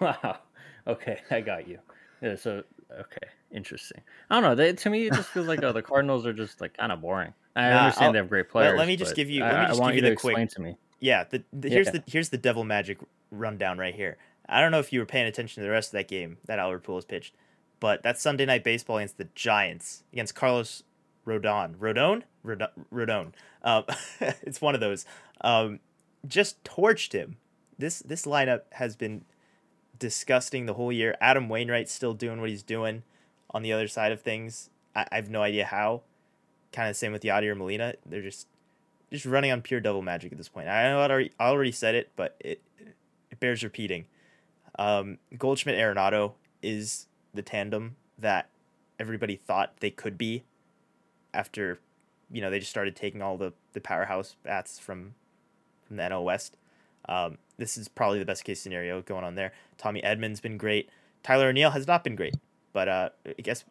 Wow. 0.00 0.38
Okay, 0.86 1.20
I 1.30 1.40
got 1.40 1.68
you. 1.68 1.78
Yeah, 2.22 2.36
so, 2.36 2.62
okay, 2.92 3.28
interesting. 3.50 4.00
I 4.30 4.34
don't 4.36 4.42
know. 4.42 4.54
They, 4.54 4.72
to 4.72 4.90
me, 4.90 5.06
it 5.06 5.12
just 5.14 5.28
feels 5.28 5.46
like 5.46 5.62
oh, 5.62 5.72
the 5.72 5.82
Cardinals 5.90 6.26
are 6.26 6.32
just 6.32 6.60
like 6.60 6.76
kind 6.76 6.90
of 6.92 7.00
boring. 7.00 7.32
I 7.56 7.68
Nah, 7.70 7.78
understand 7.78 8.06
I'll- 8.06 8.12
they 8.12 8.18
have 8.18 8.28
great 8.28 8.40
let- 8.46 8.48
players. 8.50 8.78
let 8.78 8.88
me 8.88 8.96
just 8.96 9.10
but 9.12 9.16
give 9.16 9.30
you- 9.30 9.42
let 9.42 9.52
me 9.54 9.58
I 9.60 9.66
just 9.68 9.80
want 9.80 9.94
give 9.94 10.04
you 10.04 10.08
you 10.10 10.14
to 10.14 10.16
the 10.16 10.20
quick- 10.20 10.32
explain 10.38 10.48
to 10.48 10.60
me. 10.62 10.76
yeah. 11.00 11.24
The, 11.24 11.42
the 11.52 11.68
here's 11.68 11.86
Yeah. 11.86 11.92
the 11.92 12.02
here's 12.06 12.28
the 12.30 12.38
devil 12.38 12.64
magic 12.64 12.98
rundown 13.30 13.78
right 13.78 13.94
here. 13.94 14.16
I 14.48 14.60
don't 14.60 14.70
know 14.72 14.80
if 14.80 14.92
you 14.92 15.00
were 15.00 15.06
paying 15.06 15.26
attention 15.26 15.62
to 15.62 15.66
the 15.66 15.70
rest 15.72 15.88
of 15.90 15.92
that 15.92 16.08
game 16.08 16.38
that 16.46 16.58
Albert 16.58 16.82
Pujols 16.84 17.06
pitched, 17.06 17.34
but 17.78 18.02
that 18.02 18.18
Sunday 18.18 18.46
night 18.46 18.64
baseball 18.64 18.98
against 18.98 19.16
the 19.18 19.28
Giants 19.34 20.02
against 20.12 20.34
Carlos 20.34 20.82
Rodon, 21.26 21.76
Rodon, 21.76 22.22
Rodon. 22.44 23.32
Um, 23.62 23.84
it's 24.20 24.60
one 24.60 24.74
of 24.74 24.80
those. 24.80 25.04
Um, 25.40 25.80
just 26.26 26.62
torched 26.64 27.12
him. 27.12 27.36
This 27.78 28.00
this 28.00 28.26
lineup 28.26 28.62
has 28.72 28.96
been 28.96 29.24
disgusting 29.98 30.66
the 30.66 30.74
whole 30.74 30.92
year. 30.92 31.16
Adam 31.20 31.48
Wainwright's 31.48 31.92
still 31.92 32.14
doing 32.14 32.40
what 32.40 32.50
he's 32.50 32.62
doing 32.62 33.02
on 33.50 33.62
the 33.62 33.72
other 33.72 33.88
side 33.88 34.12
of 34.12 34.20
things. 34.20 34.70
I, 34.94 35.06
I 35.10 35.16
have 35.16 35.30
no 35.30 35.42
idea 35.42 35.64
how. 35.64 36.02
Kind 36.72 36.88
of 36.88 36.96
same 36.96 37.12
with 37.12 37.22
Yadier 37.22 37.56
Molina. 37.56 37.94
They're 38.06 38.22
just 38.22 38.46
just 39.12 39.26
running 39.26 39.50
on 39.50 39.60
pure 39.60 39.80
devil 39.80 40.02
magic 40.02 40.32
at 40.32 40.38
this 40.38 40.48
point. 40.48 40.68
I 40.68 40.84
know 40.84 41.00
already, 41.00 41.32
I 41.38 41.48
already 41.48 41.72
said 41.72 41.94
it, 41.94 42.10
but 42.16 42.36
it 42.40 42.62
it 43.30 43.40
bears 43.40 43.64
repeating. 43.64 44.06
Um, 44.78 45.18
Goldschmidt 45.36 45.76
Arenado 45.76 46.34
is 46.62 47.06
the 47.34 47.42
tandem 47.42 47.96
that 48.18 48.48
everybody 48.98 49.36
thought 49.36 49.78
they 49.80 49.90
could 49.90 50.16
be 50.16 50.44
after 51.34 51.78
you 52.30 52.40
know 52.40 52.50
they 52.50 52.58
just 52.58 52.70
started 52.70 52.96
taking 52.96 53.22
all 53.22 53.36
the 53.36 53.52
the 53.72 53.80
powerhouse 53.80 54.36
bats 54.42 54.78
from 54.78 55.14
from 55.86 55.96
the 55.96 56.02
NL 56.02 56.24
West. 56.24 56.56
Um, 57.08 57.38
this 57.56 57.76
is 57.76 57.88
probably 57.88 58.18
the 58.18 58.24
best 58.24 58.44
case 58.44 58.60
scenario 58.60 59.02
going 59.02 59.24
on 59.24 59.34
there. 59.34 59.52
Tommy 59.78 60.00
Edman's 60.02 60.40
been 60.40 60.56
great. 60.56 60.90
Tyler 61.22 61.48
O'Neill 61.48 61.70
has 61.70 61.86
not 61.86 62.04
been 62.04 62.14
great, 62.14 62.36
but 62.72 62.88
uh, 62.88 63.08
I 63.26 63.42
guess 63.42 63.64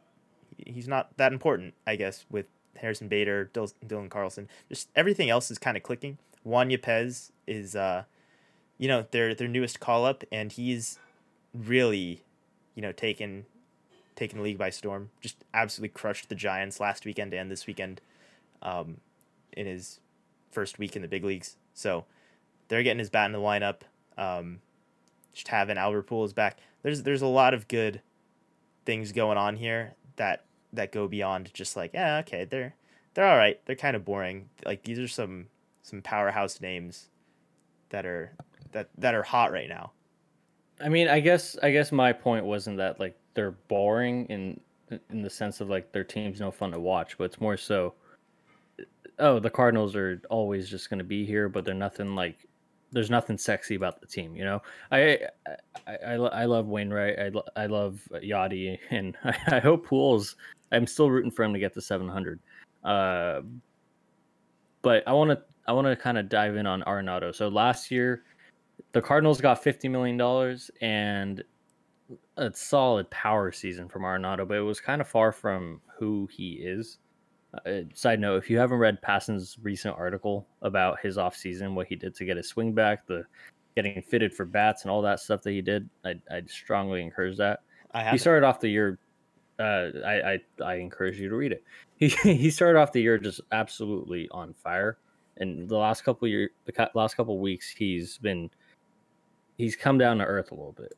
he's 0.57 0.87
not 0.87 1.15
that 1.17 1.31
important. 1.31 1.73
I 1.87 1.95
guess 1.95 2.25
with 2.29 2.45
Harrison 2.75 3.07
Bader, 3.07 3.49
Dil- 3.53 3.71
Dylan 3.85 4.09
Carlson, 4.09 4.47
just 4.67 4.89
everything 4.95 5.29
else 5.29 5.49
is 5.51 5.57
kind 5.57 5.77
of 5.77 5.83
clicking. 5.83 6.17
Juan 6.43 6.69
Yepez 6.69 7.31
is, 7.47 7.75
uh, 7.75 8.03
you 8.77 8.87
know, 8.87 9.05
their 9.11 9.33
their 9.33 9.47
newest 9.47 9.79
call 9.79 10.05
up, 10.05 10.23
and 10.31 10.51
he's 10.51 10.99
really, 11.53 12.23
you 12.75 12.81
know, 12.81 12.91
taken 12.91 13.45
taken 14.19 14.37
the 14.37 14.43
league 14.43 14.57
by 14.57 14.69
storm. 14.69 15.09
Just 15.21 15.43
absolutely 15.53 15.93
crushed 15.93 16.29
the 16.29 16.35
Giants 16.35 16.79
last 16.79 17.05
weekend 17.05 17.33
and 17.33 17.49
this 17.49 17.65
weekend, 17.65 18.01
um, 18.61 18.97
in 19.53 19.65
his 19.65 19.99
first 20.51 20.77
week 20.77 20.95
in 20.95 21.01
the 21.01 21.07
big 21.07 21.23
leagues. 21.23 21.57
So 21.73 22.05
they're 22.67 22.83
getting 22.83 22.99
his 22.99 23.09
bat 23.09 23.25
in 23.25 23.31
the 23.31 23.39
lineup. 23.39 23.81
Um, 24.17 24.59
just 25.33 25.47
having 25.47 25.77
Albert 25.77 26.07
Pujols 26.07 26.35
back. 26.35 26.59
There's 26.83 27.03
there's 27.03 27.21
a 27.21 27.27
lot 27.27 27.53
of 27.53 27.67
good 27.67 28.01
things 28.85 29.11
going 29.11 29.37
on 29.37 29.55
here 29.57 29.95
that 30.17 30.45
that 30.73 30.91
go 30.91 31.07
beyond 31.07 31.53
just 31.53 31.75
like 31.75 31.91
yeah 31.93 32.19
okay 32.19 32.45
they're 32.45 32.75
they're 33.13 33.27
all 33.27 33.37
right 33.37 33.59
they're 33.65 33.75
kind 33.75 33.95
of 33.95 34.05
boring 34.05 34.49
like 34.65 34.83
these 34.83 34.99
are 34.99 35.07
some 35.07 35.47
some 35.81 36.01
powerhouse 36.01 36.61
names 36.61 37.09
that 37.89 38.05
are 38.05 38.33
that 38.71 38.89
that 38.97 39.13
are 39.13 39.23
hot 39.23 39.51
right 39.51 39.69
now 39.69 39.91
I 40.81 40.89
mean, 40.89 41.07
I 41.07 41.19
guess 41.19 41.57
I 41.61 41.71
guess 41.71 41.91
my 41.91 42.13
point 42.13 42.45
wasn't 42.45 42.77
that 42.77 42.99
like 42.99 43.18
they're 43.33 43.51
boring 43.51 44.25
in 44.25 44.59
in 45.09 45.21
the 45.21 45.29
sense 45.29 45.61
of 45.61 45.69
like 45.69 45.91
their 45.91 46.03
team's 46.03 46.39
no 46.39 46.51
fun 46.51 46.71
to 46.71 46.79
watch, 46.79 47.17
but 47.17 47.25
it's 47.25 47.41
more 47.41 47.57
so. 47.57 47.93
Oh, 49.19 49.39
the 49.39 49.49
Cardinals 49.49 49.95
are 49.95 50.21
always 50.29 50.69
just 50.69 50.89
going 50.89 50.99
to 50.99 51.03
be 51.03 51.25
here, 51.25 51.49
but 51.49 51.65
they're 51.65 51.73
nothing 51.73 52.15
like. 52.15 52.45
There's 52.91 53.11
nothing 53.11 53.37
sexy 53.37 53.75
about 53.75 54.01
the 54.01 54.07
team, 54.07 54.35
you 54.35 54.43
know. 54.43 54.61
I 54.91 55.19
I, 55.85 55.95
I, 55.95 56.13
I 56.13 56.45
love 56.45 56.67
Wainwright. 56.67 57.19
I, 57.19 57.61
I 57.61 57.65
love 57.67 58.01
Yadi, 58.13 58.79
and 58.89 59.15
I, 59.23 59.35
I 59.47 59.59
hope 59.59 59.87
Pujols. 59.87 60.35
I'm 60.71 60.87
still 60.87 61.09
rooting 61.09 61.31
for 61.31 61.43
him 61.43 61.53
to 61.53 61.59
get 61.59 61.73
to 61.73 61.81
700. 61.81 62.39
Uh, 62.83 63.41
but 64.81 65.07
I 65.07 65.13
want 65.13 65.31
to 65.31 65.41
I 65.67 65.71
want 65.71 65.87
to 65.87 65.95
kind 65.95 66.17
of 66.17 66.29
dive 66.29 66.55
in 66.55 66.65
on 66.65 66.81
Arenado. 66.83 67.33
So 67.33 67.47
last 67.47 67.91
year, 67.91 68.23
the 68.93 69.01
Cardinals 69.01 69.39
got 69.39 69.61
fifty 69.61 69.87
million 69.87 70.17
dollars 70.17 70.71
and 70.81 71.43
a 72.37 72.53
solid 72.53 73.09
power 73.09 73.51
season 73.51 73.87
from 73.87 74.03
Arenado, 74.03 74.47
but 74.47 74.57
it 74.57 74.61
was 74.61 74.79
kind 74.79 75.01
of 75.01 75.07
far 75.07 75.31
from 75.31 75.81
who 75.97 76.27
he 76.31 76.53
is. 76.53 76.99
Uh, 77.65 77.81
side 77.93 78.19
note: 78.19 78.37
If 78.37 78.49
you 78.49 78.57
haven't 78.57 78.77
read 78.77 79.01
Passan's 79.01 79.57
recent 79.61 79.95
article 79.97 80.47
about 80.61 80.99
his 80.99 81.17
offseason, 81.17 81.73
what 81.73 81.87
he 81.87 81.95
did 81.95 82.15
to 82.15 82.25
get 82.25 82.37
his 82.37 82.47
swing 82.47 82.73
back, 82.73 83.07
the 83.07 83.25
getting 83.75 84.01
fitted 84.01 84.33
for 84.33 84.45
bats 84.45 84.83
and 84.83 84.91
all 84.91 85.01
that 85.01 85.19
stuff 85.19 85.41
that 85.43 85.51
he 85.51 85.61
did, 85.61 85.89
I 86.05 86.15
I 86.29 86.43
strongly 86.47 87.01
encourage 87.01 87.37
that. 87.37 87.61
I 87.93 88.11
He 88.11 88.17
started 88.17 88.45
off 88.45 88.59
the 88.59 88.69
year. 88.69 88.99
Uh, 89.57 89.89
I, 90.05 90.33
I 90.33 90.39
I 90.63 90.75
encourage 90.75 91.19
you 91.19 91.29
to 91.29 91.35
read 91.35 91.51
it. 91.51 91.63
He 91.99 92.07
he 92.07 92.49
started 92.49 92.79
off 92.79 92.93
the 92.93 93.01
year 93.01 93.17
just 93.17 93.41
absolutely 93.51 94.29
on 94.31 94.53
fire, 94.53 94.99
and 95.35 95.67
the 95.67 95.75
last 95.75 96.05
couple 96.05 96.29
year 96.29 96.51
the 96.65 96.89
last 96.93 97.17
couple 97.17 97.37
weeks 97.39 97.69
he's 97.69 98.17
been 98.19 98.49
he's 99.57 99.75
come 99.75 99.97
down 99.97 100.19
to 100.19 100.23
earth 100.23 100.51
a 100.51 100.55
little 100.55 100.71
bit. 100.71 100.95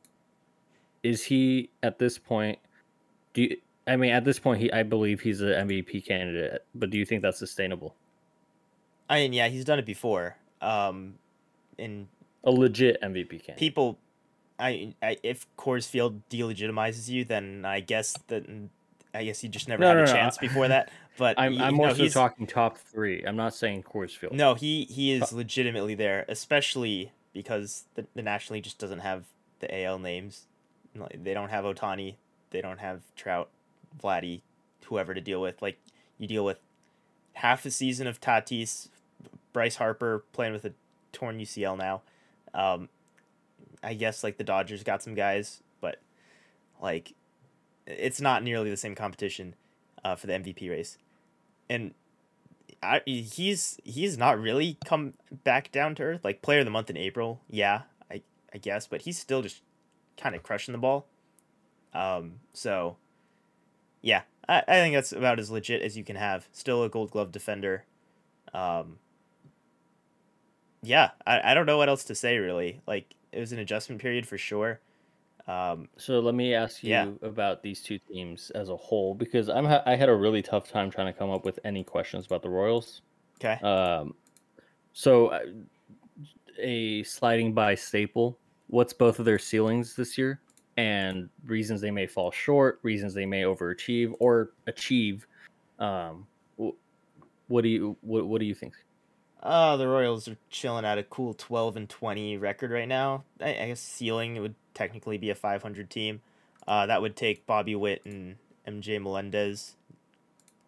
Is 1.02 1.24
he 1.24 1.70
at 1.82 1.98
this 1.98 2.18
point? 2.18 2.58
Do 3.34 3.42
you? 3.42 3.56
I 3.86 3.96
mean, 3.96 4.12
at 4.12 4.24
this 4.24 4.38
point, 4.38 4.60
he 4.60 4.72
I 4.72 4.82
believe 4.84 5.20
he's 5.20 5.40
an 5.40 5.48
MVP 5.68 6.06
candidate. 6.06 6.64
But 6.74 6.90
do 6.90 6.98
you 6.98 7.04
think 7.04 7.22
that's 7.22 7.38
sustainable? 7.38 7.96
I 9.10 9.16
mean, 9.20 9.32
yeah, 9.32 9.48
he's 9.48 9.64
done 9.64 9.78
it 9.78 9.86
before. 9.86 10.36
Um, 10.60 11.14
in 11.78 12.08
A 12.44 12.50
legit 12.50 13.00
MVP 13.02 13.30
candidate. 13.30 13.56
people, 13.56 13.98
I, 14.58 14.94
I 15.02 15.16
if 15.24 15.46
Coors 15.58 15.88
Field 15.88 16.22
delegitimizes 16.30 17.08
you, 17.08 17.24
then 17.24 17.64
I 17.64 17.80
guess 17.80 18.14
that 18.28 18.46
I 19.12 19.24
guess 19.24 19.42
you 19.42 19.48
just 19.48 19.68
never 19.68 19.80
No, 19.82 19.88
had 19.88 19.94
no, 19.96 20.02
a 20.02 20.06
no, 20.06 20.12
chance 20.12 20.38
before 20.38 20.68
that. 20.68 20.90
But 21.18 21.38
I'm 21.38 21.60
I'm 21.60 21.72
no, 21.72 21.76
more 21.76 21.90
so 21.90 21.96
he's- 21.96 22.14
talking 22.14 22.46
top 22.46 22.78
three. 22.78 23.22
I'm 23.22 23.36
not 23.36 23.54
saying 23.54 23.82
Coors 23.82 24.16
Field. 24.16 24.32
No, 24.32 24.54
he 24.54 24.84
he 24.84 25.12
is 25.12 25.30
legitimately 25.30 25.94
there, 25.94 26.24
especially 26.26 27.12
because 27.34 27.84
the, 27.96 28.06
the 28.14 28.22
National 28.22 28.54
League 28.54 28.64
just 28.64 28.78
doesn't 28.78 29.00
have 29.00 29.24
the 29.58 29.82
AL 29.84 29.98
names. 29.98 30.46
Like, 30.94 31.24
They 31.24 31.34
don't 31.34 31.50
have 31.50 31.64
Ohtani, 31.64 32.16
they 32.50 32.60
don't 32.60 32.80
have 32.80 33.00
Trout, 33.16 33.48
Vladdy, 34.02 34.42
whoever 34.86 35.14
to 35.14 35.20
deal 35.20 35.40
with. 35.40 35.60
Like 35.62 35.78
you 36.18 36.26
deal 36.26 36.44
with 36.44 36.58
half 37.34 37.64
a 37.64 37.70
season 37.70 38.06
of 38.06 38.20
Tatis, 38.20 38.88
Bryce 39.52 39.76
Harper 39.76 40.24
playing 40.32 40.52
with 40.52 40.64
a 40.64 40.72
torn 41.12 41.38
UCL 41.38 41.78
now. 41.78 42.02
Um, 42.54 42.88
I 43.82 43.94
guess 43.94 44.22
like 44.22 44.36
the 44.36 44.44
Dodgers 44.44 44.82
got 44.82 45.02
some 45.02 45.14
guys, 45.14 45.62
but 45.80 45.98
like 46.80 47.14
it's 47.86 48.20
not 48.20 48.42
nearly 48.42 48.70
the 48.70 48.76
same 48.76 48.94
competition 48.94 49.54
uh, 50.04 50.14
for 50.16 50.26
the 50.26 50.34
MVP 50.34 50.70
race, 50.70 50.98
and 51.68 51.94
I, 52.82 53.00
he's 53.06 53.80
he's 53.84 54.18
not 54.18 54.40
really 54.40 54.76
come 54.84 55.14
back 55.44 55.72
down 55.72 55.94
to 55.96 56.02
earth. 56.02 56.20
Like 56.24 56.42
player 56.42 56.60
of 56.60 56.64
the 56.64 56.70
month 56.70 56.90
in 56.90 56.96
April, 56.96 57.40
yeah, 57.48 57.82
I 58.10 58.22
I 58.52 58.58
guess, 58.58 58.86
but 58.86 59.02
he's 59.02 59.18
still 59.18 59.42
just 59.42 59.62
kind 60.16 60.34
of 60.34 60.42
crushing 60.42 60.72
the 60.72 60.78
ball. 60.78 61.06
Um, 61.94 62.40
so 62.52 62.96
yeah, 64.00 64.22
I, 64.48 64.58
I 64.66 64.74
think 64.74 64.94
that's 64.94 65.12
about 65.12 65.38
as 65.38 65.50
legit 65.50 65.82
as 65.82 65.96
you 65.96 66.04
can 66.04 66.16
have. 66.16 66.48
Still 66.52 66.82
a 66.84 66.88
Gold 66.88 67.10
Glove 67.10 67.32
defender. 67.32 67.84
Um, 68.54 68.98
yeah, 70.82 71.10
I, 71.26 71.52
I 71.52 71.54
don't 71.54 71.66
know 71.66 71.78
what 71.78 71.88
else 71.88 72.04
to 72.04 72.14
say 72.14 72.38
really. 72.38 72.80
Like 72.86 73.14
it 73.32 73.40
was 73.40 73.52
an 73.52 73.58
adjustment 73.58 74.00
period 74.00 74.26
for 74.26 74.38
sure. 74.38 74.80
Um, 75.46 75.88
So 75.96 76.20
let 76.20 76.34
me 76.34 76.54
ask 76.54 76.82
you 76.84 76.90
Yeah. 76.90 77.10
about 77.22 77.62
these 77.62 77.82
two 77.82 77.98
teams 77.98 78.50
as 78.50 78.68
a 78.68 78.76
whole 78.76 79.14
because 79.14 79.48
I'm 79.48 79.64
ha- 79.64 79.82
I 79.86 79.96
had 79.96 80.08
a 80.08 80.14
really 80.14 80.42
tough 80.42 80.68
time 80.68 80.90
trying 80.90 81.12
to 81.12 81.18
come 81.18 81.30
up 81.30 81.44
with 81.44 81.58
any 81.64 81.82
questions 81.84 82.26
about 82.26 82.42
the 82.42 82.50
Royals. 82.50 83.02
okay. 83.40 83.54
Um, 83.62 84.14
so 84.92 85.28
uh, 85.28 85.40
a 86.58 87.02
sliding 87.04 87.54
by 87.54 87.74
staple. 87.74 88.38
What's 88.72 88.94
both 88.94 89.18
of 89.18 89.26
their 89.26 89.38
ceilings 89.38 89.94
this 89.94 90.16
year, 90.16 90.40
and 90.78 91.28
reasons 91.44 91.82
they 91.82 91.90
may 91.90 92.06
fall 92.06 92.30
short, 92.30 92.80
reasons 92.82 93.12
they 93.12 93.26
may 93.26 93.42
overachieve 93.42 94.14
or 94.18 94.52
achieve. 94.66 95.26
Um, 95.78 96.26
what 96.56 97.62
do 97.62 97.68
you 97.68 97.98
what, 98.00 98.26
what 98.26 98.40
do 98.40 98.46
you 98.46 98.54
think? 98.54 98.72
Uh, 99.42 99.76
the 99.76 99.86
Royals 99.86 100.26
are 100.26 100.38
chilling 100.48 100.86
at 100.86 100.96
a 100.96 101.02
cool 101.02 101.34
12 101.34 101.76
and 101.76 101.86
20 101.86 102.38
record 102.38 102.70
right 102.70 102.88
now. 102.88 103.24
I, 103.42 103.50
I 103.50 103.66
guess 103.66 103.80
ceiling 103.80 104.40
would 104.40 104.54
technically 104.72 105.18
be 105.18 105.28
a 105.28 105.34
500 105.34 105.90
team. 105.90 106.22
Uh, 106.66 106.86
that 106.86 107.02
would 107.02 107.14
take 107.14 107.44
Bobby 107.44 107.74
Witt 107.74 108.00
and 108.06 108.36
MJ 108.66 109.02
Melendez 109.02 109.74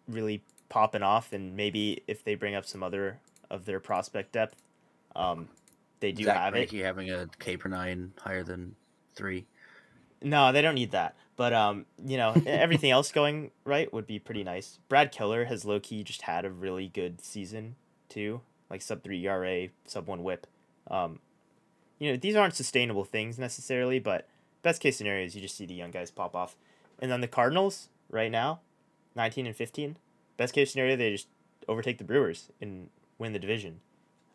really 0.07 0.43
popping 0.69 1.01
off, 1.01 1.33
and 1.33 1.55
maybe 1.55 2.03
if 2.05 2.23
they 2.23 2.35
bring 2.35 2.53
up 2.53 2.67
some 2.67 2.83
other 2.83 3.17
of 3.49 3.65
their 3.65 3.79
prospect 3.79 4.33
depth, 4.33 4.61
um, 5.15 5.47
they 5.99 6.11
do 6.11 6.23
Zach 6.23 6.37
have 6.37 6.55
it. 6.55 6.71
Having 6.71 7.11
a 7.11 7.27
K 7.39 7.57
per 7.57 7.69
nine 7.69 8.13
higher 8.19 8.43
than 8.43 8.75
three. 9.15 9.45
No, 10.21 10.51
they 10.51 10.61
don't 10.61 10.75
need 10.75 10.91
that. 10.91 11.15
But 11.35 11.53
um, 11.53 11.85
you 12.05 12.17
know, 12.17 12.33
everything 12.45 12.91
else 12.91 13.11
going 13.11 13.51
right 13.63 13.91
would 13.93 14.07
be 14.07 14.19
pretty 14.19 14.43
nice. 14.43 14.79
Brad 14.89 15.11
Keller 15.11 15.45
has 15.45 15.65
low 15.65 15.79
key 15.79 16.03
just 16.03 16.23
had 16.23 16.45
a 16.45 16.49
really 16.49 16.87
good 16.87 17.21
season 17.23 17.75
too, 18.09 18.41
like 18.69 18.81
sub 18.81 19.03
three 19.03 19.25
ERA, 19.25 19.69
sub 19.85 20.07
one 20.07 20.23
WHIP. 20.23 20.47
Um, 20.89 21.19
you 21.99 22.11
know, 22.11 22.17
these 22.17 22.35
aren't 22.35 22.55
sustainable 22.55 23.05
things 23.05 23.39
necessarily, 23.39 23.99
but 23.99 24.27
best 24.61 24.81
case 24.81 24.97
scenario 24.97 25.25
is 25.25 25.35
you 25.35 25.41
just 25.41 25.57
see 25.57 25.65
the 25.65 25.73
young 25.73 25.91
guys 25.91 26.11
pop 26.11 26.35
off. 26.35 26.55
And 26.99 27.11
then 27.11 27.21
the 27.21 27.27
Cardinals 27.27 27.89
right 28.09 28.31
now, 28.31 28.61
nineteen 29.15 29.45
and 29.45 29.55
fifteen. 29.55 29.97
Best 30.37 30.53
case 30.53 30.71
scenario, 30.71 30.95
they 30.95 31.11
just 31.11 31.27
overtake 31.67 31.97
the 31.97 32.03
Brewers 32.03 32.49
and 32.61 32.89
win 33.17 33.33
the 33.33 33.39
division. 33.39 33.79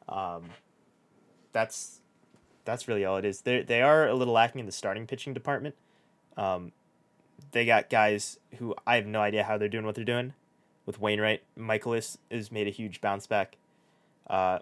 Um, 0.09 0.51
that's 1.53 2.01
that's 2.65 2.87
really 2.89 3.05
all 3.05 3.17
it 3.17 3.25
is. 3.25 3.43
They 3.43 3.63
they 3.63 3.83
are 3.83 4.07
a 4.09 4.15
little 4.15 4.35
lacking 4.35 4.61
in 4.61 4.67
the 4.67 4.73
starting 4.73 5.07
pitching 5.07 5.35
department. 5.35 5.75
Um, 6.37 6.73
they 7.53 7.65
got 7.65 7.91
guys 7.91 8.39
who 8.59 8.75
I 8.87 8.97
have 8.97 9.07
no 9.07 9.21
idea 9.21 9.45
how 9.45 9.59
they're 9.59 9.69
doing 9.69 9.85
what 9.87 9.95
they're 9.95 10.05
doing. 10.05 10.35
With 10.87 11.01
Wainwright, 11.01 11.43
Mikolas 11.59 12.17
has 12.31 12.51
made 12.51 12.67
a 12.67 12.71
huge 12.71 13.01
bounce 13.01 13.27
back, 13.27 13.57
uh, 14.29 14.61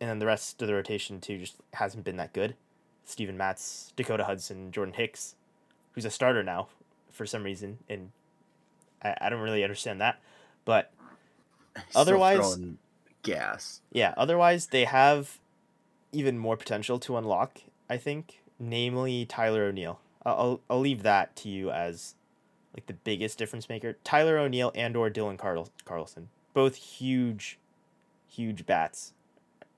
and 0.00 0.10
then 0.10 0.18
the 0.18 0.26
rest 0.26 0.60
of 0.62 0.66
the 0.68 0.74
rotation 0.74 1.20
too 1.20 1.38
just 1.38 1.56
hasn't 1.74 2.04
been 2.04 2.16
that 2.16 2.32
good. 2.32 2.54
Steven 3.04 3.36
Matz, 3.36 3.92
Dakota 3.96 4.24
Hudson, 4.24 4.72
Jordan 4.72 4.94
Hicks, 4.94 5.34
who's 5.92 6.04
a 6.04 6.10
starter 6.10 6.42
now 6.42 6.68
for 7.10 7.26
some 7.26 7.42
reason, 7.42 7.78
and 7.88 8.10
I, 9.02 9.16
I 9.22 9.28
don't 9.30 9.40
really 9.40 9.62
understand 9.62 10.00
that. 10.00 10.20
But 10.64 10.92
Still 11.90 12.00
Otherwise- 12.02 12.58
gas. 13.22 13.80
yeah, 13.92 14.14
otherwise 14.16 14.66
they 14.68 14.84
have 14.84 15.38
even 16.12 16.38
more 16.38 16.56
potential 16.56 16.98
to 17.00 17.16
unlock. 17.16 17.60
I 17.90 17.96
think, 17.96 18.42
namely 18.58 19.24
Tyler 19.24 19.64
O'Neill. 19.64 20.00
I'll 20.24 20.60
I'll, 20.68 20.80
leave 20.80 21.02
that 21.04 21.34
to 21.36 21.48
you 21.48 21.70
as 21.70 22.14
like 22.74 22.86
the 22.86 22.92
biggest 22.92 23.38
difference 23.38 23.68
maker. 23.68 23.96
Tyler 24.04 24.38
O'Neill 24.38 24.72
and 24.74 24.96
or 24.96 25.10
Dylan 25.10 25.38
Carl- 25.38 25.70
Carlson, 25.84 26.28
both 26.52 26.76
huge, 26.76 27.58
huge 28.26 28.66
bats. 28.66 29.14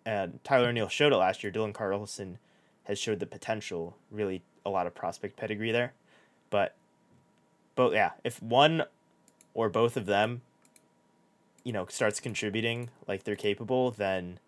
And 0.04 0.42
Tyler 0.42 0.68
O'Neill 0.68 0.88
showed 0.88 1.12
it 1.12 1.16
last 1.16 1.44
year. 1.44 1.52
Dylan 1.52 1.74
Carlson 1.74 2.38
has 2.84 2.98
showed 2.98 3.20
the 3.20 3.26
potential. 3.26 3.96
Really, 4.10 4.42
a 4.66 4.70
lot 4.70 4.86
of 4.86 4.94
prospect 4.94 5.36
pedigree 5.36 5.70
there, 5.70 5.92
but 6.48 6.74
both 7.76 7.92
yeah, 7.94 8.12
if 8.24 8.42
one 8.42 8.84
or 9.54 9.68
both 9.68 9.96
of 9.96 10.06
them 10.06 10.42
you 11.64 11.72
know 11.72 11.86
starts 11.86 12.20
contributing 12.20 12.88
like 13.06 13.24
they're 13.24 13.36
capable 13.36 13.90
then 13.90 14.38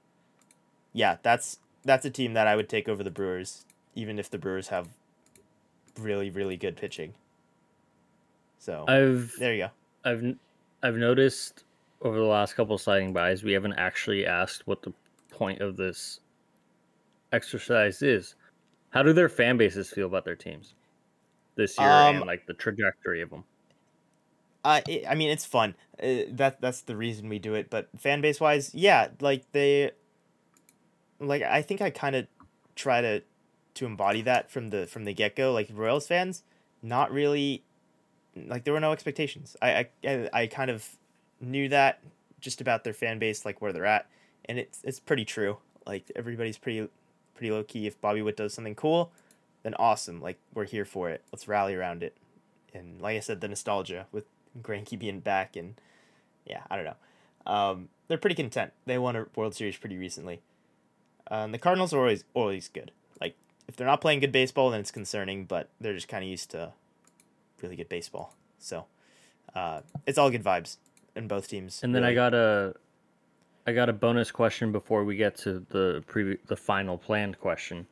yeah 0.93 1.17
that's 1.23 1.59
that's 1.85 2.05
a 2.05 2.11
team 2.11 2.35
that 2.35 2.47
i 2.47 2.57
would 2.57 2.69
take 2.69 2.89
over 2.89 3.03
the 3.03 3.11
brewers 3.11 3.67
even 3.95 4.19
if 4.19 4.31
the 4.31 4.39
brewers 4.39 4.69
have 4.69 4.97
really 5.99 6.31
really 6.31 6.57
good 6.57 6.77
pitching 6.77 7.15
so 8.59 8.89
I've 8.89 9.33
there 9.37 9.55
you 9.55 9.65
go 9.67 9.71
I've 10.05 10.39
I've 10.83 10.97
noticed 10.97 11.65
over 12.01 12.19
the 12.19 12.25
last 12.25 12.55
couple 12.55 12.75
of 12.77 12.81
sliding 12.81 13.13
bys, 13.13 13.43
we 13.45 13.53
haven't 13.53 13.75
actually 13.75 14.27
asked 14.27 14.67
what 14.67 14.83
the 14.83 14.95
point 15.31 15.61
of 15.63 15.77
this 15.77 16.21
exercise 17.33 18.03
is. 18.03 18.35
How 18.91 19.03
do 19.05 19.13
their 19.15 19.29
fan 19.31 19.57
bases 19.59 19.91
feel 19.91 20.07
about 20.07 20.25
their 20.27 20.37
teams 20.37 20.75
this 21.57 21.81
year 21.81 22.01
Um, 22.09 22.23
and 22.23 22.27
like 22.27 22.47
the 22.47 22.55
trajectory 22.55 23.23
of 23.23 23.31
them? 23.31 23.45
Uh, 24.65 24.81
it, 24.87 25.07
I 25.09 25.15
mean, 25.17 25.31
it's 25.31 25.45
fun. 25.45 25.75
Uh, 26.01 26.25
that 26.31 26.61
that's 26.61 26.83
the 26.83 26.97
reason 26.97 27.29
we 27.29 27.39
do 27.39 27.55
it. 27.55 27.69
But 27.69 27.89
fan 27.99 28.21
base 28.21 28.41
wise, 28.41 28.75
yeah, 28.75 29.09
like 29.21 29.51
they, 29.53 29.93
like 31.23 31.43
I 31.43 31.63
think 31.63 31.81
I 31.81 31.91
kind 31.91 32.17
of 32.17 32.27
try 32.75 33.01
to 33.01 33.23
to 33.75 33.87
embody 33.87 34.23
that 34.23 34.51
from 34.51 34.71
the 34.71 34.87
from 34.87 35.05
the 35.05 35.15
get 35.15 35.37
go. 35.37 35.53
Like 35.53 35.69
Royals 35.73 36.07
fans, 36.07 36.43
not 36.83 37.13
really, 37.13 37.63
like 38.37 38.65
there 38.65 38.75
were 38.75 38.81
no 38.81 38.93
expectations. 38.93 39.57
I 39.63 39.89
I 40.05 40.29
I 40.33 40.47
kind 40.47 40.71
of 40.71 40.89
knew 41.41 41.69
that 41.69 42.01
just 42.41 42.61
about 42.61 42.85
their 42.85 42.93
fan 42.93 43.19
base, 43.19 43.45
like 43.45 43.61
where 43.61 43.73
they're 43.73 43.87
at, 43.87 44.07
and 44.45 44.59
it's 44.59 44.81
it's 44.85 45.01
pretty 45.01 45.25
true. 45.25 45.59
Like 45.87 46.11
everybody's 46.15 46.59
pretty 46.59 46.89
pretty 47.35 47.51
low 47.51 47.63
key. 47.63 47.87
If 47.87 48.01
Bobby 48.01 48.23
Witt 48.23 48.37
does 48.37 48.55
something 48.55 48.75
cool, 48.75 49.13
then 49.63 49.75
awesome. 49.75 50.21
Like 50.21 50.39
we're 50.55 50.65
here 50.65 50.85
for 50.85 51.11
it. 51.11 51.23
Let's 51.33 51.49
rally 51.49 51.75
around 51.75 52.03
it. 52.03 52.17
And 52.75 53.01
like 53.01 53.17
I 53.17 53.21
said, 53.21 53.41
the 53.41 53.49
nostalgia 53.49 54.07
with 54.13 54.25
Greinke 54.61 54.99
being 54.99 55.21
back 55.21 55.57
and 55.57 55.75
yeah, 56.47 56.63
I 56.71 56.77
don't 56.77 56.85
know. 56.85 56.97
Um, 57.47 57.89
they're 58.09 58.19
pretty 58.19 58.37
content. 58.37 58.73
They 58.87 58.99
won 58.99 59.17
a 59.17 59.27
World 59.35 59.55
Series 59.55 59.77
pretty 59.77 59.97
recently. 59.97 60.41
And 61.33 61.55
the 61.55 61.59
Cardinals 61.59 61.95
are 61.95 61.99
always 61.99 62.25
always 62.35 62.69
good. 62.69 62.93
Like 63.21 63.35
if 63.67 63.77
they're 63.77 63.87
not 63.87 64.01
playing 64.01 64.21
good 64.21 64.33
baseball, 64.33 64.71
then 64.71 64.81
it's 64.81 64.91
concerning. 64.91 65.47
But 65.47 65.71
they're 65.81 65.95
just 65.95 66.09
kind 66.09 66.23
of 66.23 66.29
used 66.29 66.51
to 66.51 66.73
really 67.63 67.77
good 67.77 67.89
baseball. 67.89 68.35
So 68.59 68.85
uh, 69.55 69.81
it's 70.07 70.19
all 70.19 70.31
good 70.31 70.45
vibes 70.45 70.77
in 71.17 71.29
both 71.29 71.49
teams. 71.49 71.83
And 71.83 71.95
then 71.95 72.05
I 72.05 72.15
got 72.15 72.35
a 72.35 72.75
I 73.67 73.73
got 73.73 73.89
a 73.89 73.93
bonus 73.93 74.31
question 74.31 74.73
before 74.73 75.05
we 75.05 75.17
get 75.17 75.37
to 75.39 75.65
the 75.71 76.05
previ- 76.07 76.39
the 76.47 76.57
final 76.57 76.99
planned 76.99 77.39
question. 77.41 77.87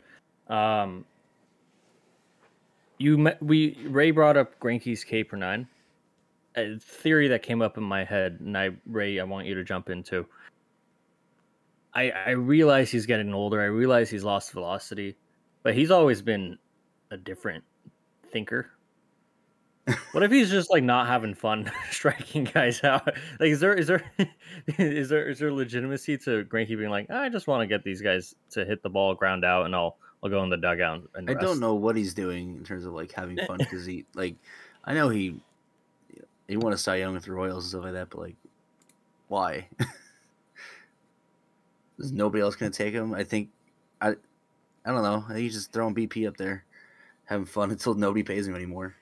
Um, 0.49 1.05
you 2.99 3.17
met, 3.17 3.43
we 3.43 3.79
Ray 3.87 4.11
brought 4.11 4.37
up 4.37 4.59
Greinke's 4.61 5.05
K 5.05 5.25
per 5.25 5.37
nine. 5.37 5.67
A 6.57 6.77
theory 6.79 7.29
that 7.29 7.43
came 7.43 7.63
up 7.63 7.79
in 7.79 7.85
my 7.85 8.05
head, 8.05 8.39
and 8.41 8.59
I 8.59 8.71
Ray, 8.87 9.21
I 9.21 9.25
want 9.25 9.47
you 9.47 9.55
to 9.55 9.65
jump 9.65 9.89
into. 9.89 10.27
I 11.95 12.11
I 12.11 12.31
realize 12.31 12.91
he's 12.91 13.07
getting 13.07 13.33
older. 13.35 13.61
I 13.61 13.67
realize 13.67 14.11
he's 14.11 14.25
lost 14.25 14.53
velocity, 14.53 15.17
but 15.63 15.75
he's 15.75 15.91
always 15.91 16.23
been 16.23 16.59
a 17.11 17.17
different 17.17 17.65
thinker. 18.33 18.71
what 20.13 20.23
if 20.23 20.31
he's 20.31 20.51
just 20.51 20.71
like 20.71 20.85
not 20.85 21.07
having 21.07 21.35
fun 21.35 21.71
striking 21.91 22.45
guys 22.45 22.83
out? 22.85 23.07
Like, 23.39 23.51
is 23.51 23.61
there 23.61 23.75
is 23.75 23.87
there 23.87 24.05
is 24.79 25.09
there 25.09 25.29
is 25.29 25.39
there 25.39 25.53
legitimacy 25.53 26.19
to 26.19 26.45
Greinke 26.45 26.79
being 26.79 26.91
like, 26.91 27.11
I 27.11 27.29
just 27.29 27.47
want 27.47 27.63
to 27.63 27.67
get 27.67 27.83
these 27.85 28.01
guys 28.01 28.35
to 28.51 28.65
hit 28.65 28.83
the 28.83 28.91
ball 28.91 29.15
ground 29.15 29.45
out, 29.45 29.67
and 29.67 29.75
I'll 29.75 29.97
I'll 30.23 30.31
go 30.31 30.43
in 30.43 30.51
the 30.51 30.57
dugout. 30.57 31.03
And 31.15 31.29
I 31.29 31.35
rest. 31.35 31.45
don't 31.45 31.61
know 31.61 31.75
what 31.75 31.97
he's 31.97 32.15
doing 32.15 32.57
in 32.57 32.65
terms 32.65 32.85
of 32.85 32.93
like 32.93 33.13
having 33.13 33.39
fun 33.47 33.59
because 33.59 33.85
he 33.85 34.05
like 34.15 34.37
I 34.85 34.95
know 34.95 35.09
he 35.09 35.41
he 36.47 36.57
won 36.57 36.73
a 36.73 36.79
Cy 36.79 36.97
Young 36.97 37.15
with 37.15 37.25
the 37.25 37.33
Royals 37.33 37.65
and 37.65 37.71
stuff 37.71 37.85
like 37.85 37.95
that, 37.95 38.11
but 38.11 38.21
like 38.21 38.37
why? 39.29 39.69
Is 42.01 42.13
nobody 42.13 42.43
else 42.43 42.57
gonna 42.57 42.71
take 42.71 42.95
him? 42.95 43.15
I 43.15 43.25
think 43.25 43.51
I 44.01 44.11
I 44.85 44.93
don't 44.93 45.03
know. 45.03 45.25
I 45.29 45.35
think 45.35 45.41
he's 45.41 45.55
just 45.55 45.73
throwing 45.73 45.95
BP 45.95 46.27
up 46.27 46.37
there, 46.37 46.65
having 47.25 47.47
fun 47.47 47.71
until 47.71 47.95
nobody 47.95 48.23
pays 48.23 48.49
him 48.49 48.55
anymore. 48.55 48.95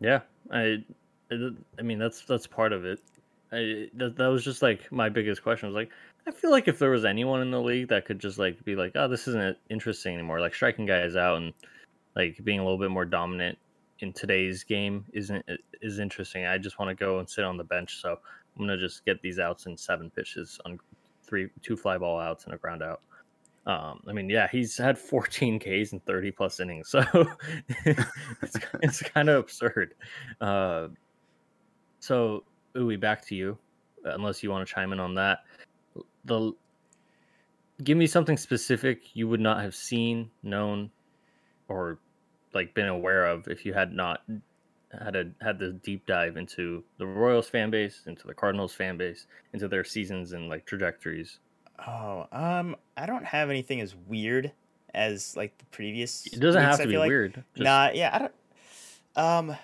Yeah, 0.00 0.20
I, 0.50 0.82
I 1.30 1.50
I 1.78 1.82
mean 1.82 1.98
that's 1.98 2.24
that's 2.24 2.46
part 2.46 2.72
of 2.72 2.84
it. 2.84 3.00
I 3.52 3.88
that, 3.94 4.16
that 4.16 4.28
was 4.28 4.44
just 4.44 4.62
like 4.62 4.90
my 4.90 5.08
biggest 5.08 5.42
question 5.42 5.68
was 5.68 5.74
like 5.74 5.90
I 6.26 6.30
feel 6.30 6.50
like 6.50 6.68
if 6.68 6.78
there 6.78 6.90
was 6.90 7.04
anyone 7.04 7.42
in 7.42 7.50
the 7.50 7.60
league 7.60 7.88
that 7.88 8.06
could 8.06 8.18
just 8.18 8.38
like 8.38 8.64
be 8.64 8.76
like 8.76 8.92
oh 8.94 9.08
this 9.08 9.28
isn't 9.28 9.58
interesting 9.68 10.14
anymore 10.14 10.40
like 10.40 10.54
striking 10.54 10.86
guys 10.86 11.16
out 11.16 11.38
and 11.38 11.52
like 12.16 12.42
being 12.44 12.60
a 12.60 12.62
little 12.62 12.78
bit 12.78 12.90
more 12.90 13.04
dominant 13.04 13.58
in 14.00 14.12
today's 14.12 14.64
game 14.64 15.04
isn't 15.12 15.44
is 15.82 15.98
interesting. 15.98 16.46
I 16.46 16.58
just 16.58 16.78
want 16.78 16.88
to 16.88 16.94
go 16.94 17.18
and 17.18 17.28
sit 17.28 17.44
on 17.44 17.56
the 17.56 17.64
bench, 17.64 18.00
so 18.00 18.18
I'm 18.56 18.62
gonna 18.62 18.78
just 18.78 19.04
get 19.04 19.20
these 19.22 19.38
outs 19.38 19.66
in 19.66 19.76
seven 19.76 20.10
pitches 20.10 20.58
on 20.64 20.78
three 21.30 21.48
two 21.62 21.76
fly 21.76 21.96
ball 21.96 22.20
outs 22.20 22.44
and 22.44 22.52
a 22.52 22.58
ground 22.58 22.82
out. 22.82 23.00
Um, 23.66 24.02
I 24.08 24.12
mean, 24.12 24.28
yeah, 24.28 24.48
he's 24.50 24.76
had 24.76 24.98
14 24.98 25.60
Ks 25.60 25.92
and 25.92 26.04
30 26.04 26.30
plus 26.32 26.60
innings, 26.60 26.88
so 26.88 27.04
it's, 27.86 28.56
it's 28.82 29.02
kind 29.02 29.28
of 29.28 29.36
absurd. 29.36 29.94
Uh, 30.40 30.88
so, 32.00 32.44
Uwe, 32.74 32.98
back 32.98 33.24
to 33.26 33.34
you, 33.34 33.56
unless 34.04 34.42
you 34.42 34.50
want 34.50 34.66
to 34.66 34.74
chime 34.74 34.92
in 34.92 35.00
on 35.00 35.14
that. 35.14 35.40
The 36.24 36.52
give 37.84 37.96
me 37.96 38.06
something 38.06 38.36
specific 38.36 39.14
you 39.14 39.28
would 39.28 39.40
not 39.40 39.62
have 39.62 39.74
seen, 39.74 40.30
known, 40.42 40.90
or 41.68 41.98
like 42.54 42.74
been 42.74 42.88
aware 42.88 43.26
of 43.26 43.46
if 43.48 43.64
you 43.64 43.72
had 43.72 43.92
not 43.92 44.22
had 44.98 45.16
a 45.16 45.30
had 45.40 45.58
the 45.58 45.72
deep 45.72 46.06
dive 46.06 46.36
into 46.36 46.84
the 46.98 47.06
Royals 47.06 47.48
fan 47.48 47.70
base, 47.70 48.02
into 48.06 48.26
the 48.26 48.34
Cardinals 48.34 48.74
fan 48.74 48.96
base, 48.96 49.26
into 49.52 49.68
their 49.68 49.84
seasons 49.84 50.32
and 50.32 50.48
like 50.48 50.66
trajectories. 50.66 51.38
Oh, 51.86 52.26
um, 52.32 52.76
I 52.96 53.06
don't 53.06 53.24
have 53.24 53.50
anything 53.50 53.80
as 53.80 53.94
weird 54.06 54.52
as 54.94 55.36
like 55.36 55.56
the 55.58 55.64
previous. 55.66 56.26
It 56.26 56.40
doesn't 56.40 56.60
weeks, 56.60 56.76
have 56.76 56.80
to 56.84 56.88
be 56.88 56.98
like. 56.98 57.08
weird. 57.08 57.34
Just, 57.54 57.64
Nah, 57.64 57.90
yeah, 57.92 58.10
I 58.12 58.18
don't. 58.18 58.34
Um, 59.16 59.56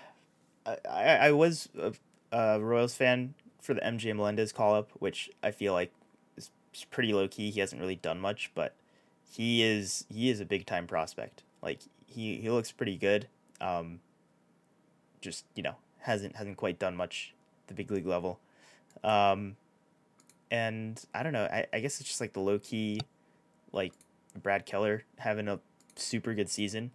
I 0.64 0.76
I, 0.88 1.16
I 1.16 1.32
was 1.32 1.68
a, 1.78 1.92
a 2.32 2.60
Royals 2.60 2.94
fan 2.94 3.34
for 3.60 3.74
the 3.74 3.80
MJ 3.80 4.14
Melendez 4.14 4.52
call 4.52 4.74
up, 4.74 4.90
which 4.98 5.28
I 5.42 5.50
feel 5.50 5.72
like 5.72 5.92
is, 6.36 6.50
is 6.72 6.84
pretty 6.84 7.12
low 7.12 7.26
key. 7.28 7.50
He 7.50 7.60
hasn't 7.60 7.80
really 7.80 7.96
done 7.96 8.20
much, 8.20 8.52
but 8.54 8.74
he 9.28 9.62
is 9.62 10.04
he 10.08 10.30
is 10.30 10.40
a 10.40 10.46
big 10.46 10.66
time 10.66 10.86
prospect. 10.86 11.42
Like 11.62 11.80
he 12.06 12.36
he 12.36 12.48
looks 12.48 12.70
pretty 12.70 12.96
good. 12.96 13.26
Um, 13.60 14.00
just 15.26 15.44
you 15.54 15.62
know 15.62 15.74
hasn't 15.98 16.36
hasn't 16.36 16.56
quite 16.56 16.78
done 16.78 16.96
much 16.96 17.34
at 17.64 17.68
the 17.68 17.74
big 17.74 17.90
league 17.90 18.06
level. 18.06 18.38
Um, 19.04 19.56
and 20.50 21.04
I 21.12 21.22
don't 21.22 21.32
know. 21.32 21.44
I, 21.44 21.66
I 21.72 21.80
guess 21.80 22.00
it's 22.00 22.08
just 22.08 22.20
like 22.20 22.32
the 22.32 22.40
low 22.40 22.58
key, 22.58 23.00
like 23.72 23.92
Brad 24.40 24.64
Keller 24.64 25.02
having 25.18 25.48
a 25.48 25.58
super 25.96 26.32
good 26.34 26.48
season, 26.48 26.92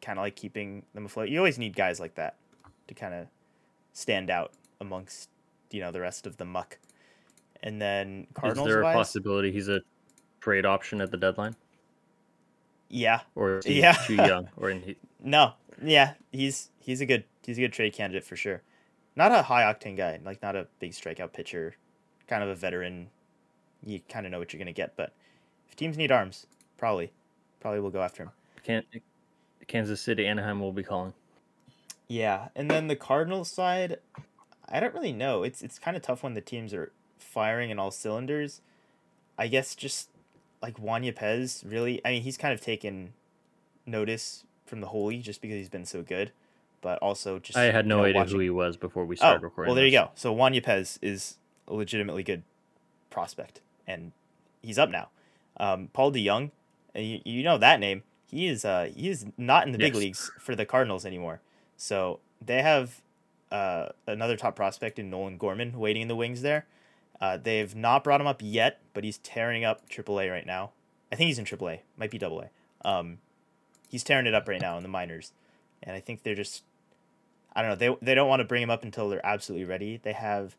kind 0.00 0.18
of 0.18 0.22
like 0.22 0.36
keeping 0.36 0.84
them 0.94 1.04
afloat. 1.06 1.28
You 1.28 1.38
always 1.38 1.58
need 1.58 1.74
guys 1.74 1.98
like 2.00 2.14
that 2.14 2.36
to 2.88 2.94
kind 2.94 3.12
of 3.14 3.26
stand 3.92 4.30
out 4.30 4.52
amongst 4.80 5.28
you 5.70 5.80
know 5.80 5.90
the 5.90 6.00
rest 6.00 6.26
of 6.26 6.36
the 6.36 6.44
muck. 6.44 6.78
And 7.62 7.80
then 7.80 8.26
Cardinals 8.34 8.68
is 8.68 8.72
there 8.74 8.80
a 8.80 8.84
wise, 8.84 8.94
possibility 8.94 9.50
he's 9.50 9.68
a 9.68 9.80
trade 10.40 10.64
option 10.66 11.00
at 11.00 11.10
the 11.10 11.16
deadline, 11.16 11.56
yeah, 12.88 13.20
or 13.34 13.58
is 13.58 13.64
he 13.64 13.80
Yeah. 13.80 13.92
too 14.06 14.14
young, 14.14 14.48
or 14.56 14.70
he, 14.86 14.96
no, 15.20 15.54
yeah, 15.82 16.14
he's 16.30 16.70
he's 16.78 17.00
a 17.00 17.06
good 17.06 17.24
he's 17.46 17.58
a 17.58 17.62
good 17.62 17.72
trade 17.72 17.92
candidate 17.92 18.24
for 18.24 18.36
sure. 18.36 18.62
Not 19.16 19.32
a 19.32 19.42
high 19.42 19.62
octane 19.62 19.96
guy, 19.96 20.20
like 20.24 20.42
not 20.42 20.56
a 20.56 20.66
big 20.80 20.92
strikeout 20.92 21.32
pitcher, 21.32 21.76
kind 22.26 22.42
of 22.42 22.48
a 22.48 22.54
veteran. 22.54 23.08
You 23.84 24.00
kind 24.08 24.26
of 24.26 24.32
know 24.32 24.38
what 24.38 24.52
you're 24.52 24.58
gonna 24.58 24.72
get, 24.72 24.96
but 24.96 25.12
if 25.68 25.76
teams 25.76 25.96
need 25.96 26.10
arms, 26.10 26.46
probably, 26.76 27.12
probably 27.60 27.80
will 27.80 27.90
go 27.90 28.02
after 28.02 28.24
him. 28.24 28.30
can't 28.64 28.86
Kansas 29.66 30.00
City, 30.00 30.26
Anaheim 30.26 30.60
will 30.60 30.72
be 30.72 30.82
calling. 30.82 31.14
Yeah, 32.08 32.48
and 32.54 32.70
then 32.70 32.88
the 32.88 32.96
Cardinals 32.96 33.50
side, 33.50 33.98
I 34.68 34.80
don't 34.80 34.94
really 34.94 35.12
know. 35.12 35.42
It's 35.42 35.62
it's 35.62 35.78
kind 35.78 35.96
of 35.96 36.02
tough 36.02 36.22
when 36.22 36.34
the 36.34 36.40
teams 36.40 36.74
are 36.74 36.92
firing 37.18 37.70
in 37.70 37.78
all 37.78 37.90
cylinders. 37.90 38.60
I 39.38 39.48
guess 39.48 39.74
just 39.74 40.10
like 40.62 40.78
Juan 40.78 41.02
Yepez, 41.02 41.70
really. 41.70 42.00
I 42.04 42.10
mean, 42.10 42.22
he's 42.22 42.36
kind 42.36 42.54
of 42.54 42.60
taken 42.60 43.14
notice 43.86 44.44
from 44.66 44.80
the 44.80 44.88
whole 44.88 45.06
league 45.06 45.22
just 45.22 45.40
because 45.40 45.56
he's 45.56 45.68
been 45.68 45.86
so 45.86 46.02
good, 46.02 46.32
but 46.84 46.98
also 47.00 47.38
just 47.38 47.56
I 47.58 47.64
had 47.72 47.86
you 47.86 47.88
no 47.88 47.96
know, 47.98 48.04
idea 48.04 48.20
watching- 48.20 48.34
who 48.34 48.40
he 48.40 48.50
was 48.50 48.76
before 48.76 49.04
we 49.06 49.16
Oh, 49.16 49.16
started 49.16 49.42
recording. 49.42 49.70
well, 49.70 49.74
there 49.74 49.86
you 49.86 49.90
go. 49.90 50.10
So 50.14 50.32
Juan 50.32 50.52
Yepez 50.52 50.98
is 51.00 51.38
a 51.66 51.72
legitimately 51.74 52.22
good 52.22 52.42
prospect, 53.10 53.60
and 53.86 54.12
he's 54.62 54.78
up 54.78 54.90
now. 54.90 55.08
Um, 55.56 55.88
Paul 55.94 56.12
DeJong, 56.12 56.50
you, 56.94 57.20
you 57.24 57.42
know 57.42 57.56
that 57.58 57.80
name. 57.80 58.02
He 58.30 58.46
is 58.48 58.64
uh 58.64 58.90
he 58.94 59.08
is 59.08 59.26
not 59.38 59.66
in 59.66 59.72
the 59.72 59.78
big 59.78 59.94
leagues 59.94 60.30
for 60.38 60.54
the 60.54 60.66
Cardinals 60.66 61.06
anymore. 61.06 61.40
So 61.76 62.20
they 62.44 62.60
have 62.62 63.00
uh 63.50 63.88
another 64.06 64.36
top 64.36 64.54
prospect 64.56 64.98
in 64.98 65.08
Nolan 65.10 65.38
Gorman 65.38 65.78
waiting 65.78 66.02
in 66.02 66.08
the 66.08 66.16
wings 66.16 66.42
there. 66.42 66.66
Uh, 67.20 67.36
they've 67.38 67.74
not 67.74 68.02
brought 68.04 68.20
him 68.20 68.26
up 68.26 68.40
yet, 68.42 68.80
but 68.92 69.04
he's 69.04 69.18
tearing 69.18 69.64
up 69.64 69.88
AAA 69.88 70.30
right 70.30 70.44
now. 70.46 70.72
I 71.12 71.16
think 71.16 71.28
he's 71.28 71.38
in 71.38 71.44
AAA, 71.46 71.78
might 71.96 72.10
be 72.10 72.18
AA. 72.22 72.46
Um, 72.84 73.18
he's 73.88 74.02
tearing 74.02 74.26
it 74.26 74.34
up 74.34 74.48
right 74.48 74.60
now 74.60 74.76
in 74.76 74.82
the 74.82 74.88
minors, 74.88 75.32
and 75.80 75.94
I 75.96 76.00
think 76.00 76.24
they're 76.24 76.34
just 76.34 76.64
I 77.56 77.62
don't 77.62 77.70
know. 77.70 77.76
They 77.76 77.96
they 78.06 78.14
don't 78.14 78.28
want 78.28 78.40
to 78.40 78.44
bring 78.44 78.62
him 78.62 78.70
up 78.70 78.82
until 78.82 79.08
they're 79.08 79.24
absolutely 79.24 79.64
ready. 79.64 79.98
They 80.02 80.12
have 80.12 80.56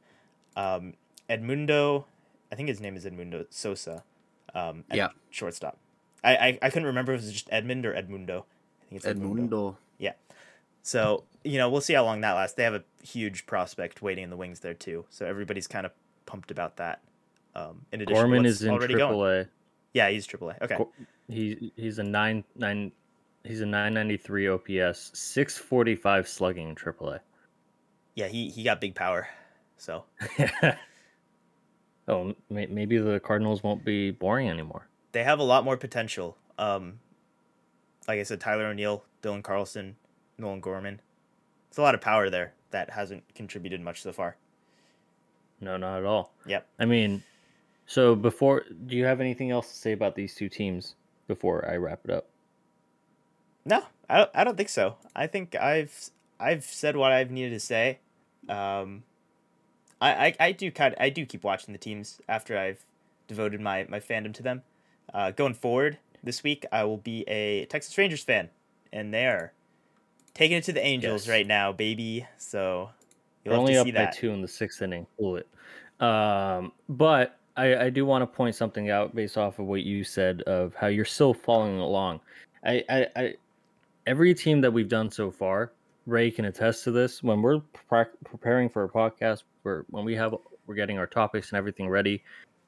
um, 0.55 0.93
Edmundo, 1.29 2.05
I 2.51 2.55
think 2.55 2.69
his 2.69 2.79
name 2.79 2.95
is 2.95 3.05
Edmundo 3.05 3.45
Sosa, 3.49 4.03
um, 4.53 4.85
at 4.89 4.97
Yeah. 4.97 5.09
shortstop. 5.29 5.77
I, 6.23 6.35
I 6.35 6.59
I 6.61 6.69
couldn't 6.69 6.87
remember 6.87 7.13
if 7.13 7.21
it 7.21 7.25
was 7.25 7.33
just 7.33 7.49
Edmund 7.51 7.85
or 7.85 7.93
Edmundo. 7.93 8.43
I 8.43 8.85
think 8.89 9.03
it's 9.03 9.05
Edmundo. 9.05 9.49
Edmundo. 9.49 9.75
So 10.85 11.23
you 11.43 11.57
know 11.57 11.67
we'll 11.69 11.81
see 11.81 11.93
how 11.93 12.05
long 12.05 12.21
that 12.21 12.33
lasts. 12.33 12.55
They 12.55 12.63
have 12.63 12.75
a 12.75 12.83
huge 13.03 13.47
prospect 13.47 14.03
waiting 14.03 14.23
in 14.23 14.29
the 14.29 14.37
wings 14.37 14.59
there 14.59 14.75
too. 14.75 15.05
So 15.09 15.25
everybody's 15.25 15.67
kind 15.67 15.83
of 15.85 15.91
pumped 16.27 16.51
about 16.51 16.77
that. 16.77 17.01
Um, 17.55 17.87
in 17.91 18.01
addition, 18.01 18.21
Gorman 18.21 18.45
is 18.45 18.61
in 18.61 18.71
already 18.71 18.93
AAA. 18.93 18.97
going. 18.99 19.47
Yeah, 19.93 20.09
he's 20.09 20.27
AAA. 20.27 20.61
Okay. 20.61 20.77
He 21.27 21.71
he's 21.75 21.97
a 21.97 22.03
nine 22.03 22.43
nine. 22.55 22.91
He's 23.45 23.61
a 23.61 23.65
993 23.65 24.47
OPS, 24.47 25.11
645 25.13 26.27
slugging 26.27 26.69
in 26.69 26.75
AAA. 26.75 27.19
Yeah, 28.15 28.27
he 28.27 28.49
he 28.49 28.63
got 28.63 28.81
big 28.81 28.95
power. 28.95 29.27
So 29.77 30.05
oh, 32.07 32.33
may, 32.49 32.65
maybe 32.65 32.97
the 32.97 33.19
Cardinals 33.19 33.61
won't 33.61 33.85
be 33.85 34.11
boring 34.11 34.49
anymore. 34.49 34.87
they 35.11 35.23
have 35.23 35.39
a 35.39 35.43
lot 35.43 35.63
more 35.65 35.77
potential. 35.77 36.37
Um, 36.57 36.99
like 38.07 38.19
I 38.19 38.23
said, 38.23 38.39
Tyler 38.39 38.67
O'Neill, 38.67 39.03
Dylan 39.21 39.43
Carlson, 39.43 39.95
Nolan 40.37 40.61
Gorman. 40.61 41.01
It's 41.69 41.77
a 41.77 41.81
lot 41.81 41.95
of 41.95 42.01
power 42.01 42.29
there 42.29 42.53
that 42.71 42.89
hasn't 42.89 43.23
contributed 43.35 43.81
much 43.81 44.01
so 44.01 44.13
far. 44.13 44.37
No, 45.59 45.77
not 45.77 45.99
at 45.99 46.05
all. 46.05 46.33
Yep. 46.45 46.67
I 46.79 46.85
mean, 46.85 47.23
so 47.85 48.15
before, 48.15 48.63
do 48.87 48.95
you 48.95 49.05
have 49.05 49.19
anything 49.21 49.51
else 49.51 49.69
to 49.69 49.75
say 49.75 49.91
about 49.91 50.15
these 50.15 50.35
two 50.35 50.49
teams 50.49 50.95
before 51.27 51.69
I 51.69 51.75
wrap 51.77 52.01
it 52.05 52.11
up? 52.11 52.27
No, 53.65 53.83
I 54.09 54.17
don't, 54.17 54.29
I 54.33 54.43
don't 54.43 54.57
think 54.57 54.69
so. 54.69 54.97
I 55.15 55.27
think 55.27 55.55
I've 55.55 56.11
I've 56.39 56.63
said 56.63 56.95
what 56.95 57.11
I've 57.11 57.31
needed 57.31 57.51
to 57.51 57.59
say. 57.59 57.99
Um, 58.47 59.03
I, 59.99 60.27
I, 60.27 60.35
I 60.39 60.51
do 60.51 60.71
kind 60.71 60.95
I 60.99 61.09
do 61.09 61.25
keep 61.25 61.43
watching 61.43 61.71
the 61.73 61.77
teams 61.79 62.19
after 62.27 62.57
I've 62.57 62.85
devoted 63.27 63.61
my, 63.61 63.85
my 63.89 63.99
fandom 63.99 64.33
to 64.35 64.43
them. 64.43 64.61
Uh, 65.13 65.31
going 65.31 65.53
forward 65.53 65.97
this 66.23 66.43
week, 66.43 66.65
I 66.71 66.83
will 66.83 66.97
be 66.97 67.23
a 67.27 67.65
Texas 67.65 67.97
Rangers 67.97 68.23
fan, 68.23 68.49
and 68.93 69.13
they 69.13 69.25
are 69.25 69.53
taking 70.33 70.57
it 70.57 70.63
to 70.65 70.73
the 70.73 70.85
Angels 70.85 71.25
Yes. 71.25 71.31
right 71.31 71.47
now, 71.47 71.71
baby. 71.71 72.27
So 72.37 72.89
you'll 73.43 73.53
have 73.53 73.59
only 73.61 73.73
to 73.73 73.79
up 73.81 73.85
see 73.85 73.91
by 73.91 73.99
that. 74.05 74.13
two 74.13 74.29
in 74.31 74.41
the 74.41 74.47
sixth 74.47 74.81
inning. 74.81 75.07
Cool 75.17 75.37
it. 75.37 75.47
Um, 75.99 76.71
but 76.89 77.39
I, 77.55 77.85
I 77.85 77.89
do 77.89 78.05
want 78.05 78.21
to 78.21 78.27
point 78.27 78.53
something 78.55 78.89
out 78.89 79.15
based 79.15 79.37
off 79.37 79.59
of 79.59 79.65
what 79.65 79.83
you 79.83 80.03
said 80.03 80.41
of 80.43 80.75
how 80.75 80.87
you're 80.87 81.05
still 81.05 81.33
following 81.33 81.79
along. 81.79 82.19
I, 82.63 82.83
I, 82.89 83.07
I 83.15 83.33
every 84.05 84.33
team 84.33 84.61
that 84.61 84.71
we've 84.71 84.89
done 84.89 85.09
so 85.09 85.31
far, 85.31 85.71
Ray 86.05 86.31
can 86.31 86.45
attest 86.45 86.83
to 86.83 86.91
this. 86.91 87.23
When 87.23 87.41
we're 87.41 87.59
pre- 87.89 88.05
preparing 88.23 88.69
for 88.69 88.83
a 88.83 88.89
podcast, 88.89 89.43
where 89.63 89.85
when 89.89 90.05
we 90.05 90.15
have 90.15 90.35
we're 90.67 90.75
getting 90.75 90.97
our 90.97 91.07
topics 91.07 91.49
and 91.49 91.57
everything 91.57 91.89
ready, 91.89 92.23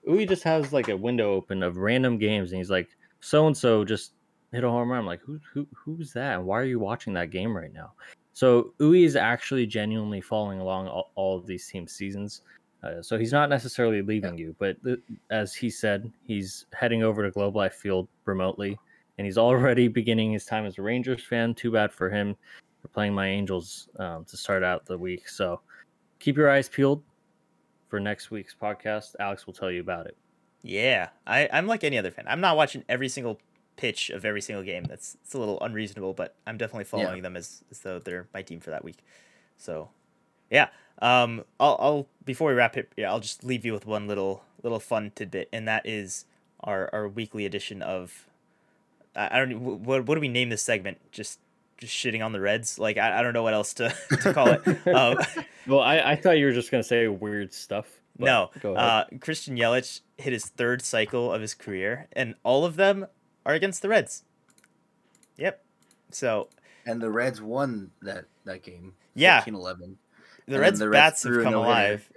Uwe 0.08 0.28
just 0.28 0.44
has 0.44 0.74
like 0.74 0.90
a 0.90 0.98
window 0.98 1.34
open 1.34 1.64
of 1.64 1.78
random 1.78 2.18
games, 2.18 2.52
and 2.52 2.58
he's 2.58 2.70
like, 2.70 2.90
"So 3.20 3.48
and 3.48 3.56
so 3.56 3.84
just 3.86 4.14
hit 4.52 4.64
a 4.64 4.70
home 4.70 4.90
run." 4.90 5.00
I'm 5.00 5.06
like, 5.06 5.22
"Who 5.22 5.40
who 5.54 5.68
who's 5.74 6.14
that? 6.14 6.36
And 6.36 6.46
why 6.46 6.60
are 6.60 6.66
you 6.66 6.80
watching 6.80 7.14
that 7.14 7.32
game 7.32 7.56
right 7.56 7.74
now?" 7.74 7.94
So 8.34 8.74
Uwe 8.80 9.04
is 9.04 9.16
actually 9.16 9.66
genuinely 9.66 10.22
following 10.22 10.60
along 10.60 10.88
all, 10.88 11.12
all 11.16 11.38
of 11.38 11.46
these 11.46 11.68
team 11.68 11.88
seasons. 11.88 12.42
Uh, 12.84 13.02
so 13.02 13.18
he's 13.18 13.32
not 13.32 13.50
necessarily 13.50 14.04
leaving 14.04 14.38
you, 14.38 14.56
but 14.60 14.82
th- 14.84 15.00
as 15.32 15.56
he 15.56 15.70
said, 15.70 16.12
he's 16.24 16.68
heading 16.74 17.02
over 17.02 17.24
to 17.24 17.32
Globe 17.32 17.56
Life 17.56 17.74
Field 17.74 18.08
remotely, 18.26 18.78
and 19.18 19.26
he's 19.26 19.38
already 19.38 19.88
beginning 19.88 20.32
his 20.32 20.46
time 20.46 20.66
as 20.66 20.78
a 20.78 20.82
Rangers 20.82 21.24
fan. 21.24 21.54
Too 21.54 21.72
bad 21.72 21.92
for 21.92 22.10
him 22.10 22.36
for 22.82 22.88
playing 22.90 23.14
my 23.14 23.28
Angels 23.28 23.90
um, 24.00 24.26
to 24.26 24.38
start 24.38 24.64
out 24.64 24.86
the 24.86 24.98
week. 24.98 25.28
So 25.28 25.62
keep 26.20 26.38
your 26.38 26.50
eyes 26.50 26.70
peeled 26.70 27.04
for 27.90 28.00
next 28.00 28.32
week's 28.32 28.56
podcast. 28.56 29.16
Alex 29.20 29.46
will 29.46 29.54
tell 29.54 29.72
you 29.72 29.82
about 29.82 30.08
it. 30.08 30.18
Yeah, 30.62 31.10
I, 31.26 31.50
I'm 31.52 31.68
like 31.68 31.84
any 31.84 31.98
other 31.98 32.12
fan. 32.12 32.26
I'm 32.28 32.42
not 32.42 32.58
watching 32.58 32.84
every 32.90 33.10
single 33.10 33.40
pitch 33.78 34.10
of 34.10 34.26
every 34.26 34.42
single 34.42 34.64
game. 34.64 34.84
That's 34.84 35.18
it's 35.24 35.34
a 35.34 35.40
little 35.40 35.60
unreasonable, 35.62 36.14
but 36.14 36.36
I'm 36.46 36.58
definitely 36.58 36.86
following 36.86 37.22
them 37.22 37.38
as, 37.38 37.64
as 37.72 37.80
though 37.80 38.00
they're 38.00 38.28
my 38.34 38.42
team 38.42 38.60
for 38.60 38.72
that 38.72 38.84
week. 38.84 38.98
So, 39.58 39.90
yeah. 40.50 40.70
Um, 41.00 41.46
I'll, 41.60 41.78
I'll 41.80 42.08
before 42.26 42.50
we 42.50 42.56
wrap 42.56 42.76
it, 42.76 42.92
yeah, 42.98 43.10
I'll 43.12 43.20
just 43.20 43.44
leave 43.44 43.66
you 43.66 43.72
with 43.72 43.86
one 43.86 44.08
little 44.08 44.44
little 44.64 44.80
fun 44.80 45.12
tidbit, 45.16 45.48
and 45.54 45.68
that 45.68 45.86
is 45.86 46.26
our 46.62 46.90
our 46.92 47.08
weekly 47.08 47.46
edition 47.46 47.82
of. 47.82 48.26
I, 49.18 49.30
I 49.32 49.40
don't 49.40 49.84
what 49.84 50.06
what 50.06 50.16
do 50.16 50.22
we 50.22 50.28
name 50.28 50.50
this 50.50 50.62
segment? 50.62 51.00
Just 51.12 51.40
just 51.78 51.94
shitting 51.96 52.24
on 52.24 52.32
the 52.32 52.40
Reds. 52.40 52.80
Like 52.80 52.98
I, 52.98 53.20
I 53.20 53.22
don't 53.22 53.34
know 53.34 53.44
what 53.44 53.54
else 53.54 53.74
to, 53.76 53.94
to 54.22 54.34
call 54.34 54.48
it. 54.50 54.88
Um, 54.88 55.18
well, 55.68 55.82
I, 55.82 56.00
I 56.00 56.16
thought 56.16 56.38
you 56.38 56.46
were 56.46 56.54
just 56.54 56.72
gonna 56.72 56.84
say 56.84 57.08
weird 57.08 57.54
stuff. 57.54 57.88
no, 58.18 58.50
uh, 58.64 59.04
Christian 59.20 59.58
Yelich 59.58 60.02
hit 60.18 60.34
his 60.34 60.46
third 60.46 60.82
cycle 60.82 61.32
of 61.32 61.42
his 61.42 61.54
career, 61.54 62.08
and 62.14 62.36
all 62.44 62.66
of 62.66 62.76
them 62.76 63.08
are 63.46 63.54
against 63.54 63.82
the 63.82 63.90
Reds. 63.90 64.24
Yep. 65.38 65.64
So. 66.12 66.50
And 66.86 67.02
the 67.02 67.12
Reds 67.12 67.42
won 67.42 67.92
that 68.02 68.26
that 68.46 68.64
game. 68.64 68.94
Yeah. 69.14 69.42
14-11. 69.42 69.96
The 70.48 70.54
and 70.54 70.62
Reds, 70.62 70.80
the 70.80 70.90
Reds 70.90 71.02
bats 71.02 71.24
have 71.24 71.44
come 71.44 71.54
alive. 71.54 72.10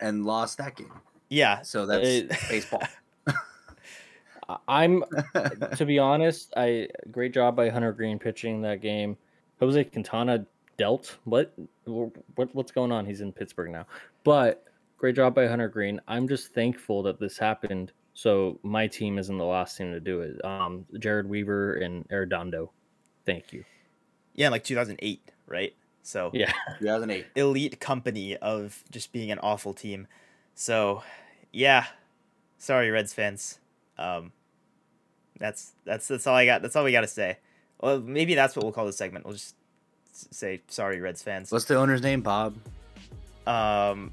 And 0.00 0.26
lost 0.26 0.58
that 0.58 0.76
game. 0.76 0.92
Yeah. 1.28 1.62
So 1.62 1.86
that's 1.86 2.06
it, 2.06 2.28
baseball. 2.48 2.82
I'm 4.68 5.04
to 5.76 5.84
be 5.86 5.98
honest, 5.98 6.52
I 6.56 6.88
great 7.10 7.34
job 7.34 7.56
by 7.56 7.68
Hunter 7.68 7.92
Greene 7.92 8.18
pitching 8.18 8.62
that 8.62 8.80
game. 8.80 9.16
Jose 9.60 9.84
Quintana 9.84 10.46
dealt. 10.76 11.18
What 11.24 11.54
what 11.84 12.54
what's 12.54 12.72
going 12.72 12.92
on? 12.92 13.06
He's 13.06 13.20
in 13.20 13.32
Pittsburgh 13.32 13.70
now. 13.70 13.86
But 14.24 14.64
great 14.98 15.16
job 15.16 15.34
by 15.34 15.46
Hunter 15.46 15.68
Greene. 15.68 16.00
I'm 16.08 16.28
just 16.28 16.54
thankful 16.54 17.02
that 17.04 17.20
this 17.20 17.38
happened. 17.38 17.92
So 18.14 18.58
my 18.62 18.86
team 18.86 19.18
isn't 19.18 19.38
the 19.38 19.44
last 19.44 19.76
team 19.76 19.92
to 19.92 20.00
do 20.00 20.20
it. 20.20 20.44
Um, 20.44 20.84
Jered 20.94 21.26
Weaver 21.26 21.76
and 21.76 22.06
Arredondo. 22.08 22.68
Thank 23.24 23.52
you. 23.52 23.64
Yeah, 24.34 24.48
like 24.48 24.64
2008, 24.64 25.30
right? 25.46 25.74
So 26.02 26.30
yeah, 26.34 26.52
2008. 26.80 27.26
Elite 27.36 27.80
company 27.80 28.36
of 28.36 28.82
just 28.90 29.12
being 29.12 29.30
an 29.30 29.38
awful 29.38 29.72
team. 29.72 30.08
So 30.54 31.02
yeah, 31.52 31.86
sorry 32.58 32.90
Reds 32.90 33.14
fans. 33.14 33.58
Um, 34.02 34.32
that's 35.38 35.72
that's 35.84 36.08
that's 36.08 36.26
all 36.26 36.34
I 36.34 36.44
got. 36.44 36.62
That's 36.62 36.76
all 36.76 36.84
we 36.84 36.92
got 36.92 37.02
to 37.02 37.06
say. 37.06 37.38
Well, 37.80 38.00
maybe 38.00 38.34
that's 38.34 38.54
what 38.54 38.64
we'll 38.64 38.72
call 38.72 38.86
the 38.86 38.92
segment. 38.92 39.24
We'll 39.24 39.34
just 39.34 39.54
say 40.12 40.60
sorry, 40.68 41.00
Reds 41.00 41.22
fans. 41.22 41.50
What's 41.50 41.64
the 41.64 41.76
owner's 41.76 42.02
name? 42.02 42.20
Bob. 42.20 42.54
Um, 43.46 44.12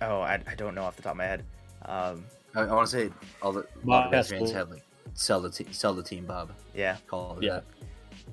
oh, 0.00 0.20
I, 0.20 0.40
I 0.46 0.54
don't 0.56 0.74
know 0.74 0.84
off 0.84 0.96
the 0.96 1.02
top 1.02 1.12
of 1.12 1.18
my 1.18 1.24
head. 1.24 1.44
Um, 1.84 2.24
I, 2.54 2.60
I 2.60 2.72
want 2.72 2.88
to 2.88 2.96
say 2.96 3.10
all 3.42 3.52
the 3.52 3.66
Bob 3.84 4.12
Reds 4.12 4.30
fans 4.30 4.52
have 4.52 4.70
like 4.70 4.82
sell 5.14 5.40
the 5.40 5.50
team, 5.50 5.72
sell 5.72 5.94
the 5.94 6.02
team, 6.02 6.26
Bob. 6.26 6.52
Yeah, 6.74 6.96
call 7.06 7.38
it 7.38 7.44
yeah. 7.44 7.54
That. 7.54 7.64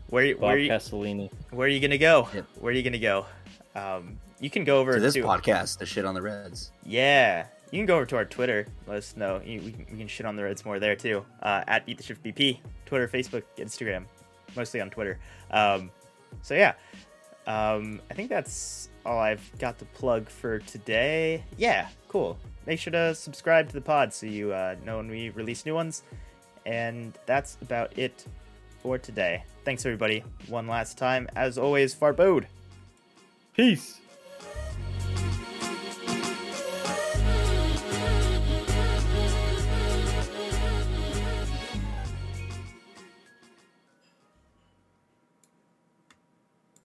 Where, 0.09 0.33
Bob 0.35 0.43
where 0.43 0.57
you, 0.57 0.69
Castellini. 0.69 1.31
Where 1.51 1.67
are 1.67 1.69
you 1.69 1.79
gonna 1.79 1.97
go? 1.97 2.29
Yep. 2.33 2.45
Where 2.59 2.71
are 2.71 2.75
you 2.75 2.83
gonna 2.83 2.99
go? 2.99 3.25
Um, 3.75 4.19
you 4.39 4.49
can 4.49 4.63
go 4.63 4.79
over 4.79 4.95
to 4.95 4.99
this 4.99 5.13
to, 5.15 5.23
podcast, 5.23 5.79
the 5.79 5.85
shit 5.85 6.05
on 6.05 6.13
the 6.13 6.21
Reds. 6.21 6.71
Yeah, 6.85 7.47
you 7.71 7.79
can 7.79 7.85
go 7.85 7.95
over 7.95 8.05
to 8.05 8.15
our 8.15 8.25
Twitter. 8.25 8.67
Let 8.87 8.97
us 8.97 9.15
know. 9.17 9.41
You, 9.43 9.61
we, 9.61 9.71
can, 9.71 9.85
we 9.91 9.97
can 9.97 10.07
shit 10.07 10.25
on 10.25 10.35
the 10.35 10.43
Reds 10.43 10.65
more 10.65 10.79
there 10.79 10.95
too. 10.95 11.25
Uh, 11.41 11.63
at 11.67 11.85
Beat 11.85 11.97
the 11.97 12.03
Shift 12.03 12.23
BP, 12.23 12.59
Twitter, 12.85 13.07
Facebook, 13.07 13.43
Instagram, 13.57 14.05
mostly 14.55 14.81
on 14.81 14.89
Twitter. 14.89 15.19
Um, 15.51 15.91
so 16.41 16.53
yeah, 16.53 16.73
um, 17.47 18.01
I 18.09 18.13
think 18.13 18.29
that's 18.29 18.89
all 19.05 19.19
I've 19.19 19.49
got 19.59 19.77
to 19.79 19.85
plug 19.85 20.29
for 20.29 20.59
today. 20.59 21.43
Yeah, 21.57 21.89
cool. 22.07 22.37
Make 22.65 22.79
sure 22.79 22.91
to 22.91 23.13
subscribe 23.13 23.67
to 23.67 23.73
the 23.73 23.81
pod 23.81 24.13
so 24.13 24.25
you 24.25 24.53
uh, 24.53 24.75
know 24.83 24.97
when 24.97 25.09
we 25.09 25.29
release 25.29 25.65
new 25.65 25.75
ones. 25.75 26.03
And 26.65 27.13
that's 27.27 27.57
about 27.61 27.97
it 27.97 28.25
for 28.81 28.97
today. 28.97 29.43
Thanks 29.63 29.85
everybody. 29.85 30.23
One 30.47 30.67
last 30.67 30.97
time, 30.97 31.27
as 31.35 31.57
always, 31.57 31.93
Farbode. 31.93 32.45
Peace. 33.55 33.99